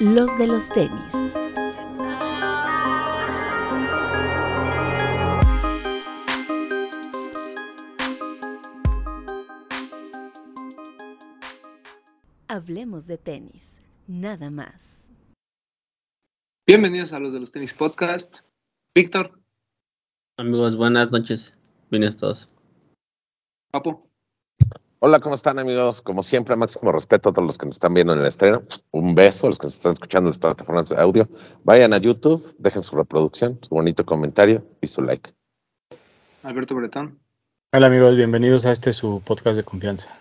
[0.00, 1.12] los de los tenis.
[12.46, 15.04] Hablemos de tenis, nada más.
[16.66, 18.38] Bienvenidos a los de los tenis podcast.
[18.94, 19.38] Víctor,
[20.36, 21.52] Amigos, buenas noches.
[21.90, 22.48] Bienvenidos todos.
[23.72, 24.07] Papo,
[25.00, 26.02] Hola, ¿cómo están amigos?
[26.02, 28.62] Como siempre, máximo respeto a todos los que nos están viendo en el estreno.
[28.90, 31.28] Un beso a los que nos están escuchando en las plataformas de audio.
[31.62, 35.30] Vayan a YouTube, dejen su reproducción, su bonito comentario y su like.
[36.42, 37.16] Alberto Bretón.
[37.72, 40.18] Hola amigos, bienvenidos a este su podcast de confianza.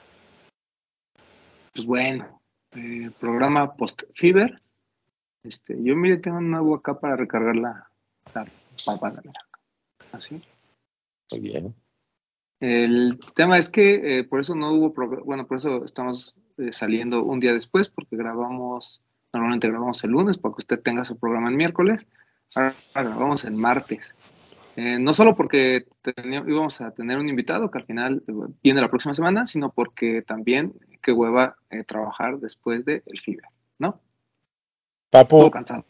[1.73, 2.39] Pues bueno,
[2.75, 4.61] eh, programa post-Fever.
[5.41, 7.89] Este, yo mire, tengo un nuevo acá para recargar la,
[8.35, 8.45] la
[8.85, 9.41] papada, mira.
[10.11, 10.39] Así.
[11.31, 11.86] Muy bien.
[12.59, 14.93] El tema es que eh, por eso no hubo,
[15.23, 20.37] bueno, por eso estamos eh, saliendo un día después, porque grabamos, normalmente grabamos el lunes,
[20.37, 22.07] para que usted tenga su programa el miércoles,
[22.55, 24.15] ahora grabamos el martes.
[24.77, 25.87] Eh, no solo porque
[26.45, 28.23] íbamos a tener un invitado que al final
[28.61, 33.41] viene la próxima semana, sino porque también qué hueva eh, trabajar después del FIBE,
[33.79, 33.99] ¿no?
[35.09, 35.85] Papu, Todo cansado.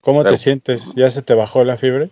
[0.00, 0.94] ¿cómo te sientes?
[0.94, 2.10] ¿Ya se te bajó la fiebre?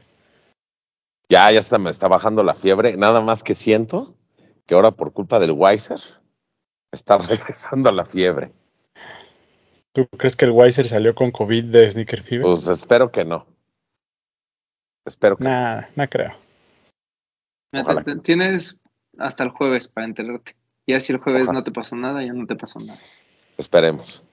[1.30, 2.96] Ya, ya está, me está bajando la fiebre.
[2.96, 4.14] Nada más que siento
[4.66, 6.00] que ahora por culpa del Weiser
[6.90, 8.52] está regresando la fiebre.
[9.92, 12.46] ¿Tú crees que el Weiser salió con COVID de Sneaker Fever?
[12.46, 13.46] Pues espero que no.
[15.04, 15.50] Espero que no.
[15.50, 16.34] Nah, no creo.
[17.74, 18.20] Ojalá no.
[18.20, 18.78] Tienes
[19.18, 20.54] hasta el jueves para enterarte.
[20.86, 21.58] Ya si el jueves Ojalá.
[21.58, 23.00] no te pasó nada, ya no te pasó nada.
[23.58, 24.24] Esperemos.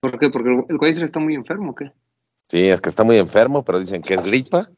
[0.00, 0.30] ¿Por qué?
[0.30, 1.92] Porque el, el Weiser está muy enfermo, ¿o ¿qué?
[2.48, 4.68] Sí, es que está muy enfermo, pero dicen que es gripa.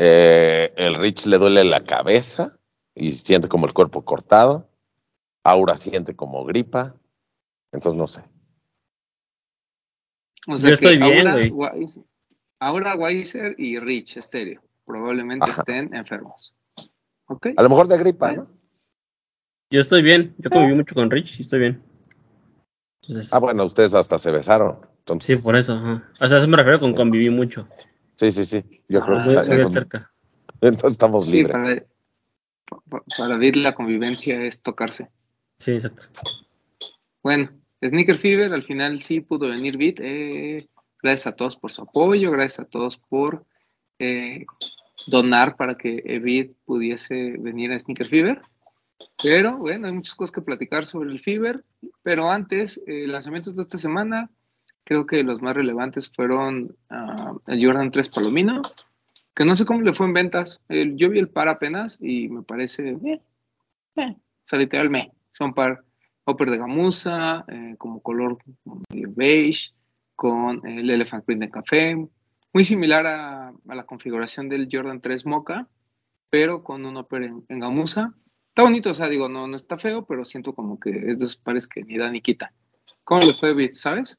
[0.00, 2.56] Eh, el Rich le duele la cabeza
[2.94, 4.68] y siente como el cuerpo cortado.
[5.42, 6.94] Aura siente como gripa.
[7.72, 8.22] Entonces no sé.
[10.46, 11.50] O Yo estoy bien, ahora, güey.
[12.96, 15.60] Weiser- y Rich Estéreo probablemente Ajá.
[15.62, 16.54] estén enfermos.
[17.26, 17.48] ¿Ok?
[17.56, 18.48] A lo mejor de gripa, ¿no?
[19.70, 20.34] Yo estoy bien.
[20.38, 21.82] Yo conviví mucho con Rich y estoy bien.
[23.02, 24.80] Entonces, Ah, bueno, ustedes hasta se besaron.
[25.20, 25.74] sí, por eso.
[25.74, 26.08] ajá.
[26.20, 27.66] O sea, eso me refiero con conviví mucho.
[28.18, 28.64] Sí, sí, sí.
[28.88, 30.12] Yo creo Ah, que Muy, está- entonces, cerca.
[30.60, 31.52] entonces estamos Sí, libres.
[31.56, 31.86] para,
[32.90, 35.08] pa- para Vir la convivencia es tocarse.
[35.58, 36.04] Sí, exacto.
[37.22, 37.50] Bueno,
[37.84, 40.00] Sneaker Fever al final sí pudo venir Bit.
[40.02, 40.68] eh,
[41.02, 43.44] gracias a todos por su apoyo, gracias a todos por
[43.98, 44.44] eh,
[45.06, 48.40] donar para que Bit pudiese venir a Sneaker Fever.
[49.22, 51.64] Pero bueno, hay muchas cosas que platicar sobre el Fever.
[52.02, 54.30] Pero antes, eh, lanzamientos de esta semana,
[54.88, 58.62] creo que los más relevantes fueron ah, el Jordan 3 Palomino,
[59.34, 60.62] que no sé cómo le fue en ventas.
[60.70, 63.20] Yo vi el par apenas y me parece bien.
[63.96, 65.12] Eh, o sea, literal, me.
[65.32, 65.84] Son par
[66.24, 68.38] upper de gamuza, eh, como color
[68.88, 69.74] medio beige,
[70.16, 71.94] con el elephant print de café,
[72.54, 75.68] muy similar a, la configuración del Jordan 3 Mocha,
[76.30, 78.14] pero con un upper en, en gamuza.
[78.48, 81.68] Está bonito, o sea, digo, no, está feo, pero siento como que es de pares
[81.68, 82.54] que ni da ni quita.
[83.04, 84.16] ¿Cómo le fue, sabes?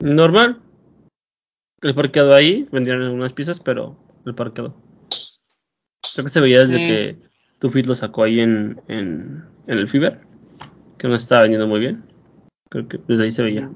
[0.00, 0.60] Normal.
[1.82, 2.68] El par quedó ahí.
[2.72, 4.74] Vendieron algunas piezas, pero el par quedó.
[6.14, 6.86] Creo que se veía desde Sí.
[6.86, 7.16] que
[7.58, 10.20] tu fit lo sacó ahí en, en, en el Fever.
[10.98, 12.04] Que no estaba vendiendo muy bien.
[12.70, 13.70] Creo que desde ahí se veía.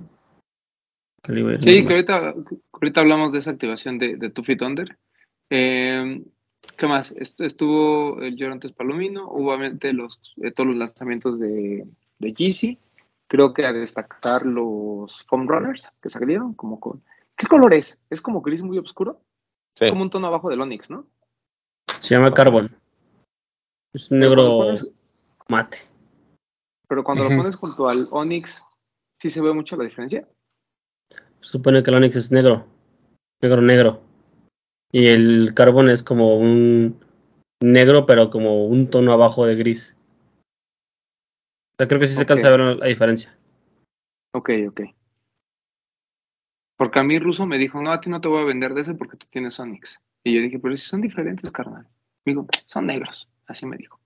[1.22, 1.94] Que le iba a ir Sí, que normal.
[1.94, 4.98] ahorita, que ahorita hablamos de esa activación de, de Feet Under.
[5.50, 6.22] Eh,
[6.76, 7.12] ¿Qué más?
[7.12, 11.86] Est- Estuvo el 3 Palomino, obviamente los, eh, todos los lanzamientos de,
[12.18, 12.78] de Yeezy.
[13.30, 17.00] Creo que a destacar los Foam Runners que salieron, como con...
[17.36, 17.96] ¿Qué color es?
[18.10, 19.20] ¿Es como gris muy oscuro?
[19.78, 19.88] Sí.
[19.88, 21.06] Como un tono abajo del Onix, ¿no?
[22.00, 22.68] Se llama Carbon.
[23.94, 24.90] Es un negro pones-
[25.48, 25.78] mate.
[26.88, 28.64] Pero cuando lo pones junto al Onix,
[29.20, 30.26] ¿sí se ve mucho la diferencia?
[31.38, 32.66] Supone que el Onix es negro.
[33.40, 34.00] Negro, negro.
[34.90, 36.98] Y el Carbon es como un
[37.62, 39.96] negro, pero como un tono abajo de gris.
[41.80, 42.28] O sea, creo que sí se Ok.
[42.28, 43.34] cansa de ver la, diferencia.
[44.34, 44.80] Ok, ok.
[46.76, 48.82] Porque a mí Ruso me dijo, no, a ti no te voy a vender de
[48.82, 49.98] ese porque tú tienes Onix.
[50.22, 51.88] Y yo dije, pero si son diferentes, carnal.
[52.26, 53.30] Digo, son negros.
[53.46, 53.98] Así me dijo.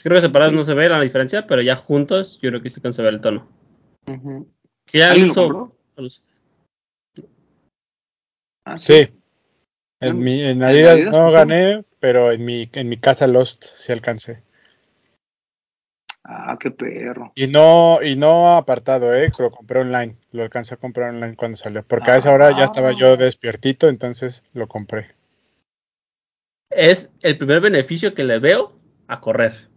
[0.00, 2.76] Creo que separados no se ve la diferencia, pero ya juntos yo creo que sí
[2.76, 3.48] se cansa de ver el tono.
[4.06, 4.48] Ujú.
[4.86, 5.76] Que ya ¿Alguien lo uso- compró?
[8.64, 9.12] Ah, Sí.
[9.98, 13.26] ¿En En, mi, en en Adidas Adidas, no gané, pero en mi, en mi casa
[13.26, 14.44] Lost sí alcancé.
[16.24, 17.32] Ah, qué perro.
[17.34, 20.16] Y no, y no apartado, eh, lo compré online.
[20.30, 21.82] Lo alcancé a comprar online cuando salió.
[21.82, 25.08] Porque a esa hora ya estaba yo despiertito, entonces lo compré.
[26.70, 28.72] Es el primer beneficio que le veo
[29.08, 29.68] a correr.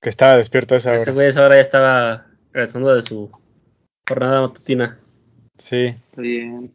[0.00, 1.12] Que estaba despierto a esa Ese hora.
[1.12, 3.30] güey a esa hora ya estaba regresando de su
[4.08, 4.98] Jornada matutina.
[5.56, 5.86] Sí.
[5.86, 6.74] Está bien.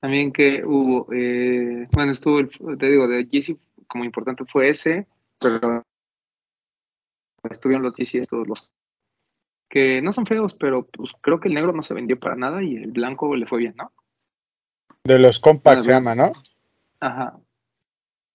[0.00, 3.56] También que hubo, eh, bueno, estuvo, el, te digo, de GC
[3.86, 5.06] como importante fue ese,
[5.40, 5.82] pero
[7.50, 8.72] estuvieron los GC todos los
[9.68, 12.62] que no son feos, pero pues creo que el negro no se vendió para nada
[12.62, 13.90] y el blanco le fue bien, ¿no?
[15.04, 16.32] De los compacts se llama, ¿no?
[17.00, 17.38] Ajá.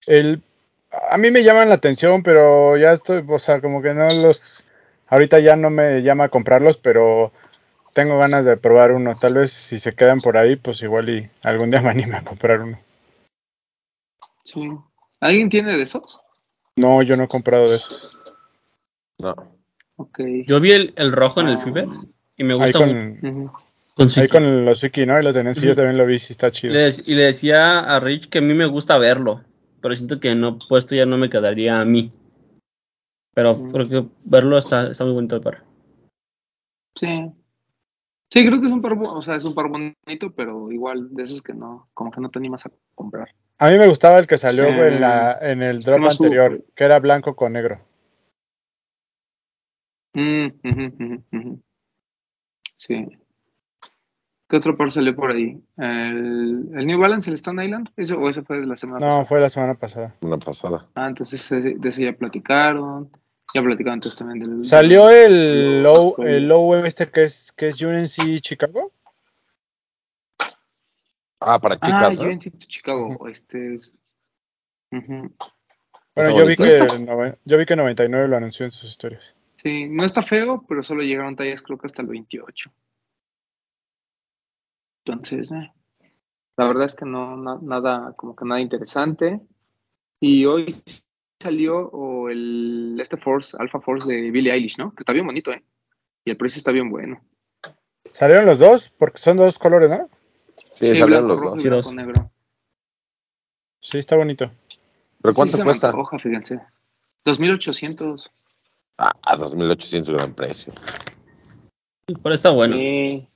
[0.08, 0.42] El,
[1.10, 4.66] a mí me llaman la atención, pero ya estoy, o sea, como que no los,
[5.08, 7.32] ahorita ya no me llama a comprarlos, pero
[7.94, 9.16] tengo ganas de probar uno.
[9.16, 12.24] Tal vez si se quedan por ahí, pues igual y algún día me anime a
[12.24, 12.80] comprar uno.
[14.44, 14.70] Sí.
[15.20, 16.20] ¿Alguien tiene de esos?
[16.76, 18.17] No, yo no he comprado de esos.
[19.20, 19.34] No.
[19.96, 20.20] Ok.
[20.46, 21.88] Yo vi el, el rojo en el Ah, Fever
[22.38, 23.22] y me gusta mucho.
[23.96, 25.20] con, ahí con los Suki, ¿no?
[25.20, 26.74] Y los de Nancy, yo también lo vi, sí está chido.
[26.74, 29.42] Le y le decía a Rich que a mí me gusta verlo,
[29.82, 32.12] pero siento que no puesto ya no me quedaría a mí.
[33.34, 33.72] Pero Mm.
[33.72, 35.64] creo que verlo está, está muy bonito el par.
[36.96, 37.32] Sí.
[38.30, 41.24] Sí, creo que es un par, o sea, es un par bonito, pero igual de
[41.24, 43.30] esos que no, como que no te animas a comprar.
[43.60, 47.00] A mí me gustaba el que salió en, la, en el drop anterior, que era
[47.00, 47.80] blanco con negro.
[50.14, 51.62] Mm, ujú, ujú, ujú.
[52.78, 53.08] Sí.
[54.50, 55.62] ¿Qué otro par salió por ahí?
[55.78, 59.08] El, el New Balance, el Stone Island, ¿Ese, o ese fue de la semana No,
[59.08, 59.26] pasada?
[59.26, 60.16] fue la semana pasada.
[60.22, 60.86] Una pasada.
[60.96, 63.12] Ah, entonces ese- de ese ya platicaron.
[63.54, 64.66] Ya platicaron entonces también del.
[64.66, 68.92] Salió el low, el low este que es, que es UNC Chicago.
[71.40, 72.26] Ah, para Ah, chicas, ¿no?
[72.30, 73.28] UNC Chicago.
[73.28, 73.94] Este es.
[74.92, 75.32] Ujú.
[76.16, 76.64] Bueno, yo vi, bonito.
[76.64, 79.36] que, el nove- yo vi que 99 lo anunció en sus historias.
[79.58, 82.72] Sí, no está feo, pero solo llegaron tallas creo que hasta el 28.
[85.06, 85.72] Entonces, eh,
[86.58, 89.40] la verdad es que no, na- nada, como que nada interesante.
[90.20, 90.76] Y hoy
[91.42, 94.92] salió el este Force, Alpha Force de Billie Eilish, ¿no?
[94.94, 95.64] Que está bien bonito, ¿eh?
[96.26, 97.22] Y el precio está bien bueno.
[98.12, 98.90] ¿Salieron los dos?
[98.90, 100.10] Porque son dos colores, ¿no?
[100.74, 101.56] Sí, Sí, salieron los dos.
[101.58, 101.96] y Sí, blanco dos.
[101.96, 102.32] negro.
[103.80, 104.52] Sí, está bonito.
[105.22, 105.90] ¿Pero Sí, cuánto me cuesta?
[105.90, 106.60] antoja, fíjense.
[107.26, 108.32] 2800.
[108.98, 110.74] Ah, a 2.800 gran precio.
[112.24, 112.76] Pero está bueno.
[112.76, 113.28] Sí.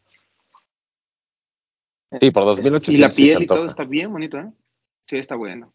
[2.19, 4.51] Sí, por Y la 2.800 sí se piel y todo está bien bonito, ¿eh?
[5.07, 5.73] Sí, está bueno.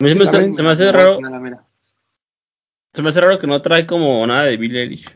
[0.00, 1.64] A mí se me, Está está- bien, se me hace raro, mira.
[2.92, 5.14] se me hace raro que no trae como nada de Billie Eilish.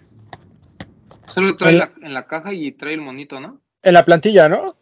[1.26, 3.60] Solo trae En la, en la caja y trae el monito, ¿no?
[3.82, 4.76] En la plantilla, ¿no?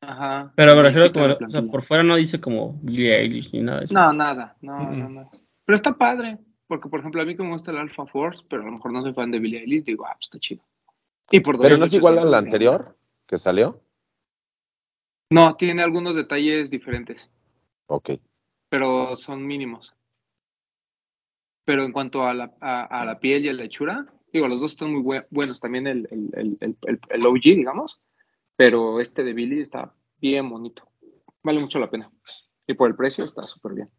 [0.00, 0.52] Ajá.
[0.56, 3.60] Pero me refiero como, la o sea, por fuera no dice como Billie Eilish ni
[3.62, 3.94] nada de eso.
[3.94, 4.56] No, nada.
[4.60, 4.98] No, Mm-mm.
[4.98, 5.30] no, no.
[5.64, 6.38] Pero está padre.
[6.66, 8.92] Porque, por ejemplo, a mí que me gusta el Alpha Force, pero a lo mejor
[8.92, 10.64] no soy fan de Billie Eilish, digo, ah, pues está chido.
[11.30, 12.96] Y por Pero no es 2.800, igual al anterior
[13.26, 13.80] que salió.
[15.30, 17.20] No, tiene algunos detalles diferentes,
[17.86, 18.10] Ok.
[18.68, 19.94] pero son mínimos.
[21.64, 24.60] Pero en cuanto a la, a, a la piel y a la hechura, digo, los
[24.60, 25.60] dos están muy bue- buenos.
[25.60, 28.00] También el, el, el- el OG, digamos,
[28.56, 30.86] pero este de Billy está bien bonito.
[31.42, 32.10] Vale mucho la pena.
[32.66, 33.90] Y por el precio está súper bien.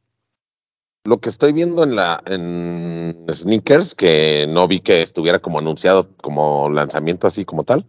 [1.05, 6.09] Lo que estoy viendo en la en sneakers, que no vi que estuviera como anunciado
[6.17, 7.85] como lanzamiento así como tal,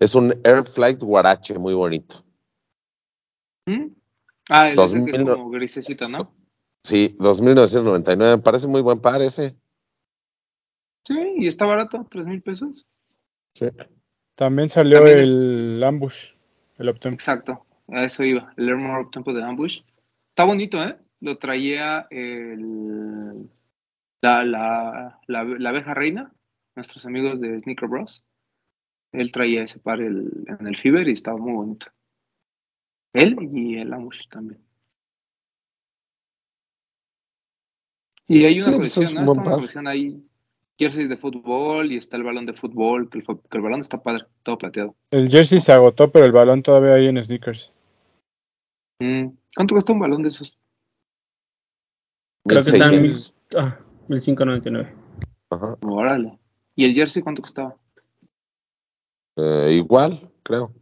[0.00, 2.24] es un Air Flight Guarache muy bonito.
[3.66, 3.86] ¿Mm?
[4.48, 6.32] Ah, el ese que es 2000 no- como grisecito, ¿no?
[6.82, 9.56] Sí, 2.999, me parece muy buen par ese.
[11.04, 12.84] Sí, y está barato, tres mil pesos.
[13.54, 13.66] Sí.
[14.34, 16.30] También salió También es- el Ambush,
[16.78, 17.14] el Optem.
[17.14, 18.52] Exacto, a eso iba.
[18.56, 19.82] El Air More Tempo de Ambush.
[20.30, 20.96] Está bonito, ¿eh?
[21.20, 23.48] Lo traía el,
[24.22, 26.32] la, la, la, la abeja reina,
[26.74, 28.24] nuestros amigos de Sneaker Bros.
[29.12, 31.86] Él traía ese par el- en el Fever y estaba muy bonito.
[33.14, 34.60] Él y el Ambush también.
[38.28, 39.32] Y hay una Sí, pues, colección, es ¿no?
[39.32, 40.22] una colección ahí,
[40.78, 44.02] jerseys de fútbol y está el balón de fútbol, que el, que el balón está
[44.02, 44.96] padre, todo plateado.
[45.12, 47.72] El jersey se agotó, pero el balón todavía hay en sneakers.
[49.00, 50.55] Mm, ¿Cuánto cuesta un balón de esos?
[52.46, 53.34] Creo que están 1600.
[53.56, 54.92] ah, 1599.
[55.50, 55.76] Ajá.
[55.82, 56.38] Órale.
[56.74, 57.74] ¿Y el jersey cuánto costaba?
[59.36, 60.72] Eh, igual, creo.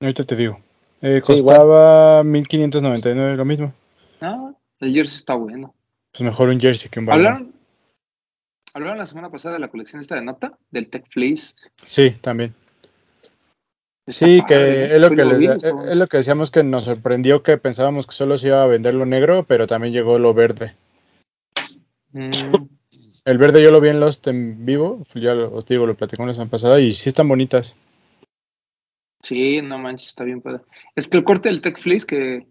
[0.00, 0.58] Ahorita te digo.
[1.00, 3.72] Eh, Sí, costaba 1599, lo mismo.
[4.20, 5.74] Ah, el jersey está bueno.
[6.12, 7.26] Pues mejor un jersey que un balón.
[7.26, 7.54] ¿Hablaron,
[8.74, 11.54] hablaron la semana pasada de la colección esta de nota, del Tech Fleece.
[11.82, 12.54] Sí, también.
[14.06, 14.54] Está Sí, padre,
[14.88, 17.42] que es lo Pues que, lo les- está es lo que decíamos que nos sorprendió
[17.42, 20.76] que pensábamos que solo se iba a vender lo negro, pero también llegó lo verde.
[22.14, 22.68] Mm,
[23.24, 26.28] El verde yo lo vi en Lost en vivo, ya lo, os digo, lo platicamos
[26.28, 27.76] la semana pasada y sí están bonitas.
[29.22, 30.60] sí, no manches, está bien padre.
[30.94, 32.46] Es que el corte del Tech Fleece que...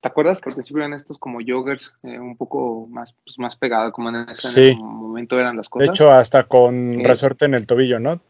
[0.00, 3.56] ¿Te acuerdas que al principio eran estos como joggers eh, un poco más, pues, más
[3.56, 4.60] pegados, como en ese, en Sí.
[4.72, 5.88] ese momento eran las De cosas?
[5.90, 7.02] hecho, hasta con Sí.
[7.02, 8.20] resorte en el tobillo, ¿no?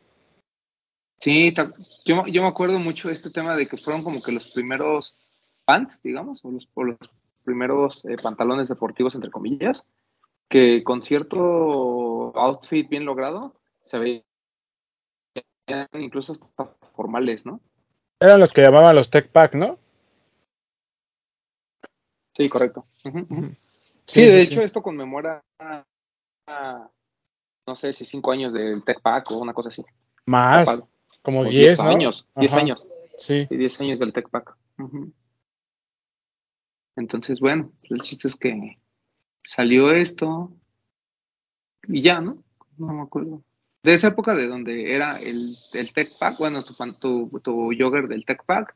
[1.19, 1.52] Sí,
[2.05, 5.16] yo, yo me acuerdo mucho de este tema de que fueron como que los primeros
[5.64, 6.99] pants, digamos, o los, o los
[7.45, 9.85] primeros eh, pantalones deportivos, entre comillas,
[10.49, 14.23] que con cierto outfit bien logrado se veían
[15.95, 17.61] incluso hasta formales, ¿no?
[18.21, 19.79] Eran los que llamaban los Tech Pack, ¿no?
[22.35, 22.87] Sí, correcto.
[24.07, 25.43] Sí, de hecho, esto conmemora,
[27.67, 29.85] no sé si cinco años del Tech Pack o una cosa así.
[30.26, 30.87] Más, Capaz.
[31.23, 31.88] como O 10, ¿no?
[31.88, 32.87] años, 10 Ajá, años.
[33.19, 34.57] Sí, y 10 años del Tech Pack.
[36.97, 38.79] Entonces, bueno, el chiste es que
[39.47, 40.53] salió esto
[41.88, 42.43] y ya, ¿no?
[42.79, 43.43] No me acuerdo.
[43.83, 48.09] De esa época de donde era el, el Tech Pack, bueno, tu, tu, tu jogger
[48.09, 48.75] del Tech Pack,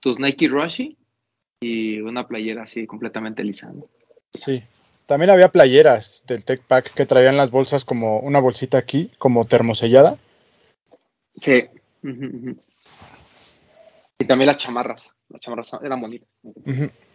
[0.00, 0.96] tus Nike Rushi
[1.60, 3.72] y una playera así completamente lisa.
[4.32, 4.62] sí.
[5.04, 9.44] También había playeras del Tech Pack que traían las bolsas como una bolsita aquí, como
[9.46, 10.16] termosellada.
[11.36, 11.64] Sí.
[14.18, 15.10] Y también las chamarras.
[15.28, 16.28] Las chamarras eran bonitas.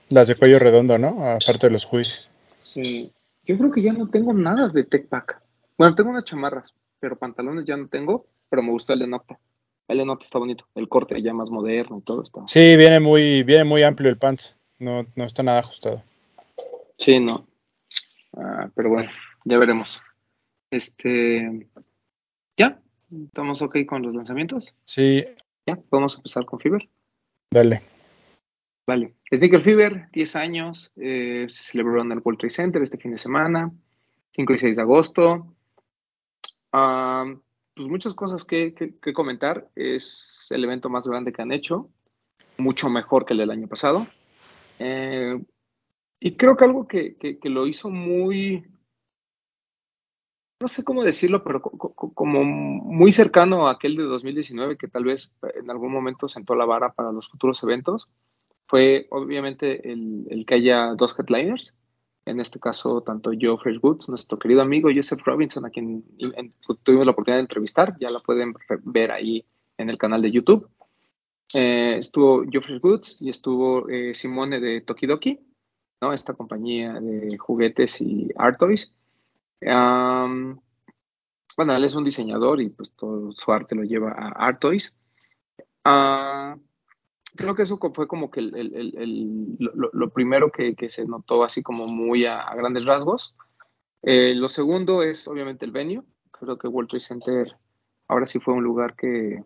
[0.10, 1.32] Las de cuello redondo, ¿no?
[1.32, 2.28] Aparte de los hoodies.
[2.74, 3.12] Sí.
[3.46, 5.42] Yo creo que ya no tengo nada de Tech Pack.
[5.78, 9.40] Bueno, tengo unas chamarras, pero pantalones ya no tengo, pero me gusta el de Nocta.
[9.88, 10.66] El de Nocta está bonito.
[10.76, 12.42] El corte ya más moderno y todo está.
[12.48, 14.56] Sí, viene muy, viene muy amplio el pants.
[14.80, 16.04] No, no está nada ajustado.
[16.98, 17.48] Sí, no.
[18.36, 19.10] Ah, pero bueno,
[19.46, 20.02] ya veremos.
[20.72, 21.68] Este.
[22.58, 22.80] Ya,
[23.28, 24.74] estamos ok con los lanzamientos.
[24.84, 25.24] Sí,
[25.66, 26.88] Ya, podemos empezar con Fever.
[27.52, 27.82] dale.
[28.88, 29.16] Vale.
[29.36, 30.92] Sneaker Fever, 10 años.
[30.96, 33.70] eh, se celebró en el World Trade Center este fin de semana,
[34.32, 35.54] 5 y 6 de agosto.
[36.72, 37.26] Ah,
[37.76, 38.74] pues muchas cosas que,
[39.14, 39.70] comentar.
[39.76, 41.90] Es el evento más grande que han hecho,
[42.58, 44.08] mucho mejor que el del año pasado.
[44.80, 45.38] Eh,
[46.22, 48.66] y creo que algo que, lo hizo muy,
[50.62, 54.88] no sé cómo decirlo, pero co- co- como muy cercano a aquel de 2019, que
[54.88, 58.08] tal vez en algún momento sentó la vara para los futuros eventos,
[58.68, 61.74] fue obviamente el, el que haya dos headliners.
[62.26, 66.50] En este caso, tanto Joe Fresh Goods, nuestro querido amigo Joseph Robinson, a quien en-
[66.84, 69.46] tuvimos la oportunidad de entrevistar, ya la pueden ver ahí
[69.78, 70.70] en el canal de YouTube.
[71.54, 75.40] Eh, estuvo Joe Fresh Goods y estuvo eh, Simone de Tokidoki,
[76.02, 76.12] ¿no?
[76.12, 78.94] esta compañía de juguetes y art toys.
[81.58, 84.96] Bueno, él es un diseñador y pues todo su arte lo lleva a Art Toys.
[85.84, 86.56] Ah,
[87.36, 92.26] creo que eso fue como que el- lo, primero que, se notó así como muy
[92.26, 93.36] a, a grandes rasgos.
[94.04, 96.04] Eh, lo segundo es obviamente el venue.
[96.32, 97.58] Creo que World Trade Center
[98.08, 99.44] ahora sí fue un lugar que,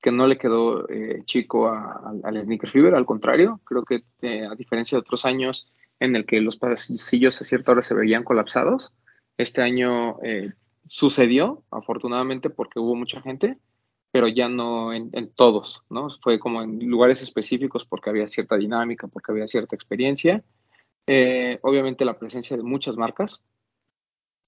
[0.00, 4.04] que no le quedó eh, chico a- al- al Sneaker Fever, al contrario, creo que
[4.22, 7.94] eh, a diferencia de otros años en el que los pasillos a cierta hora se
[7.94, 8.92] veían colapsados,
[9.38, 10.16] este año
[10.86, 13.58] sucedió, afortunadamente, porque hubo mucha gente,
[14.16, 16.08] pero ya no en, en todos, ¿no?
[16.22, 20.42] Fue como en lugares específicos porque había cierta dinámica, porque había cierta experiencia.
[21.06, 23.42] Eh, obviamente la presencia de muchas marcas.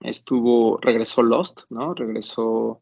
[0.01, 1.93] Estuvo, regresó Lost, ¿no?
[1.93, 2.81] Regresó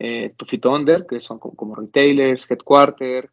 [0.00, 3.30] eh, Two Feet Under, que son como, como retailers, Headquarter,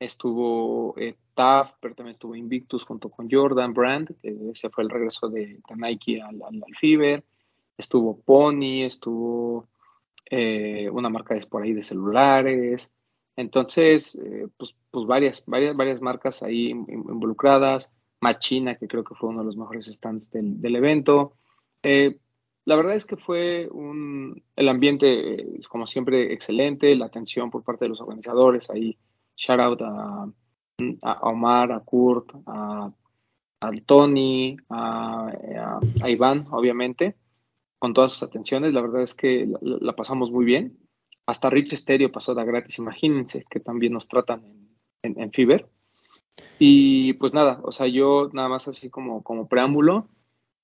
[0.00, 5.28] estuvo eh, TAF, pero también estuvo Invictus junto con Jordan Brand, ese fue el regreso
[5.28, 7.22] de, de Nike al, al, al Fever,
[7.78, 9.68] estuvo Pony, estuvo
[10.30, 12.92] eh, una marca de, por ahí de celulares,
[13.36, 19.14] entonces, eh, pues, pues varias, varias, varias marcas ahí in- involucradas, Machina, que creo que
[19.14, 21.34] fue uno de los mejores stands del, evento.
[21.82, 22.18] Eh,
[22.64, 27.64] la verdad es que fue un, el ambiente, eh, como siempre, excelente, la atención por
[27.64, 28.96] parte de los organizadores, ahí.
[29.36, 30.28] Shout out a,
[31.02, 32.92] a Omar, a Kurt, a,
[33.84, 35.32] Tony, a,
[36.02, 37.16] a Iván, obviamente,
[37.84, 38.72] con todas sus atenciones.
[38.72, 40.78] La verdad es que la, pasamos muy bien.
[41.26, 44.42] Hasta Rich Stereo pasó de gratis, imagínense, que también nos tratan
[45.02, 45.66] en, en, en.
[46.58, 50.08] Y pues nada, o sea, yo nada más así como, como preámbulo,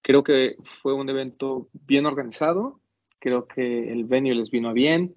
[0.01, 2.81] creo que fue un evento bien organizado,
[3.19, 5.15] creo que el venue les vino bien,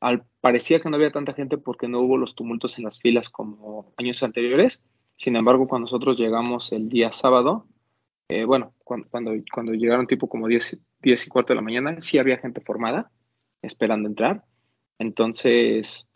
[0.00, 3.28] al, parecía que no había tanta gente porque no hubo los tumultos en las filas
[3.28, 4.82] como años anteriores,
[5.16, 7.66] sin embargo, cuando nosotros llegamos el día sábado,
[8.40, 12.18] eh, bueno, cuando, cuando, llegaron tipo como 10, 10 y cuarto de la mañana, sí
[12.18, 13.10] había gente formada
[13.62, 14.44] esperando entrar,
[14.98, 16.06] entonces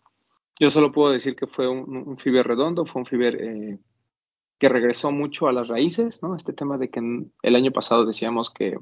[0.59, 3.79] yo solo puedo decir que fue un, Fiber redondo, fue un Fiber eh,
[4.57, 6.35] que regresó mucho a las raíces, ¿no?
[6.35, 6.99] Este tema de que
[7.43, 8.77] el año pasado decíamos que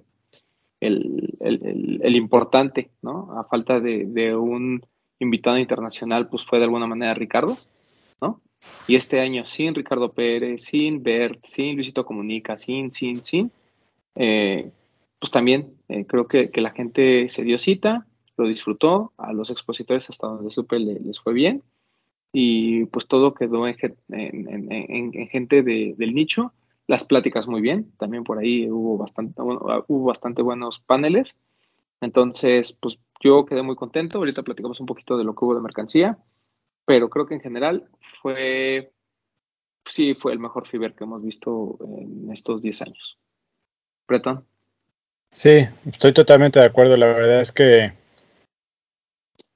[0.80, 3.38] el, el, el, el importante, ¿no?
[3.38, 4.86] A falta de, de, un
[5.20, 7.58] invitado internacional, pues fue de alguna manera Ricardo.
[8.88, 13.52] Y este año sin Ricardo Pérez, sin Bert, sin Luisito Comunica, sin, sin, sin,
[14.16, 14.72] eh,
[15.20, 18.06] pues también eh, creo que, que, la gente se dio cita,
[18.38, 21.64] lo disfrutó, a los expositores hasta donde supe les fue bien
[22.38, 23.78] y pues todo quedó en,
[25.30, 26.52] gente del nicho.
[26.86, 31.38] Las pláticas muy bien, también por ahí hubo bastante, hubo bastante buenos paneles.
[32.02, 34.18] Entonces, pues yo quedé muy contento.
[34.18, 36.18] Ahorita platicamos un poquito de lo que hubo de mercancía,
[36.86, 37.90] pero creo que en general
[38.22, 38.92] fue,
[39.86, 43.18] sí, fue el mejor Fiber que hemos visto en estos 10 años.
[44.08, 44.46] Breton.
[45.32, 46.96] Sí, estoy totalmente de acuerdo.
[46.96, 47.94] La verdad es que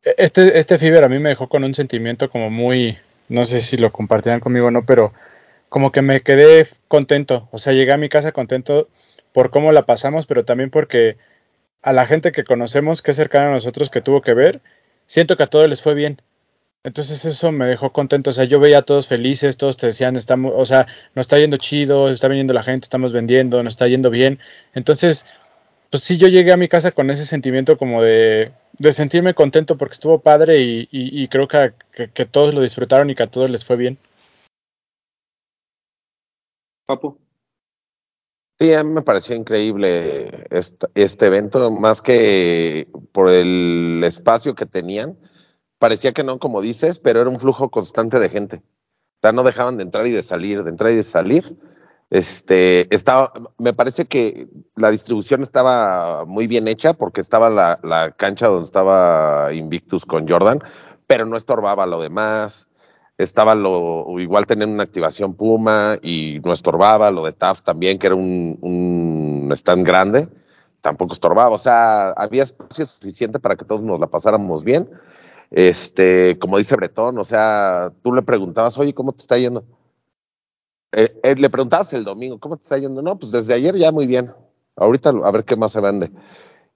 [0.04, 3.78] este, este Fiber a mí me dejó con un sentimiento como muy, no sé si
[3.78, 5.14] lo compartirán conmigo o no, pero
[5.70, 7.48] como que me quedé contento.
[7.52, 8.88] O sea, llegué a mi casa contento
[9.34, 11.18] por cómo la pasamos, pero también porque
[11.82, 14.62] a la gente que conocemos, que es cercana a nosotros, que tuvo que ver,
[15.08, 16.22] siento que a todos les fue bien.
[16.84, 20.16] Entonces eso me dejó contento, o sea, yo veía a todos felices, todos te decían,
[20.16, 23.88] estamos, o sea, nos está yendo chido, está viniendo la gente, estamos vendiendo, nos está
[23.90, 24.40] yendo bien.
[24.74, 25.26] Entonces,
[25.90, 29.78] pues sí, yo llegué a mi casa con ese sentimiento como de, de sentirme contento
[29.78, 31.74] porque estuvo padre y, creo que,
[32.14, 33.98] que, todos lo disfrutaron y que a todos les fue bien.
[36.86, 37.20] Papu.
[38.58, 44.66] Sí, a mí me pareció increíble este, este evento, más que por el espacio que
[44.66, 45.18] tenían.
[45.80, 48.58] Parecía que no, como dices, pero era un flujo constante de gente.
[48.58, 51.58] O sea, no dejaban de entrar y de salir, de entrar y de salir
[52.10, 58.12] este, estaba, me parece que la distribución estaba muy bien hecha porque estaba la, la,
[58.12, 60.60] cancha donde estaba Invictus con Jordan,
[61.06, 62.68] pero no estorbaba lo demás.
[63.20, 68.08] Estaba lo, igual tenían una activación Puma y no estorbaba, lo de TAF también, que
[68.08, 70.30] era un, un stand grande,
[70.82, 71.54] tampoco estorbaba.
[71.54, 74.90] O sea, había espacio suficiente para que todos nos la pasáramos bien.
[75.52, 79.66] Este, como dice Bretón, o sea, tú le preguntabas, oye, ¿cómo te está yendo?
[80.92, 83.02] Eh, eh, le preguntabas el domingo, ¿cómo te está yendo?
[83.02, 84.32] No, pues desde ayer ya muy bien.
[84.76, 86.12] Ahorita a ver qué más se vende.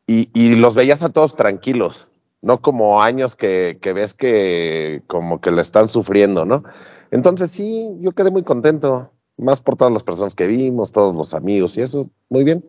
[0.07, 2.09] Y, y los veías a todos tranquilos,
[2.41, 6.63] no como años que, que, ves que como que le están sufriendo, ¿no?
[7.11, 11.33] Entonces sí, yo quedé muy contento, más por todas las personas que vimos, todos los
[11.33, 12.65] amigos y eso, muy bien.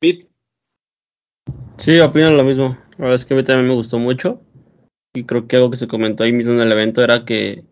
[0.00, 0.28] Pete.
[1.76, 2.76] Sí, opino lo mismo.
[2.98, 4.40] La verdad es que a mí también me gustó mucho.
[5.14, 7.64] Y creo que algo que se comentó ahí mismo en el evento era que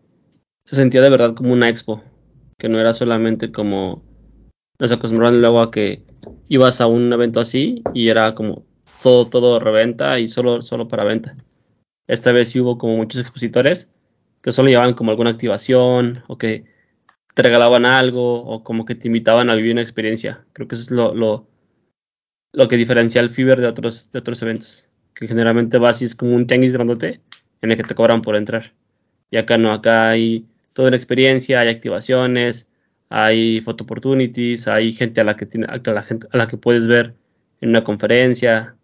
[0.65, 2.03] se sentía de verdad como una expo,
[2.57, 4.03] que no era solamente como
[4.79, 6.03] nos acostumbraban luego a que
[6.49, 8.65] ibas a un evento así y era como
[9.01, 11.35] todo, todo reventa y solo, solo para venta.
[12.07, 13.89] Esta vez sí hubo como muchos expositores
[14.41, 16.65] que solo llevaban como alguna activación o que
[17.33, 20.45] te regalaban algo o como que te invitaban a vivir una experiencia.
[20.53, 21.47] Creo que eso es lo, lo,
[22.53, 24.84] lo que diferencia al Fiber de otros, de otros eventos.
[25.15, 27.21] Que generalmente vas y es como un tenis grandote
[27.61, 28.73] en el que te cobran por entrar.
[29.31, 32.67] Y acá no, acá hay toda la experiencia, hay activaciones,
[33.09, 36.57] hay photo opportunities, hay gente a la que tiene, a la gente a la que
[36.57, 37.15] puedes ver
[37.61, 38.75] en una conferencia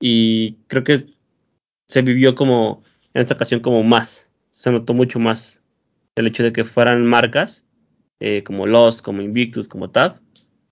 [0.00, 1.06] y creo que
[1.88, 2.82] se vivió como
[3.14, 5.62] en esta ocasión como más, se notó mucho más
[6.16, 7.64] el hecho de que fueran marcas
[8.20, 10.18] eh, como Lost, como Invictus, como TAF,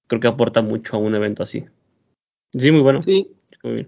[0.06, 1.64] creo que aporta mucho a un evento así.
[2.52, 3.02] Sí, muy bueno.
[3.02, 3.30] Sí,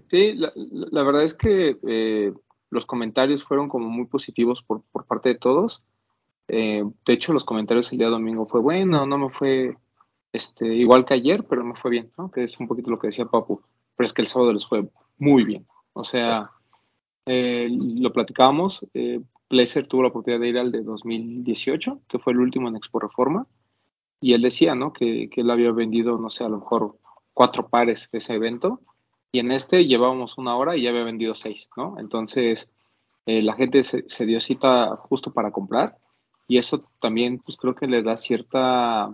[0.09, 2.33] sí la, verdad es que eh,
[2.69, 5.83] los comentarios fueron como muy positivos por, por parte de todos.
[6.47, 9.77] Eh, de hecho, los comentarios el día domingo fue bueno, no me fue
[10.33, 12.31] este, igual que ayer, pero me fue bien, ¿no?
[12.31, 13.61] Que es un poquito lo que decía Papu.
[13.95, 15.65] Pero es que el sábado les fue muy bien.
[15.93, 16.51] O sea,
[17.27, 18.85] eh, lo platicábamos.
[18.93, 19.21] Eh,
[19.87, 23.45] tuvo la oportunidad de ir al de 2018, que fue el último en Expo Reforma.
[24.19, 24.91] Y él decía, ¿no?
[24.91, 26.97] Que, que él había vendido, no sé, a lo mejor
[27.33, 28.81] cuatro pares de ese evento.
[29.33, 31.97] Y en este llevábamos una hora y ya había vendido seis, ¿no?
[31.97, 32.69] Entonces,
[33.25, 35.97] eh, la gente se, dio cita justo para comprar
[36.47, 39.11] y eso también pues creo que le da cierta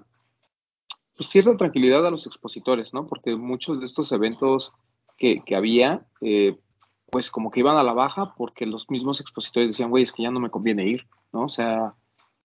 [1.15, 3.07] pues, cierta tranquilidad a los expositores, ¿no?
[3.07, 4.73] Porque muchos de estos eventos
[5.17, 6.57] que, había, eh,
[7.09, 10.23] pues como que iban a la baja porque los mismos expositores decían, güey, es que
[10.23, 11.43] ya no me conviene ir, ¿no?
[11.43, 11.93] O sea,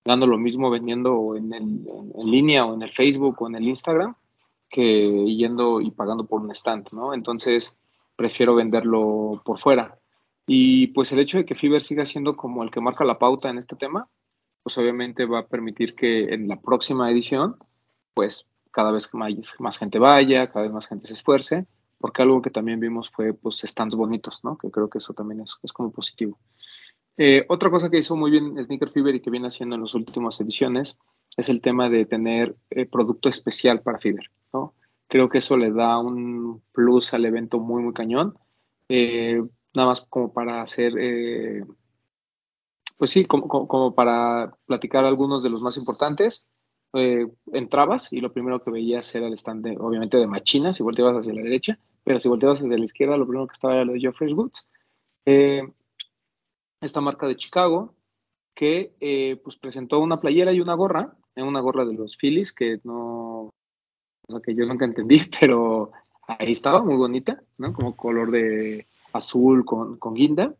[0.04, 4.14] dando lo mismo vendiendo en, en, línea o en el Facebook o en el Instagram
[4.74, 7.14] que yendo y pagando por un stand, ¿no?
[7.14, 7.76] Entonces,
[8.16, 10.00] prefiero venderlo por fuera.
[10.48, 13.48] Y pues el hecho de que Fiverr siga siendo como el que marca la pauta
[13.48, 14.08] en este tema,
[14.64, 17.56] pues obviamente va a permitir que en la próxima edición,
[18.14, 21.66] pues cada vez más, más gente vaya, cada vez más gente se esfuerce,
[21.98, 24.58] porque algo que también vimos fue pues stands bonitos, ¿no?
[24.58, 26.36] Que creo que eso también es, es como positivo.
[27.16, 29.94] Eh, otra cosa que hizo muy bien Sneaker Fever y que viene haciendo en las
[29.94, 30.98] últimas ediciones
[31.36, 34.28] es el tema de tener eh, producto especial para Fever,
[35.08, 38.34] Creo que eso le da un plus al evento muy, muy cañón.
[38.88, 39.42] Eh,
[39.74, 40.94] nada más como para hacer
[42.96, 46.46] pues sí, como, para platicar algunos de los más importantes,
[46.94, 51.16] eh, entrabas y lo primero que veías era el stand, obviamente, de machinas, y volteabas
[51.16, 53.94] hacia la derecha, pero si volteabas desde la izquierda, lo primero que estaba era lo
[53.94, 54.68] de Geoffrey Woods.
[55.26, 55.62] Eh,
[56.80, 57.94] esta marca de Chicago,
[58.54, 62.78] que eh, pues presentó una playera y una gorra, una gorra de los Phillies, que
[62.84, 63.52] no,
[64.26, 65.92] o sea, que yo nunca entendí, pero
[66.26, 67.72] ahí estaba, muy bonita, ¿no?
[67.72, 70.54] Como color de azul con, con guinda,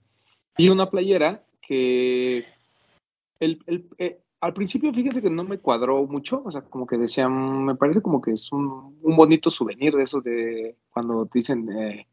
[0.57, 2.45] y una playera que
[3.41, 6.99] el, el, eh, al principio fíjense que no me cuadró mucho, o sea, como que
[6.99, 11.69] decían, me parece como que es un, un bonito souvenir de esos de cuando dicen,
[11.73, 12.07] eh,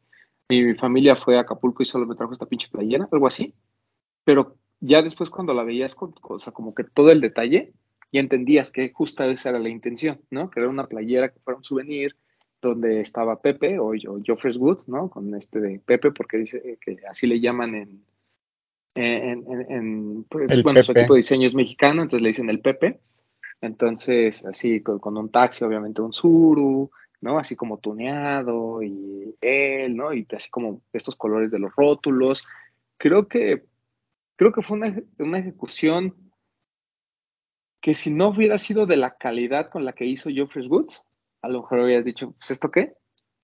[0.48, 3.54] mi familia fue a Acapulco y solo me trajo esta pinche playera, algo así,
[4.24, 7.72] pero ya después cuando la veías con, o sea, como que todo el detalle,
[8.12, 10.50] ya entendías que justa esa era la intención, ¿no?
[10.54, 12.14] Era una playera que fuera un souvenir
[12.60, 15.08] donde estaba Pepe o, o Joffrey Woods, ¿no?
[15.10, 18.04] Con este de Pepe, porque dice que así le llaman en,
[18.94, 22.60] en, en, en pues, bueno, su tipo de diseño es mexicano, entonces le dicen el
[22.60, 23.00] Pepe.
[23.60, 27.38] Entonces, así con, con, un taxi, obviamente un Suru, ¿no?
[27.38, 30.12] Así como tuneado y él, ¿no?
[30.12, 32.46] Y así como estos colores de los rótulos.
[32.98, 33.64] Creo que,
[34.36, 36.14] creo que fue una, una ejecución
[37.82, 41.04] que si no hubiera sido de la calidad con la que hizo Geoffrey Woods,
[41.42, 42.94] a lo mejor hubieras dicho, pues esto qué,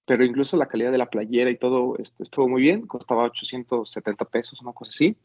[0.07, 4.63] pero incluso la calidad de la playera y todo estuvo muy bien, costaba 870 pesos,
[4.63, 5.17] una cosa así.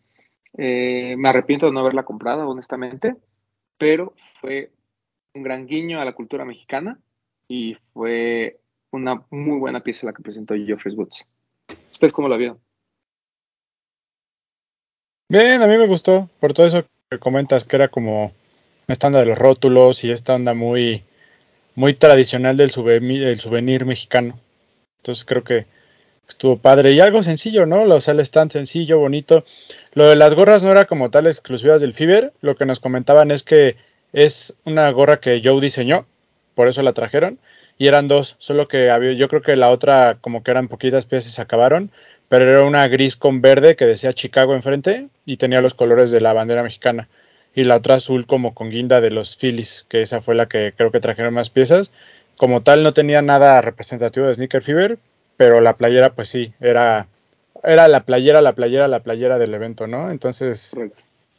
[0.58, 3.16] Eh, me arrepiento de no haberla comprado, honestamente,
[3.78, 4.72] pero fue
[5.36, 7.00] un gran guiño a la cultura mexicana
[7.48, 11.30] y fue una muy buena pieza la que presentó Geoffrey Woods.
[11.92, 12.60] ¿Ustedes cómo la vieron?
[15.30, 18.32] Bien, a mí me gustó, por todo eso que comentas, que era como
[18.88, 21.04] esta onda de los rótulos y esta onda muy,
[21.76, 24.40] muy tradicional del souvenir, mexicano.
[25.02, 25.66] Entonces creo que
[26.28, 27.86] estuvo padre y algo sencillo, ¿no?
[27.86, 29.46] Lo sale tan sencillo, bonito.
[29.94, 32.34] Lo de las gorras no era como tal exclusivas del Fiber.
[32.42, 33.76] Lo que nos comentaban es que
[34.14, 36.06] es una gorra que Joe diseñó,
[36.56, 37.40] por eso la trajeron.
[37.78, 41.06] Y eran dos, solo que había, yo creo que la otra como que eran poquitas
[41.06, 41.92] piezas y se acabaron,
[42.30, 46.22] pero era una gris con verde que decía Chicago enfrente y tenía los colores de
[46.22, 47.10] la bandera mexicana.
[47.56, 50.74] Y la otra azul como con guinda de los Phillies, que esa fue la que
[50.76, 51.92] creo que trajeron más piezas.
[52.38, 54.98] Como tal no tenía nada representativo de Sneaker Fever,
[55.38, 57.08] pero la playera pues sí, era,
[57.64, 60.10] era la playera, la playera, la playera del evento, ¿no?
[60.10, 60.76] Entonces,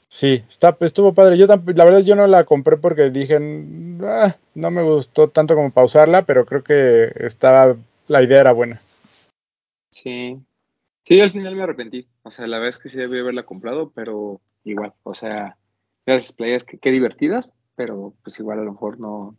[0.09, 1.37] sí, está, estuvo padre.
[1.37, 3.39] Yo la verdad yo no la compré porque dije,
[4.05, 8.81] ah, no me gustó tanto como pausarla, pero creo que estaba, la idea era buena.
[9.91, 10.39] Sí,
[11.05, 12.07] sí, al final me arrepentí.
[12.23, 15.57] O sea, la verdad es que sí debí haberla comprado, pero igual, o sea,
[16.07, 19.37] las playas que, divertidas, pero pues igual a lo mejor no,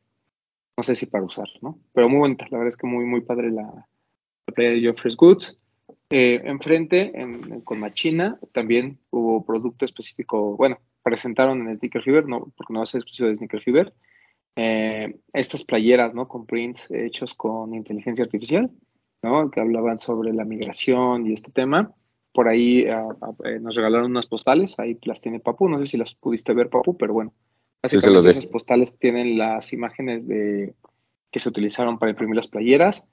[0.78, 1.80] no sé si para usar, ¿no?
[1.94, 3.88] Pero muy bonita, la verdad es que muy, muy padre la,
[4.48, 5.58] la playa de Geoffrey Goods.
[6.10, 12.52] Eh, enfrente, en, con Machina, también hubo producto específico, bueno, presentaron en Sneaker Fever, no,
[12.56, 13.94] porque no va a ser exclusivo de Sneaker Fever,
[14.56, 16.28] eh, estas playeras, ¿no?
[16.28, 18.72] Con prints hechos con inteligencia artificial,
[19.22, 19.52] ¿no?
[19.52, 21.94] Que hablaban sobre la migración y este tema.
[22.36, 25.98] Por ahí uh, uh, nos regalaron unas postales, ahí las tiene Papu, no sé si
[25.98, 27.34] las pudiste ver, Papu, pero bueno,
[27.82, 30.74] básicamente sí, esas postales tienen las imágenes de
[31.32, 33.08] que se utilizaron para imprimir las playeras.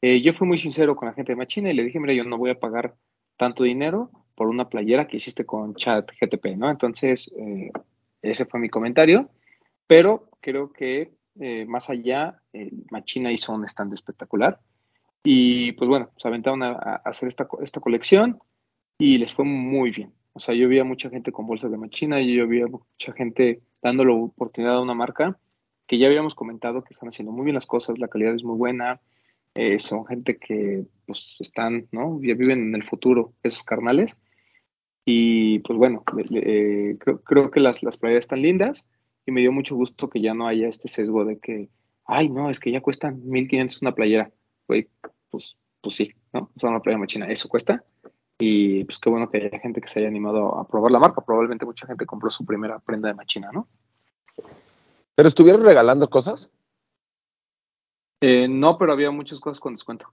[0.00, 2.22] Eh, yo fui muy sincero con la gente de Machina y le dije, mira, yo
[2.22, 2.94] no voy a pagar
[3.36, 6.70] tanto dinero por una playera que hiciste con chat GTP, ¿no?
[6.70, 7.72] Entonces, eh,
[8.22, 9.28] ese fue mi comentario,
[9.88, 11.10] pero creo que
[11.40, 12.40] eh, más allá,
[12.92, 14.60] Machina hizo un stand espectacular
[15.24, 18.38] y pues bueno, se aventaron a, a, hacer esta, esta colección
[18.98, 20.12] y les fue muy bien.
[20.32, 23.12] O sea, yo vi mucha gente con bolsas de Machina y yo vi a mucha
[23.12, 25.38] gente dándole oportunidad a una marca
[25.86, 28.56] que ya habíamos comentado que están haciendo muy bien las cosas, la calidad es muy
[28.56, 29.00] buena,
[29.54, 32.20] eh, son gente que pues están, ¿no?
[32.22, 34.16] Ya viven en el futuro, esos carnales.
[35.04, 38.86] Y pues bueno, eh, creo, creo, que las, las playas están lindas
[39.24, 41.70] y me dio mucho gusto que ya no haya este sesgo de que,
[42.04, 44.30] ay, no, es que ya cuestan 1500 una playera.
[44.66, 44.88] Güey,
[45.30, 46.50] pues, pues sí, ¿no?
[46.62, 47.82] O una playera machina, eso cuesta.
[48.38, 51.20] Y pues qué bueno que haya gente que se haya animado a probar la marca.
[51.20, 53.66] Probablemente mucha gente compró su primera prenda de machina, ¿no?
[55.16, 56.48] ¿Pero estuvieron regalando cosas?
[58.20, 60.12] Eh, no, pero había muchas cosas con descuento.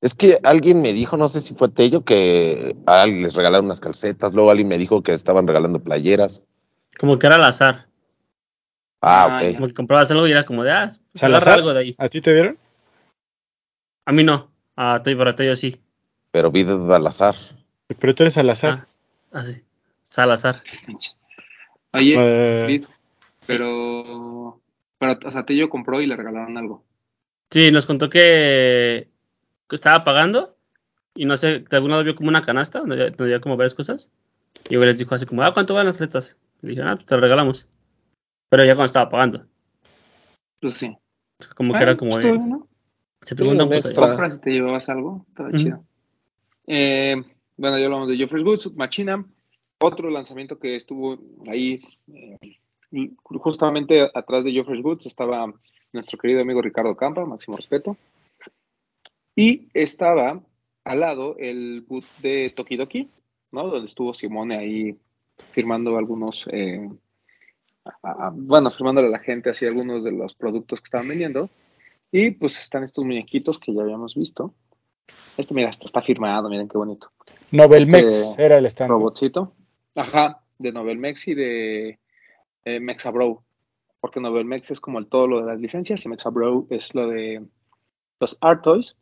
[0.00, 3.66] Es que alguien me dijo, no sé si fue Tello, que a alguien les regalaron
[3.66, 6.42] unas calcetas, luego alguien me dijo que estaban regalando playeras.
[6.98, 7.86] Como que era al azar.
[9.02, 9.54] Ah, ok.
[9.54, 11.54] Como que comprabas algo y era como de, ah, ¿Salazar?
[11.58, 11.94] algo de ahí.
[11.98, 12.58] ¿A ti te dieron?
[14.04, 15.80] A mí no, a Tello, para Tello sí.
[16.36, 17.34] Pero vi de al azar.
[17.98, 18.86] Pero tú eres al azar.
[19.32, 19.62] Ah, ah sí.
[20.02, 20.62] Salazar.
[21.94, 22.80] Oye, Eh.
[23.46, 24.60] Pero,
[24.98, 26.84] pero, o sea, Tello compró y le regalaron algo.
[27.50, 29.08] Sí, nos contó que,
[29.66, 30.58] que estaba pagando
[31.14, 33.56] y no sé, de algún lado vio como una canasta donde había, donde había como
[33.56, 34.12] varias cosas.
[34.68, 36.36] Y luego les dijo así como, ah, ¿cuánto van las tetas?
[36.60, 37.66] Y dije, ah, pues te lo regalamos.
[38.50, 39.46] Pero ya cuando estaba pagando.
[40.60, 40.94] Pues sí.
[41.54, 42.26] Como que era como, pues.
[43.22, 44.38] Se preguntan un pues, extra.
[44.38, 45.82] te llevabas algo, estaba chido.
[46.66, 47.22] Eh,
[47.56, 49.24] bueno, ya hablamos de Geoffrey's Goods, Machina,
[49.78, 51.80] otro lanzamiento que estuvo ahí,
[52.12, 55.52] eh, justamente atrás de Geoffrey's Goods estaba
[55.92, 57.96] nuestro querido amigo Ricardo Campa, máximo respeto,
[59.34, 60.40] y estaba
[60.84, 63.08] al lado el booth de Tokidoki,
[63.52, 63.68] ¿no?
[63.68, 64.96] Donde estuvo Simone ahí
[65.52, 66.88] firmando algunos, eh,
[68.32, 71.50] bueno, firmándole a la gente así algunos de los productos que estaban vendiendo.
[72.12, 74.54] Y pues están estos muñequitos que ya habíamos visto.
[75.36, 77.10] Este, mira, hasta está firmado, miren qué bonito.
[77.52, 78.90] Novelmex Este, era el stand.
[78.90, 79.52] Robotcito.
[79.94, 81.98] Ajá, de Novelmex y de
[82.64, 83.44] eh, Mexabro.
[84.00, 87.44] Porque Novelmex es como el todo lo de las licencias y Mexabro es lo de
[88.20, 88.96] los Art Toys.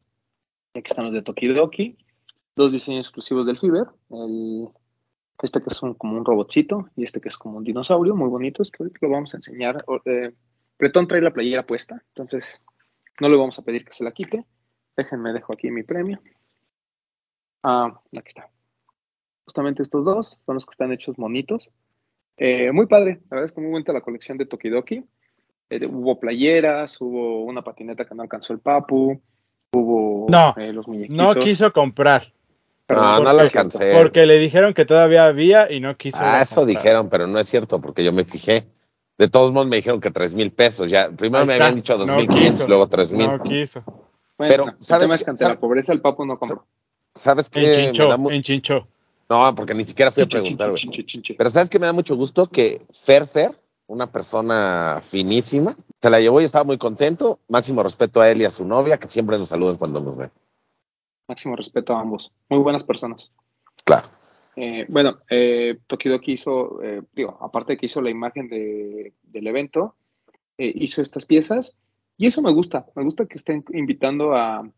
[0.75, 1.97] Aquí están los de Tokidoki.
[2.57, 3.87] Dos diseños exclusivos del Fiber.
[4.11, 4.69] El,
[5.43, 8.29] este que es un- como un robotcito y este que es como un dinosaurio, muy
[8.29, 9.85] bonitos, que ahorita lo vamos a enseñar.
[10.05, 10.33] Eh,
[10.79, 12.63] Bretón trae la playera puesta, entonces
[13.21, 14.45] no le vamos a pedir que se la quite.
[14.97, 16.21] Déjenme, dejo aquí mi premio.
[17.63, 18.49] Ah, aquí está.
[19.45, 21.71] Justamente estos dos son los que están hechos monitos.
[22.37, 25.05] Eh, muy padre, la verdad es que muy bonita la colección de Tokidoki.
[25.71, 29.21] Eh, hubo playeras, hubo una patineta que no alcanzó el papu,
[29.73, 31.17] hubo No, eh, los muñequitos.
[31.17, 32.23] No quiso comprar.
[32.27, 33.93] No, Perdón, no ¿por la alcancé.
[33.97, 36.19] Porque le dijeron que todavía había y no quiso.
[36.21, 36.77] Ah, eso comprar.
[36.77, 38.65] dijeron, pero no es cierto, porque yo me fijé.
[39.17, 40.91] De todos modos me dijeron que tres mil pesos.
[40.91, 42.69] Ya, primero me habían dicho dos No mil quinientos, quiso.
[42.69, 43.27] luego tres mil.
[43.27, 43.83] No quiso.
[44.39, 46.67] Bueno, Pero, ¿sabes es que ante la pobreza el papu no compró.
[47.15, 47.61] ¿Sabes qué?
[47.61, 48.89] Me Enchinchó, da mu- enchinchó.
[49.29, 50.83] No, porque ni siquiera fui a preguntar, güey.
[51.39, 52.47] Pero ¿sabes que me da mucho gusto?
[52.47, 57.39] Que Fer Fer, una persona finísima, se la llevó y estaba muy contento.
[57.49, 60.31] Máximo respeto a él y a su novia, que siempre nos saludan cuando nos ven.
[61.29, 62.33] Máximo respeto a ambos.
[62.49, 63.31] Muy buenas personas.
[63.85, 64.07] Claro.
[64.57, 69.47] Eh, bueno, eh, Tokidoki hizo, eh, digo, aparte de que hizo la imagen de- del
[69.47, 69.95] evento,
[70.59, 71.75] eh, hizo estas piezas
[72.17, 72.87] y eso me gusta.
[72.95, 74.69] Me gusta que estén invitando a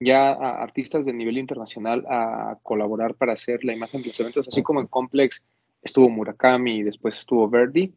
[0.00, 4.48] ya a artistas de nivel internacional a colaborar para hacer la imagen de los eventos,
[4.48, 5.44] así como en Complex
[5.82, 7.94] estuvo Murakami después estuvo Verdi.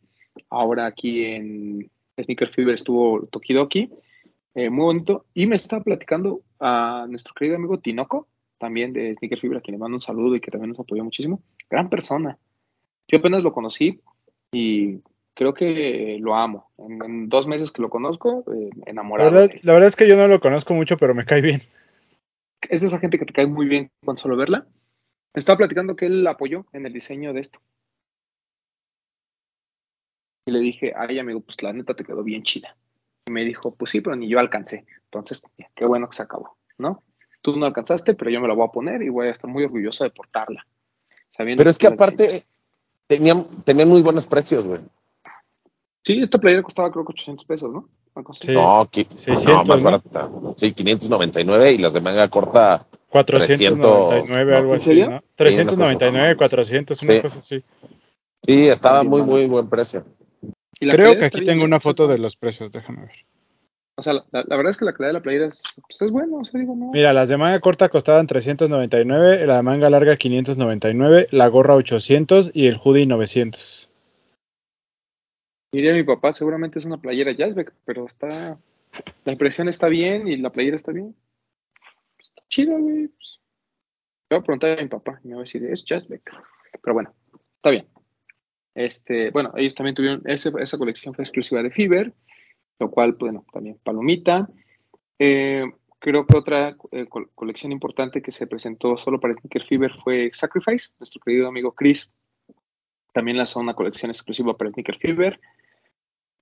[0.49, 1.89] Ahora aquí en
[2.21, 3.89] Sneaker Fever estuvo Tokidoki.
[4.55, 5.25] Eh, muy bonito.
[5.33, 9.73] Y me estaba platicando a nuestro querido amigo Tinoco, también de Sneaker Fever, a quien
[9.73, 11.41] le mando un saludo y que también nos apoyó muchísimo.
[11.69, 12.37] Gran persona.
[13.07, 13.99] Yo apenas lo conocí
[14.51, 14.99] y
[15.33, 16.71] creo que lo amo.
[16.77, 19.31] En, en dos meses que lo conozco, eh, La enamorado.
[19.31, 19.59] verdad, de él.
[19.63, 21.61] la verdad es que yo no lo conozco mucho, pero me cae bien.
[22.69, 24.65] Es de esa gente que te cae muy bien con solo verla.
[25.33, 27.59] Estaba platicando que él apoyó en el diseño de esto.
[30.45, 32.75] Y le dije, ay amigo, pues la neta te quedó bien chida.
[33.25, 34.85] Y me dijo, pues sí, pero ni yo alcancé.
[35.05, 35.41] Entonces,
[35.75, 37.03] qué bueno que se acabó, ¿no?
[37.41, 39.63] Tú no alcanzaste, pero yo me la voy a poner y voy a estar muy
[39.63, 40.65] orgulloso de portarla.
[41.29, 42.43] sabiendo Pero es que la aparte
[43.07, 44.81] tenían, tenían muy buenos precios, güey.
[46.05, 47.87] Sí, esta playera costaba creo que 800 pesos, ¿no?
[48.39, 48.51] Sí.
[48.51, 49.85] No, qui- 600, no, más ¿no?
[49.85, 50.29] barata.
[50.57, 52.85] Sí, 599 y las de manga corta.
[53.09, 55.09] 499, 300, algo ¿en así, serio?
[55.09, 55.23] ¿no?
[55.35, 57.21] 399, 400, una Sí.
[57.21, 57.63] cosa así.
[58.45, 60.03] Sí, estaba muy, muy buen precio.
[60.79, 63.15] Y la Creo que aquí tengo una foto de los precios, déjame ver.
[63.95, 66.11] O sea, la, la verdad es que la calidad de la playera es, pues, es
[66.11, 66.89] buena, o sea, digo, no.
[66.91, 72.49] Mira, las de manga corta costaban 399, la de manga larga 599, la gorra 800
[72.55, 73.89] y el hoodie 900.
[75.73, 78.57] Diría mi papá, seguramente es una playera Jazzbeck, pero está.
[79.25, 81.15] La impresión está bien y la playera está bien.
[82.15, 83.07] Pues, Está chida, güey.
[83.07, 83.39] pues.
[84.29, 86.31] Voy a preguntar a mi papá y me va a decir, es Jazzbeck.
[86.81, 87.13] Pero bueno,
[87.55, 87.87] está bien.
[88.75, 92.13] Este, bueno, ellos también tuvieron, ese- esa colección fue exclusiva de Fiverr,
[92.79, 94.47] lo cual, bueno, también palomita.
[95.19, 95.65] Eh,
[95.99, 100.29] creo que otra eh, col- colección importante que se presentó solo para Sneaker Fever fue
[100.33, 102.09] Sacrifice, nuestro querido amigo Chris.
[103.11, 105.39] También lanzó una colección exclusiva para Sneaker Fever.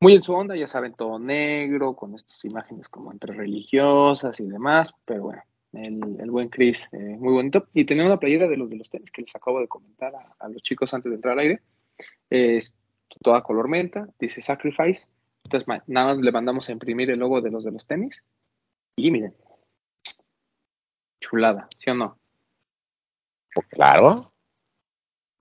[0.01, 4.47] Muy en su onda, ya saben, todo negro, con estas imágenes como entre religiosas y
[4.47, 7.67] demás, pero bueno, el, el buen Chris, eh, muy bonito.
[7.71, 10.35] Y tenía una playera de los de los tenis que les acabo de comentar a,
[10.39, 11.61] a los chicos antes de entrar al aire.
[12.31, 12.73] Es
[13.21, 15.07] toda color menta, dice Sacrifice.
[15.43, 18.23] Entonces, nada más le mandamos a imprimir el logo de los de los tenis.
[18.95, 19.35] Y miren,
[21.19, 22.17] chulada, ¿sí o no?
[23.69, 24.15] Claro.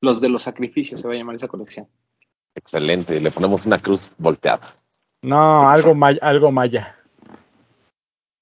[0.03, 1.89] Los de los sacrificios se va a llamar esa colección.
[2.55, 3.21] Excelente.
[3.21, 4.67] Le ponemos una cruz volteada.
[5.23, 6.97] No, algo maya, algo maya.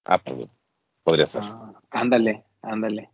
[0.05, 0.47] Ah, pues,
[1.03, 1.42] podría ser.
[1.44, 3.11] Ah, ándale, ándale.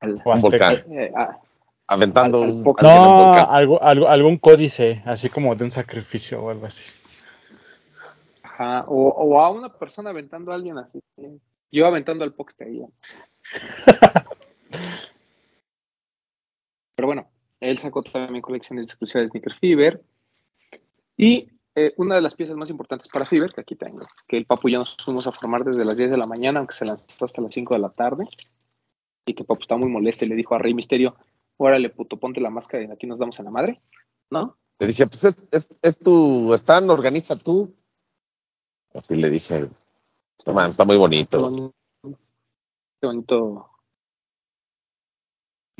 [0.00, 0.74] Al- O volcán.
[0.76, 0.94] azteca.
[1.02, 1.38] eh, ah,
[1.86, 3.46] Aventando al- al un No, volcán.
[3.50, 6.90] algo, algo, algún códice, así como de un sacrificio o algo así.
[8.42, 11.00] Ajá, o, o a una persona aventando a alguien así.
[11.72, 12.82] Yo aventando al ahí.
[16.94, 17.29] Pero bueno,
[17.60, 20.02] él sacó también colecciones exclusivas de Sneaker Fever.
[21.16, 24.46] Y eh, una de las piezas más importantes para Fiverr, que aquí tengo, que el
[24.46, 27.24] Papu ya nos fuimos a formar desde las 10 de la mañana, aunque se lanzó
[27.24, 28.26] hasta las 5 de la tarde,
[29.26, 31.14] y que Papu está muy molesto y le dijo a Rey Misterio,
[31.58, 33.80] órale puto, ponte la máscara y aquí nos damos a la madre,
[34.30, 34.56] ¿no?
[34.78, 37.74] Le dije, pues es, es, es tu stand, organiza tú.
[38.94, 39.68] Así le dije,
[40.46, 41.72] "No, man, está muy bonito,
[43.00, 43.69] qué bonito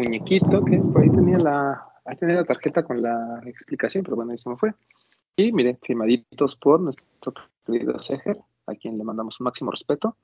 [0.01, 4.33] muñequito, que por ahí tenía la, ahí tenía la tarjeta con la explicación, pero bueno,
[4.33, 4.73] ahí se me fue.
[5.37, 7.33] Y miren, firmaditos por nuestro
[7.65, 10.17] querido Seger, a quien le mandamos un máximo respeto,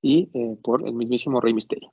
[0.00, 1.92] y eh, por el mismísimo Rey Misterio.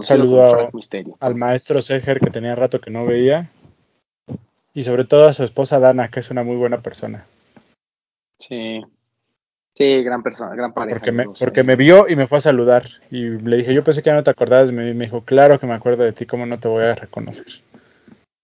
[0.00, 1.16] Saludo Frank Misterio.
[1.20, 3.50] Al maestro Seger, que tenía rato que no veía.
[4.72, 7.26] Y sobre todo a su esposa Dana, que es una muy buena persona.
[8.38, 8.82] Sí.
[9.82, 11.00] Sí, gran persona, gran pareja.
[11.00, 12.86] Porque me, porque me vio y me fue a saludar.
[13.10, 14.70] Y le dije, yo pensé que ya no te acordabas.
[14.70, 14.94] mí".
[14.94, 17.48] Me dijo, claro que me acuerdo de ti, ¿cómo no te voy a reconocer?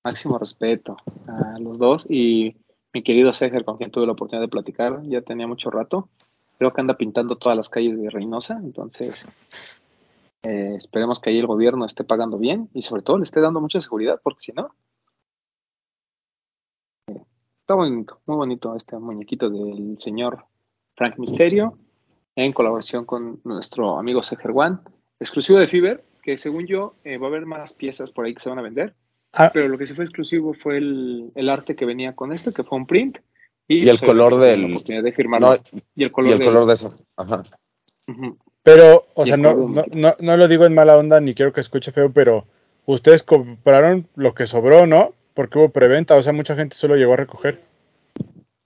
[0.04, 0.96] Máximo respeto
[1.28, 2.56] a los dos y
[2.92, 6.08] mi querido Seger, con quien tuve la oportunidad de platicar, ya tenía mucho rato.
[6.58, 9.28] Creo que anda pintando todas las calles de Reynosa, entonces
[10.42, 13.60] eh, esperemos que ahí el gobierno esté pagando bien y sobre todo le esté dando
[13.60, 14.74] mucha seguridad, porque si no,
[17.06, 17.22] eh,
[17.60, 20.44] está bonito, muy bonito este muñequito del señor
[20.98, 21.78] Frank Misterio
[22.36, 24.78] en colaboración con nuestro amigo Seger One,
[25.18, 28.40] exclusivo de Fiverr, que según yo eh, va a haber más piezas por ahí que
[28.42, 28.94] se van a vender.
[29.32, 32.52] Ah, Pero lo que sí fue exclusivo fue el, el arte que venía con este,
[32.52, 33.18] que fue un print.
[33.66, 35.48] Y el color del- la oportunidad de firmarlo.
[35.50, 35.56] No,
[35.94, 36.92] y el y color, el del- color de eso.
[37.16, 37.42] Ajá.
[38.62, 41.34] Pero, o Y sea, el no, no, no, no lo digo en mala onda ni
[41.34, 42.46] quiero que escuche feo, pero
[42.86, 45.12] ustedes compraron lo que sobró, ¿no?
[45.34, 47.60] Porque hubo preventa, o sea, mucha gente solo llegó a recoger.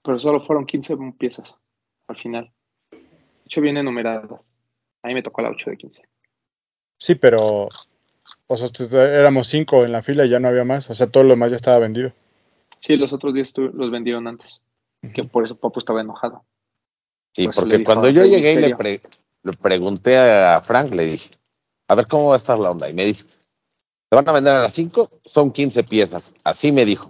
[0.03, 1.57] Pero solo fueron 15 piezas
[2.07, 2.51] al final.
[2.91, 2.99] De
[3.45, 4.55] hecho, vienen numeradas.
[5.01, 6.03] A mí me tocó la 8 de 15.
[6.97, 7.67] Sí, pero,
[8.47, 8.69] o sea,
[9.03, 10.89] éramos cinco en la fila y ya no había más.
[10.89, 12.13] O sea, todo lo demás ya estaba vendido.
[12.79, 14.61] Sí, los otros 10 tu- los vendieron antes.
[15.13, 16.45] Que por eso Papo estaba enojado.
[17.35, 19.01] Sí, Por eso le porque dijo cuando yo llegué y le, pre-
[19.43, 21.29] le pregunté a Frank, le dije,
[21.89, 22.89] a ver cómo va a estar la onda.
[22.89, 23.35] Y me dice,
[24.09, 25.09] ¿te van a vender a las 5?
[25.25, 26.33] Son 15 piezas.
[26.45, 27.09] Así me dijo.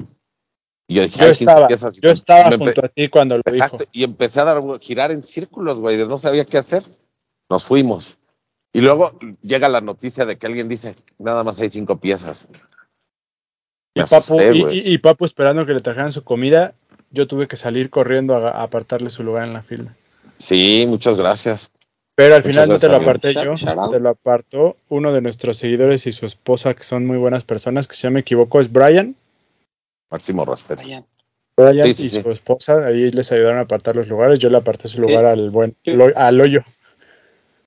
[0.87, 1.95] Y yo dije, Yo "Ay, 15 estaba, piezas.
[2.01, 3.89] yo estaba junto a ti cuando lo Exacto, dijo.
[3.93, 6.83] y empecé a dar, girar en círculos, güey, de no sabía qué hacer.
[7.49, 8.17] Nos fuimos.
[8.73, 12.47] Y luego llega la noticia de que alguien dice, nada más hay cinco piezas.
[13.95, 14.77] Y Papu, asusté, y, güey.
[14.79, 16.73] y- y Papu esperando que le trajeran su comida,
[17.11, 19.95] yo tuve que salir corriendo a, a apartarle su lugar en la fila.
[20.37, 21.71] Sí, muchas gracias.
[22.15, 23.55] Pero al Muchas final no te lo aparté yo,
[23.89, 27.87] te lo apartó uno de nuestros seguidores y su esposa, que son muy buenas personas,
[27.87, 29.15] que si no me equivoco es Brian.
[30.09, 30.83] Máximo respeto.
[30.83, 31.05] Brian
[31.85, 32.21] Sí, sí, y sí.
[32.21, 35.49] su esposa, ahí les ayudaron a apartar los lugares, yo le aparté su lugar al
[35.51, 35.75] buen,
[36.15, 36.63] al hoyo.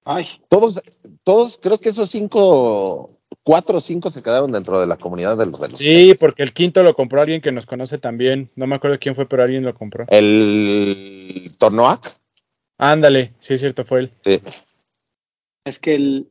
[0.04, 0.80] Ay, Todos,
[1.24, 3.10] todos, creo que esos cinco,
[3.42, 6.42] cuatro o cinco se quedaron dentro de la comunidad de los de los Sí, porque
[6.42, 8.50] el quinto lo compró alguien que nos conoce también.
[8.54, 10.04] No me acuerdo quién fue, pero alguien lo compró.
[10.08, 12.12] El Tornoac,
[12.78, 14.12] Ándale, sí es cierto, fue él.
[14.24, 14.40] sí.
[15.64, 16.28] es que el,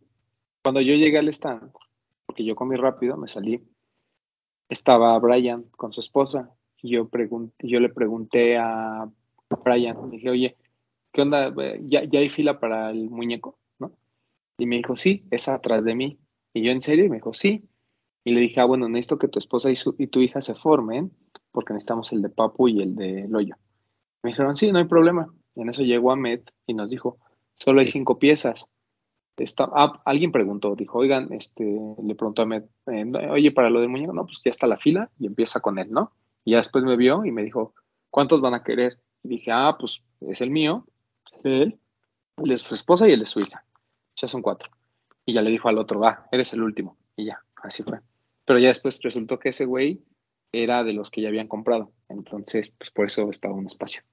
[0.64, 1.72] cuando yo llegué al stand,
[2.26, 3.62] porque yo comí rápido, me salí,
[4.70, 6.52] estaba Brian con su esposa.
[6.82, 9.10] Y yo, pregun- yo le pregunté a
[9.64, 10.56] Brian, dije, oye,
[11.12, 11.54] ¿qué onda?
[11.58, 13.58] Eh, ¿Ya, ya hay fila para el muñeco?
[13.80, 13.92] ¿No?
[14.58, 16.20] Y me dijo, sí, es atrás de mí.
[16.54, 17.06] Y yo, ¿en serio?
[17.06, 17.64] Y me dijo, sí.
[18.24, 20.56] Y le dije, ah, bueno, necesito que tu esposa y, su- y tu hija se
[20.56, 21.12] formen,
[21.52, 23.56] porque necesitamos el de Papu y el de Loyo.
[24.24, 25.28] Me dijeron, sí, no hay problema.
[25.56, 27.18] Y en eso llegó Ahmed y nos dijo,
[27.56, 28.66] solo hay cinco piezas.
[29.58, 33.90] Ah, alguien preguntó, dijo, oigan, este, le preguntó a Ahmed, eh, oye, para lo del
[33.90, 36.14] muñeco, no, pues ya está la fila y empieza con él, ¿no?
[36.46, 37.74] Y ya después me vio y me dijo,
[38.10, 38.98] ¿cuántos van a querer?
[39.24, 40.86] Y dije, ah, pues es el mío,
[41.44, 41.80] de él,
[42.38, 43.66] el de su esposa y el de su hija.
[44.16, 44.70] Ya son cuatro.
[45.26, 46.98] Y ya le dijo al otro, va, eres el último.
[47.18, 48.00] Y ya, así fue.
[48.46, 50.02] Pero ya después resultó que ese güey
[50.52, 51.92] era de los que ya habían comprado.
[52.08, 54.04] Entonces, pues por eso estaba un espacio.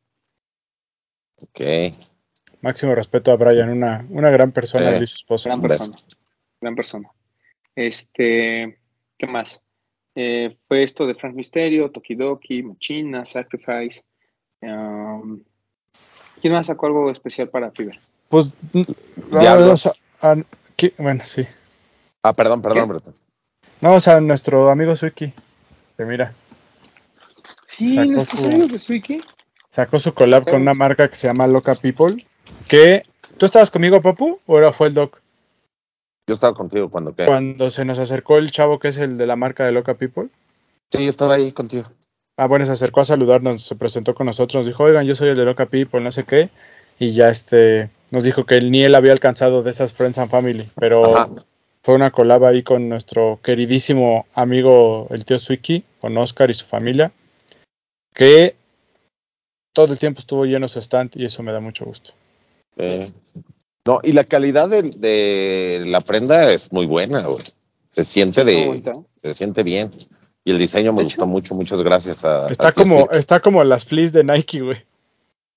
[1.42, 1.61] Ok.
[2.62, 4.96] Máximo respeto a Brian, una, una gran persona, Sí.
[4.96, 5.48] él y su esposa.
[5.51, 5.92] Gran persona.
[6.61, 7.11] Gran persona.
[7.77, 8.79] Este,
[9.18, 9.61] ¿qué más?
[10.14, 14.03] Eh, fue esto de Frank Misterio, Tokidoki, Machina, Sacrifice.
[14.62, 15.42] um,
[16.40, 17.98] ¿Quién más sacó algo especial para Fiverr?
[18.29, 18.83] Pues, mm,
[19.40, 19.85] Diablos.
[19.85, 19.87] vamos
[20.21, 20.37] a- a-
[20.77, 20.92] ¿qué?
[20.98, 21.44] bueno, sí.
[22.23, 22.92] Ah, perdón, perdón, ¿Qué?
[22.92, 23.15] Breton.
[23.81, 25.33] Vamos a nuestro amigo Suiki,
[25.96, 26.33] que mira,
[27.67, 29.21] Sí, nuestros amigos de Swiki.
[29.71, 32.25] sacó su collab con una marca que se llama Loca People.
[32.73, 33.04] Que,
[33.37, 34.40] ¿tú estabas conmigo, Papu?
[34.46, 35.20] ¿O era fue el Doc?
[36.27, 37.27] Yo estaba contigo cuando qué.
[37.27, 40.31] Cuando se nos acercó el chavo que es el de la marca de Loca People.
[40.90, 41.90] Sí, yo estaba ahí contigo.
[42.38, 45.29] Ah, bueno, se acercó a saludarnos, se presentó con nosotros, nos dijo, oigan, yo soy
[45.29, 46.48] el de Loca People, no sé qué.
[46.98, 50.31] Y ya este, nos dijo que él, ni él había alcanzado de esas Friends and
[50.31, 51.29] Family, pero Ajá.
[51.83, 56.64] fue una colaba ahí con nuestro queridísimo amigo el tío Suiki, con Oscar y su
[56.64, 57.12] familia,
[58.14, 58.56] que
[59.75, 62.14] todo el tiempo estuvo lleno su stand y eso me da mucho gusto.
[62.77, 63.06] Eh,
[63.87, 67.42] no, y la calidad de, de la prenda es muy buena, güey.
[67.90, 68.83] Se siente de,
[69.23, 69.90] se siente bien.
[70.44, 72.48] Y el diseño me gustó mucho, muchas gracias a.
[72.48, 74.79] Está a como, está como las fleas de Nike, güey.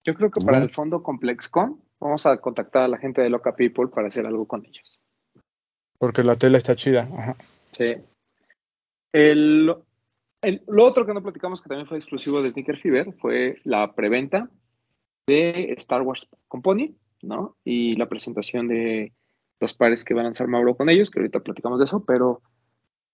[0.03, 3.55] Yo creo que para el fondo ComplexCon vamos a contactar a la gente de Loca
[3.55, 4.99] People para hacer algo con ellos.
[5.97, 7.09] Porque la tela está chida.
[7.17, 7.35] Ajá.
[7.71, 7.95] Sí.
[9.13, 9.73] El,
[10.43, 13.93] el- lo otro que no platicamos que también fue exclusivo de Sneaker Fever fue la
[13.93, 14.49] preventa
[15.27, 16.95] de Star Wars Company,
[17.25, 17.57] ¿no?
[17.63, 19.13] Y la presentación de
[19.59, 22.41] los pares que va a lanzar Mauro con ellos, que ahorita platicamos de eso, pero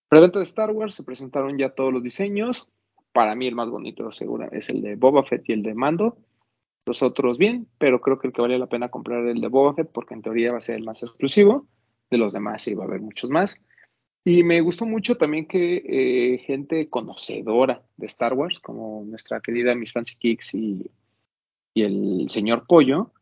[0.10, 2.68] preventa de Star Wars, se presentaron ya todos los diseños.
[3.14, 6.18] Para mí el más bonito seguro es el de Boba Fett y el de Mando.
[6.86, 9.48] Los otros bien, pero creo que el que vale la pena comprar es el de
[9.48, 11.68] Boba Fett porque en teoría va a ser el más exclusivo.
[12.10, 13.56] De los demás sí va a haber muchos más.
[14.24, 19.74] Y me gustó mucho también que eh, gente conocedora de Star Wars, como nuestra querida
[19.74, 20.92] Miss Fancy Kicks y,
[21.74, 23.14] y el señor Pollo,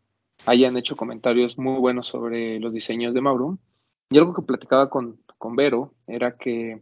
[0.45, 3.57] hayan hecho comentarios muy buenos sobre los diseños de Mauro.
[4.09, 6.81] Y algo que platicaba con, con Vero era que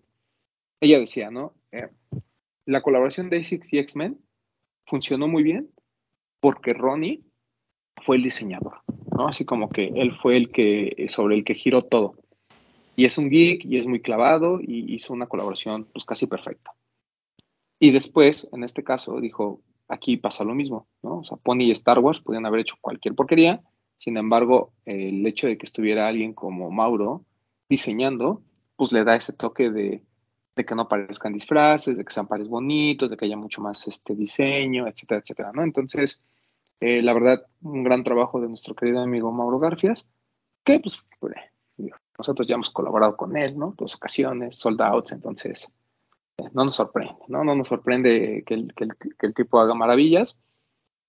[0.80, 1.54] ella decía, ¿no?
[1.72, 1.90] Eh,
[2.66, 4.20] la colaboración de ASICS y X-Men
[4.86, 5.70] funcionó muy bien
[6.40, 7.24] porque Ronnie
[8.04, 8.82] fue el diseñador,
[9.16, 9.28] ¿no?
[9.28, 12.16] Así como que él fue el que, sobre el que giró todo.
[12.96, 16.72] Y es un geek y es muy clavado y hizo una colaboración pues casi perfecta.
[17.80, 21.20] Y después, en este caso, dijo, aquí pasa lo mismo, ¿no?
[21.20, 23.64] O sea, Pony y Star Wars podían haber hecho cualquier porquería,
[23.98, 27.26] sin embargo, el hecho de que estuviera alguien como Mauro
[27.68, 28.44] diseñando,
[28.76, 30.04] pues le da ese toque de,
[30.56, 34.16] que no parezcan disfraces, de que sean pares bonitos, de que haya mucho más este
[34.16, 35.64] diseño, etcétera, etcétera, ¿no?
[35.64, 36.24] Entonces,
[36.80, 40.08] eh, la verdad, un gran trabajo de nuestro querido amigo Mauro Garfias,
[40.64, 41.34] que pues, pues,
[42.18, 43.74] nosotros ya hemos colaborado con él, ¿no?
[43.78, 45.72] Dos ocasiones, sold outs, entonces
[46.54, 47.44] no nos sorprende, ¿no?
[47.44, 50.38] No nos sorprende que el, que el, que el tipo haga maravillas.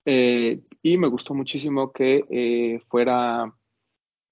[0.05, 3.55] Eh, y me gustó muchísimo que eh, fuera,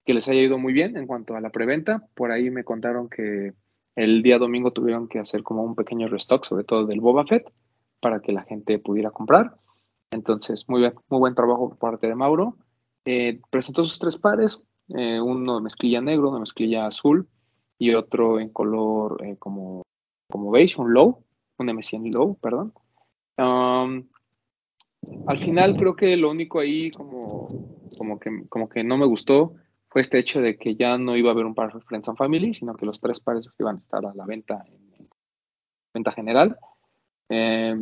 [0.04, 2.06] que les haya ido muy bien en cuanto a la preventa.
[2.14, 3.52] Por ahí me contaron que
[3.94, 7.52] el día domingo tuvieron que hacer como un pequeño restock, sobre todo del Boba Fett,
[8.00, 9.56] para que la gente pudiera comprar.
[10.10, 12.56] Entonces, muy, bien, muy buen trabajo por parte de Mauro.
[13.04, 17.28] Eh, presentó sus tres pares, uno de mezclilla negro, una mezclilla azul
[17.76, 19.82] y otro en color como,
[20.28, 21.24] como beige, un low,
[21.58, 22.72] un M100 low, perdón.
[25.26, 27.48] Al final creo que lo único ahí como,
[28.68, 29.54] que, no me gustó
[29.88, 32.18] fue este hecho de que ya no iba a haber un par de Friends and
[32.18, 35.00] Family, sino que los tres pares iban a estar a la venta en
[35.94, 36.58] venta general.
[37.28, 37.74] Eh,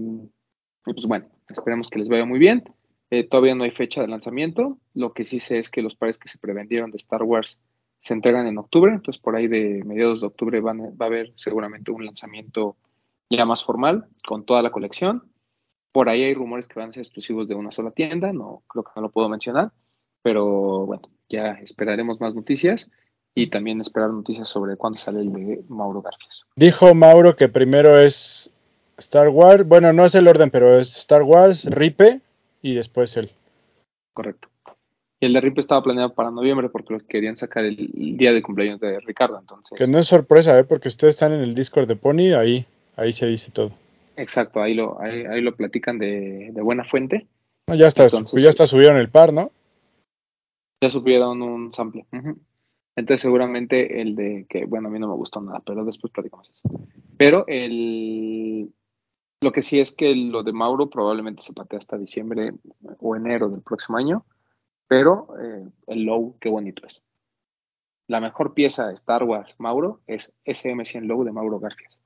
[0.87, 2.63] y pues bueno, esperemos que les vaya muy bien.
[3.11, 4.79] Eh, todavía no hay fecha de lanzamiento.
[4.93, 7.61] Lo que sí sé es que los pares que se prevendieron de Star Wars
[8.05, 8.93] se entregan en octubre.
[8.93, 12.77] Entonces, por ahí de mediados de octubre van, va a haber seguramente un lanzamiento
[13.31, 15.25] ya más formal con toda la colección.
[15.91, 18.33] Por ahí hay rumores que van a ser exclusivos de una sola tienda.
[18.33, 19.73] No creo que no lo puedo mencionar.
[20.23, 22.91] Pero bueno, ya esperaremos más noticias
[23.35, 26.45] y también esperar noticias sobre cuándo sale el de Mauro Garfias.
[26.57, 28.53] Dijo Mauro que primero es
[28.99, 32.21] Star Wars, bueno, no es el orden, pero es Star Wars, Ripe
[32.61, 33.31] y después él.
[34.13, 34.49] Correcto.
[35.25, 38.31] Y el de Ripe estaba planeado para noviembre porque lo querían sacar el, el día
[38.31, 39.79] de cumpleaños de Ricardo, entonces.
[39.79, 40.65] Que no es sorpresa, ¿eh?
[40.65, 42.67] porque ustedes están en el Discord de Pony, ahí,
[42.97, 43.71] ahí se dice todo.
[44.17, 47.27] Exacto, ahí lo, ahí, ahí lo platican de, de, buena fuente.
[47.69, 49.51] No, ya está, Entonces, ya está subieron el par, ¿no?
[50.83, 52.05] Ya subieron un sample.
[52.13, 52.39] Uh -huh.
[52.95, 56.51] Entonces seguramente el de que, bueno, a mí no me gustó nada, pero después platicamos
[56.51, 56.69] eso.
[57.17, 58.69] Pero el
[59.41, 62.53] lo que sí es que lo de Mauro probablemente se patea hasta diciembre
[63.01, 64.27] o enero del próximo año,
[64.89, 67.03] pero eh, el low, qué bonito es.
[68.07, 72.01] La mejor pieza de Star Wars Mauro es SM100 Low de Mauro Garfias.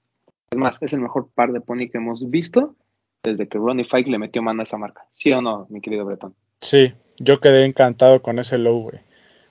[0.50, 2.76] Es más, es el mejor par de pony que hemos visto
[3.22, 5.06] desde que Ronnie Fike le metió mano a esa marca.
[5.10, 6.34] ¿Sí o no, mi querido Bretón?
[6.60, 9.00] Sí, yo quedé encantado con ese low, güey.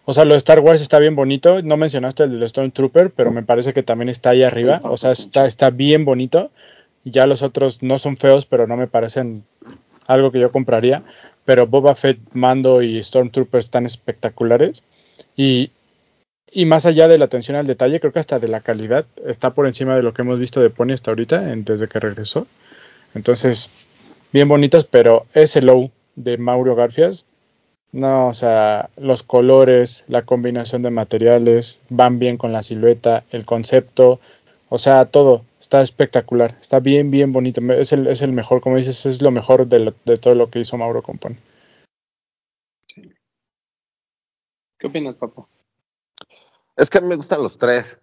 [0.05, 1.61] O sea, lo de Star Wars está bien bonito.
[1.61, 4.79] No mencionaste el de Stormtrooper, pero me parece que también está ahí arriba.
[4.85, 6.49] O sea, está, está bien bonito.
[7.03, 9.43] Ya los otros no son feos, pero no me parecen
[10.07, 11.03] algo que yo compraría.
[11.47, 14.83] Pero Boba Fett, Mando y Stormtrooper están espectaculares.
[15.37, 15.71] Y,
[16.51, 19.51] y más allá de la atención al detalle, creo que hasta de la calidad está
[19.51, 22.47] por encima de lo que hemos visto de Pony hasta ahorita, en, desde que regresó.
[23.15, 23.69] Entonces,
[24.33, 27.23] bien bonitos, pero ese low de Mauro Garfias,
[27.93, 33.45] no, o sea, los colores, la combinación de materiales, van bien con la silueta, el
[33.45, 34.19] concepto,
[34.67, 37.59] o sea, todo está espectacular, está bien, bien bonito.
[37.73, 40.49] Es el, es el mejor, como dices, es lo mejor de, lo, de todo lo
[40.49, 41.37] que hizo Mauro Compone.
[42.87, 43.11] Sí.
[44.79, 45.49] ¿Qué opinas, Papo?
[46.77, 47.99] Es que a mí me gustan los tres.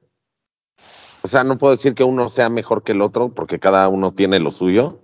[1.22, 4.12] O sea, no puedo decir que uno sea mejor que el otro, porque cada uno
[4.12, 5.00] tiene lo suyo.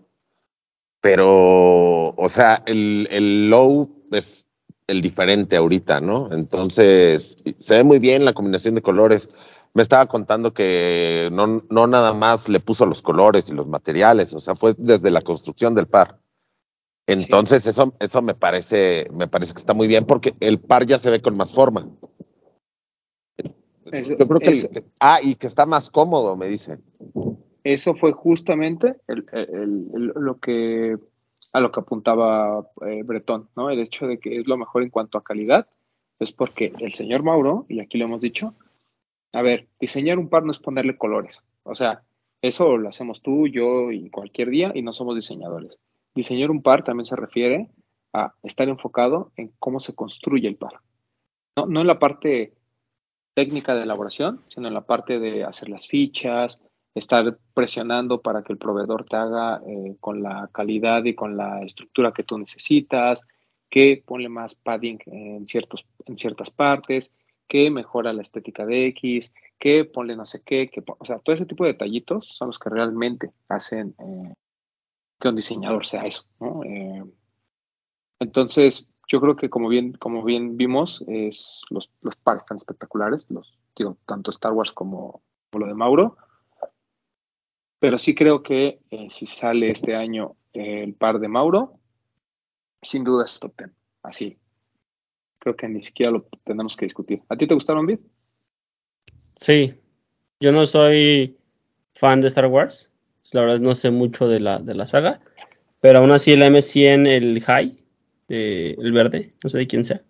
[1.00, 4.46] pero, o sea, el, el low es
[4.86, 6.30] el diferente ahorita, ¿no?
[6.32, 9.28] Entonces, se ve muy bien la combinación de colores.
[9.74, 14.34] Me estaba contando que no, no nada más le puso los colores y los materiales,
[14.34, 16.18] o sea, fue desde la construcción del par.
[17.06, 20.98] Entonces, eso, eso me parece, me parece que está muy bien porque el par ya
[20.98, 21.86] se ve con más forma.
[23.92, 26.82] Eso- Yo creo que eso- el- ah, y que está más cómodo, me dicen.
[27.64, 29.48] eso fue justamente el- el-
[29.94, 30.96] el- lo que
[31.52, 33.70] a lo que apuntaba eh, Bretón, ¿no?
[33.70, 35.66] El hecho de que es lo mejor en cuanto a calidad,
[36.20, 38.54] es porque el señor Mauro, y aquí lo hemos dicho,
[39.32, 41.42] a ver, diseñar un par no es ponerle colores.
[41.62, 42.02] O sea,
[42.42, 45.78] eso lo hacemos tú, yo y cualquier día y no somos diseñadores.
[46.14, 47.68] Diseñar un par también se refiere
[48.12, 50.80] a estar enfocado en cómo se construye el par.
[51.56, 52.54] No, no en la parte
[53.34, 56.58] técnica de elaboración, sino en la parte de hacer las fichas,
[56.94, 61.62] estar presionando para que el proveedor te haga eh, con la calidad y con la
[61.62, 63.22] estructura que tú necesitas,
[63.68, 67.12] que ponle más padding en, ciertos, en ciertas partes,
[67.50, 71.34] que mejora la estética de X, que ponle no sé qué, que, o sea, todo
[71.34, 74.34] ese tipo de detallitos son los que realmente hacen eh,
[75.18, 76.62] que un diseñador sea eso, ¿no?
[76.62, 77.04] Eh,
[78.20, 83.28] entonces, yo creo que como bien, como bien vimos, es, los, los pares están espectaculares,
[83.30, 85.20] los, digo, tanto Star Wars como,
[85.50, 86.16] como lo de Mauro.
[87.80, 91.80] Pero sí creo que eh, si sale este año el par de Mauro,
[92.80, 93.70] sin duda es top 10.
[94.04, 94.38] Así.
[95.40, 97.22] Creo que ni siquiera lo tenemos que discutir.
[97.28, 97.98] ¿A ti te gustaron, Vid?
[99.34, 99.74] Sí,
[100.38, 101.36] yo no soy
[101.94, 102.92] fan de Star Wars.
[103.32, 105.20] La verdad no sé mucho de la, de la saga.
[105.80, 107.82] Pero aún así el M100, el High,
[108.28, 110.02] eh, el verde, no sé de quién sea,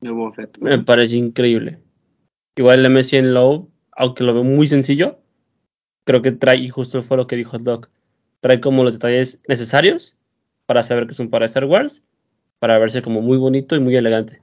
[0.00, 1.78] me parece increíble.
[2.56, 5.18] Igual el M100 Low, aunque lo veo muy sencillo,
[6.04, 7.90] creo que trae, y justo fue lo que dijo el Doc,
[8.40, 10.16] trae como los detalles necesarios
[10.66, 12.02] para saber que es un para Star Wars,
[12.58, 14.40] para verse como muy bonito y muy elegante.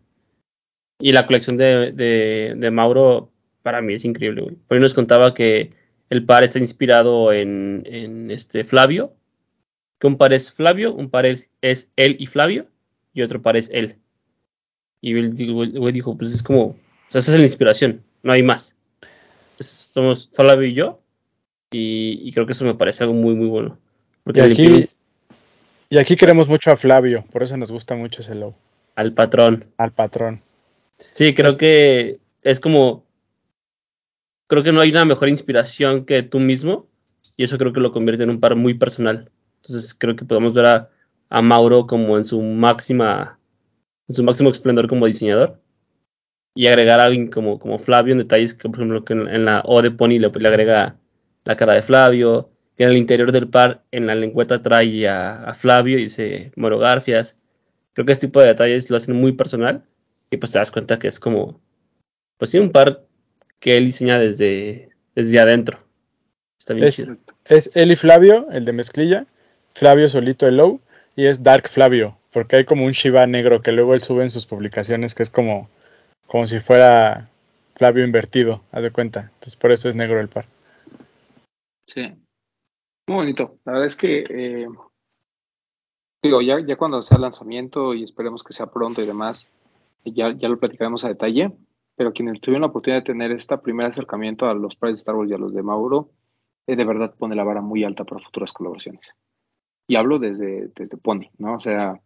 [1.00, 3.32] Y la colección de, de, de Mauro
[3.64, 4.56] para mí es increíble, güey.
[4.68, 5.72] Por ahí nos contaba que
[6.10, 9.14] el par está inspirado en, en este Flavio,
[10.00, 12.68] que un par es Flavio, un par es, es él y Flavio,
[13.14, 13.96] y otro par es él.
[15.02, 16.76] Y el el güey dijo, pues es como, o
[17.10, 18.76] sea, esa es la inspiración, no hay más.
[19.60, 21.02] Somos Flavio y yo,
[21.72, 23.78] y, y creo que eso me parece algo muy, muy bueno.
[24.24, 24.86] Porque Y aquí-
[25.90, 28.56] Y aquí queremos mucho a Flavio, por eso nos gusta mucho ese logo,
[28.96, 29.66] al patrón.
[29.78, 30.42] al patrón.
[31.12, 33.06] Sí, creo que es como.
[34.48, 36.88] Creo que no hay una mejor inspiración que tú mismo.
[37.38, 39.32] Y eso creo que lo convierte en un par muy personal.
[39.58, 40.90] Entonces creo que podemos ver a,
[41.30, 43.40] a Mauro como en su máxima.
[44.08, 45.60] En su máximo esplendor como diseñador.
[46.54, 49.46] Y agregar a alguien como, como Flavio en detalles que, por ejemplo, que en, en
[49.46, 50.98] la O de Pony le, le agrega
[51.44, 52.52] la cara de Flavio.
[52.78, 56.52] Que en el interior del par, en la lengüeta trae a, a Flavio y dice
[56.56, 57.38] Moro Garfias.
[57.94, 59.86] Creo que este tipo de detalles lo hacen muy personal.
[60.30, 61.60] Y pues te das cuenta que es como,
[62.38, 63.06] pues sí, un par
[63.60, 65.80] que él diseña desde, desde adentro.
[66.60, 67.18] Está bien Es- chido.
[67.46, 69.28] Es él y Flavio, el de mezclilla,
[69.76, 70.80] Flavio solito el low,
[71.16, 74.32] y es Dark Flavio, porque hay como un Shiva negro que luego él sube en
[74.32, 75.70] sus publicaciones que es como,
[76.28, 77.30] como si fuera
[77.76, 79.30] Flavio invertido, haz de cuenta.
[79.34, 80.46] Entonces por eso es negro el par.
[81.88, 82.02] Sí.
[83.08, 83.60] Muy bonito.
[83.66, 84.68] La verdad es que, eh,
[86.24, 89.48] digo, ya, ya cuando sea el lanzamiento y esperemos que sea pronto y demás,
[90.14, 91.52] ya, ya lo platicaremos a detalle.
[91.96, 95.16] Pero quienes tuvieron la oportunidad de tener este primer acercamiento a los pares de Star
[95.16, 96.12] Wars y a los de Mauro,
[96.68, 99.14] eh, de verdad pone la vara muy alta para futuras colaboraciones.
[99.88, 101.54] Y hablo desde, desde Pony, ¿no?
[101.54, 102.02] O sea,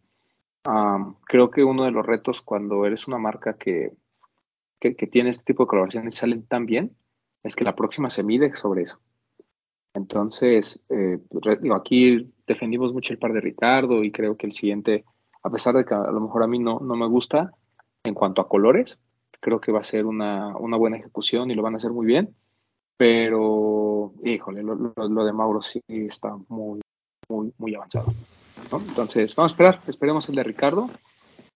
[0.63, 3.93] am, creo que uno de los retos cuando eres una marca que,
[4.79, 6.95] que, que tiene este tipo de colaboraciones salen tan bien,
[7.43, 8.99] es que la próxima se mide sobre eso.
[9.93, 11.19] Entonces, eh,
[11.61, 15.03] digo, aquí defendimos mucho el par de Ricardo y creo que el siguiente,
[15.41, 17.53] a pesar de que a lo mejor a mí no, no me gusta
[18.03, 18.99] en cuanto a colores,
[19.39, 22.05] creo que va a ser una, una buena ejecución y lo van a hacer muy
[22.05, 22.35] bien.
[22.97, 26.81] Pero, híjole, lo, de Mauro sí está muy,
[27.29, 28.13] muy, muy avanzado.
[28.71, 30.89] Entonces, vamos a esperar, esperemos el de Ricardo,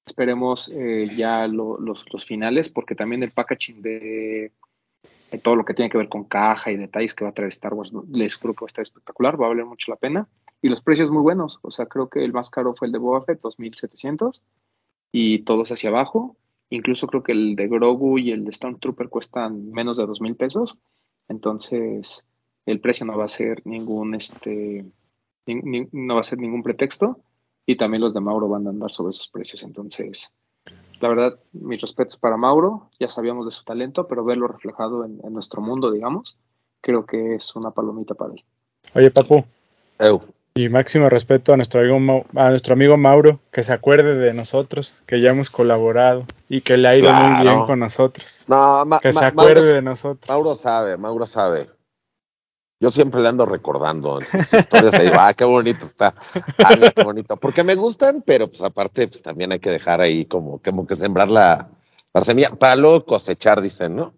[0.06, 4.52] esperemos eh, ya lo- los, los finales, porque también el packaging de,
[5.42, 7.74] todo lo que tiene que ver con caja y detalles que va a traer Star
[7.74, 10.28] Wars, les creo que estar espectacular, va a valer mucho la pena.
[10.62, 13.00] Y los precios muy buenos, o sea, creo que el más caro fue el de
[13.00, 14.42] Boba Fett, 2.700,
[15.14, 16.36] y todos hacia abajo.
[16.70, 20.78] Incluso creo que el de Grogu y el de Stormtrooper cuestan menos de 2.000 pesos.
[21.30, 22.26] Entonces,
[22.66, 24.86] el precio no va a ser ningún, este,
[25.46, 27.20] ni- ni- no va a ser ningún pretexto.
[27.66, 29.64] Y también los de Mauro van a andar sobre esos precios.
[29.64, 30.34] Entonces,
[31.00, 32.90] la verdad, mis respetos para Mauro.
[33.00, 36.38] Ya sabíamos de su talento, pero verlo reflejado en, en nuestro mundo, digamos,
[36.82, 38.44] creo que es una palomita para él.
[38.96, 39.44] Oye, Papu,
[40.00, 40.22] Eu.
[40.56, 45.02] Y máximo respeto a nuestro, amigo, a nuestro amigo Mauro, que se acuerde de nosotros,
[45.08, 48.46] que ya hemos colaborado y que le ha ido muy bien con nosotros.
[48.48, 50.30] No, ma- Que se ma- acuerde Mauro, de nosotros.
[50.30, 51.70] Mauro sabe, Mauro sabe.
[52.80, 54.92] Yo siempre le ando recordando en sus historias.
[54.94, 56.14] le digo, ah, qué bonito está.
[56.64, 57.36] Ah, qué bonito.
[57.38, 60.96] Porque me gustan, pero pues aparte, pues también hay que dejar ahí como, como que
[60.96, 61.70] sembrar la,
[62.14, 64.14] la semilla para luego cosechar, dicen, ¿no?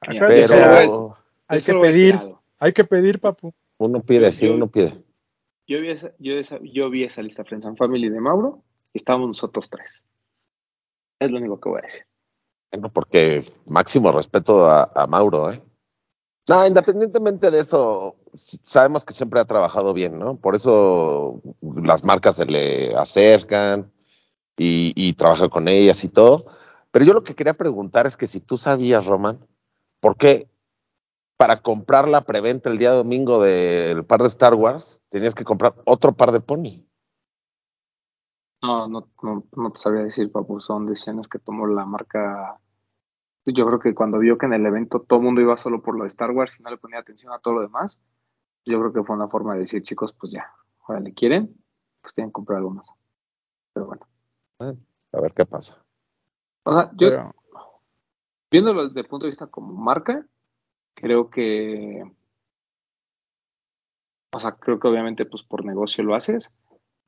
[0.00, 2.18] Pero- hay- que pedir,
[2.58, 3.52] hay que pedir, papu.
[3.76, 5.03] uno pide, sí, uno pide.
[5.66, 8.62] Yo vi esa, lista Friends and Family de Mauro
[8.92, 10.04] y estábamos nosotros tres.
[11.18, 12.02] Es lo único que voy a decir.
[12.72, 15.62] Bueno, porque máximo respeto a, Mauro, ¿eh?
[16.46, 20.36] No, independientemente de eso, sabemos que siempre ha trabajado bien, ¿no?
[20.36, 23.90] Por eso las marcas se le acercan
[24.58, 26.46] y, y trabaja con ellas y todo.
[26.90, 29.38] Pero yo lo que quería preguntar es que si tú sabías, Roman,
[30.00, 30.48] ¿por qué
[31.36, 35.74] para comprar la preventa el día domingo del par de Star Wars tenías que comprar
[35.84, 36.86] otro par de pony?
[38.62, 40.60] No, no, no, no te sabría decir, papu.
[40.60, 42.58] Son decisiones que tomó la marca.
[43.44, 45.96] Yo creo que cuando vio que en el evento todo el mundo iba solo por
[45.96, 48.00] lo de Star Wars y no le ponía atención a todo lo demás,
[48.64, 50.50] yo creo que fue una forma de decir, chicos, pues ya,
[50.86, 51.54] ahora le quieren,
[52.00, 52.86] pues tienen que comprar algo más.
[53.74, 54.06] Pero bueno.
[54.60, 55.84] A ver qué pasa.
[56.64, 57.34] O sea, yo, Pero-
[58.50, 60.26] viéndolo desde el punto de vista como marca,
[60.94, 62.02] creo que,
[64.32, 66.50] o sea, creo que obviamente pues por negocio lo haces,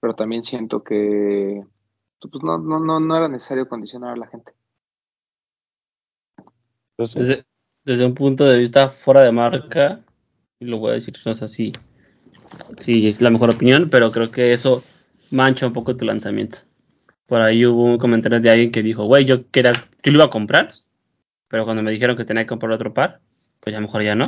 [0.01, 1.65] pero también siento que
[2.31, 4.53] pues no, no, no, no era necesario condicionar a la gente.
[6.99, 7.19] Sí.
[7.19, 7.45] Desde,
[7.85, 10.01] desde un punto de vista fuera de marca,
[10.59, 11.73] y lo voy a decir, no sé si,
[12.79, 14.83] si es la mejor opinión, pero creo que eso
[15.31, 16.59] mancha un poco tu lanzamiento.
[17.27, 20.25] Por ahí hubo un comentario de alguien que dijo, güey, yo, quería, yo lo iba
[20.25, 20.69] a comprar,
[21.49, 23.21] pero cuando me dijeron que tenía que comprar otro par,
[23.67, 24.27] pues ya mejor ya no.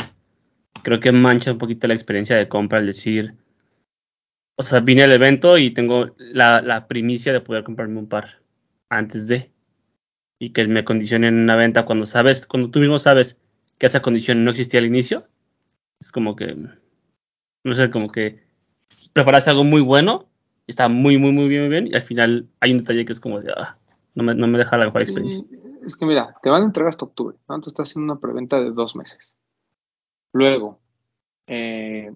[0.83, 3.35] Creo que mancha un poquito la experiencia de compra al decir,
[4.57, 8.43] o sea, vine al evento y tengo la, la primicia de poder comprarme un par
[8.89, 9.53] antes de
[10.41, 13.41] y que me condicionen una venta cuando sabes, cuando tú mismo sabes
[13.79, 15.29] que esa condición no existía al inicio,
[16.01, 16.57] es como que,
[17.63, 18.43] no sé, como que
[19.13, 20.29] preparaste algo muy bueno,
[20.67, 23.21] está muy, muy, muy bien, muy bien, y al final hay un detalle que es
[23.21, 23.79] como ah,
[24.17, 25.45] no me, no me deja la mejor experiencia.
[25.89, 27.55] Es que mira, te van a entregar hasta octubre, ¿no?
[27.55, 29.33] Entonces estás haciendo una preventa de dos meses.
[30.35, 30.81] Luego,
[31.47, 32.15] eh,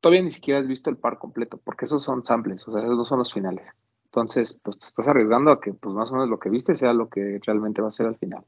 [0.00, 2.98] todavía ni siquiera has visto el par completo, porque esos son samples, o sea, esos
[2.98, 3.74] no son los finales.
[4.04, 6.92] Entonces, pues te estás arriesgando a que pues más o menos lo que viste sea
[6.92, 8.44] lo que realmente va a ser al final.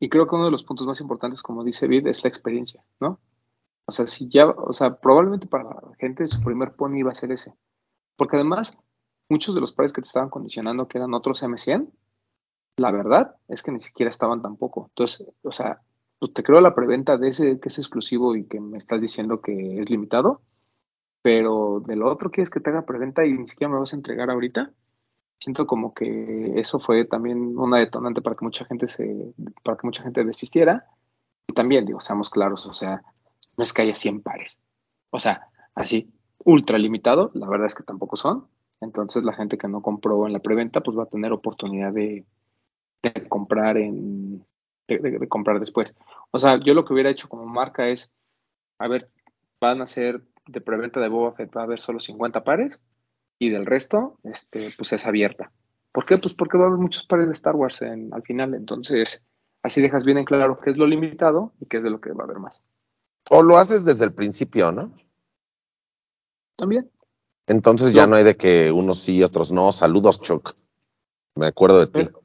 [0.00, 2.82] Y creo que uno de los puntos más importantes, como dice Vid, es la experiencia,
[2.98, 3.20] ¿no?
[3.84, 7.14] O sea, si ya, o sea, probablemente para la gente su primer pony iba a
[7.14, 7.52] ser ese.
[8.16, 8.78] Porque además,
[9.28, 11.90] muchos de los pares que te estaban condicionando que eran otros M100,
[12.76, 14.86] la verdad es que ni siquiera estaban tampoco.
[14.90, 15.82] Entonces, o sea,
[16.18, 19.40] pues te creo la preventa de ese que es exclusivo y que me estás diciendo
[19.40, 20.42] que es limitado,
[21.22, 23.96] pero de lo otro quieres que te haga preventa y ni siquiera me vas a
[23.96, 24.72] entregar ahorita.
[25.38, 29.86] Siento como que eso fue también una detonante para que mucha gente se, para que
[29.86, 30.86] mucha gente desistiera.
[31.46, 33.02] Y también, digo, seamos claros, o sea,
[33.56, 34.58] no es que haya 100 pares.
[35.10, 36.12] O sea, así,
[36.44, 38.48] ultra limitado, la verdad es que tampoco son.
[38.80, 42.24] Entonces la gente que no compró en la preventa, pues va a tener oportunidad de,
[43.02, 44.44] de comprar en
[44.88, 45.94] de, de- de comprar después.
[46.30, 48.10] O sea, yo lo que hubiera hecho como marca es,
[48.78, 49.10] a ver,
[49.60, 52.80] van a ser de preventa de Boba Fett, va a haber solo 50 pares
[53.38, 55.52] y del resto, este, pues es abierta.
[55.92, 56.18] ¿Por qué?
[56.18, 58.54] Pues porque va a haber muchos pares de Star Wars en, al final.
[58.54, 59.22] Entonces,
[59.62, 62.12] así dejas bien en claro qué es lo limitado y qué es de lo que
[62.12, 62.62] va a haber más.
[63.30, 64.92] O lo haces desde el principio, ¿no?
[66.56, 66.90] También.
[67.48, 68.10] Entonces ya No.
[68.10, 69.72] no hay de que unos sí, otros no.
[69.72, 70.54] Saludos, Chuck.
[71.34, 71.92] Me acuerdo de ti.
[72.04, 72.22] Pero-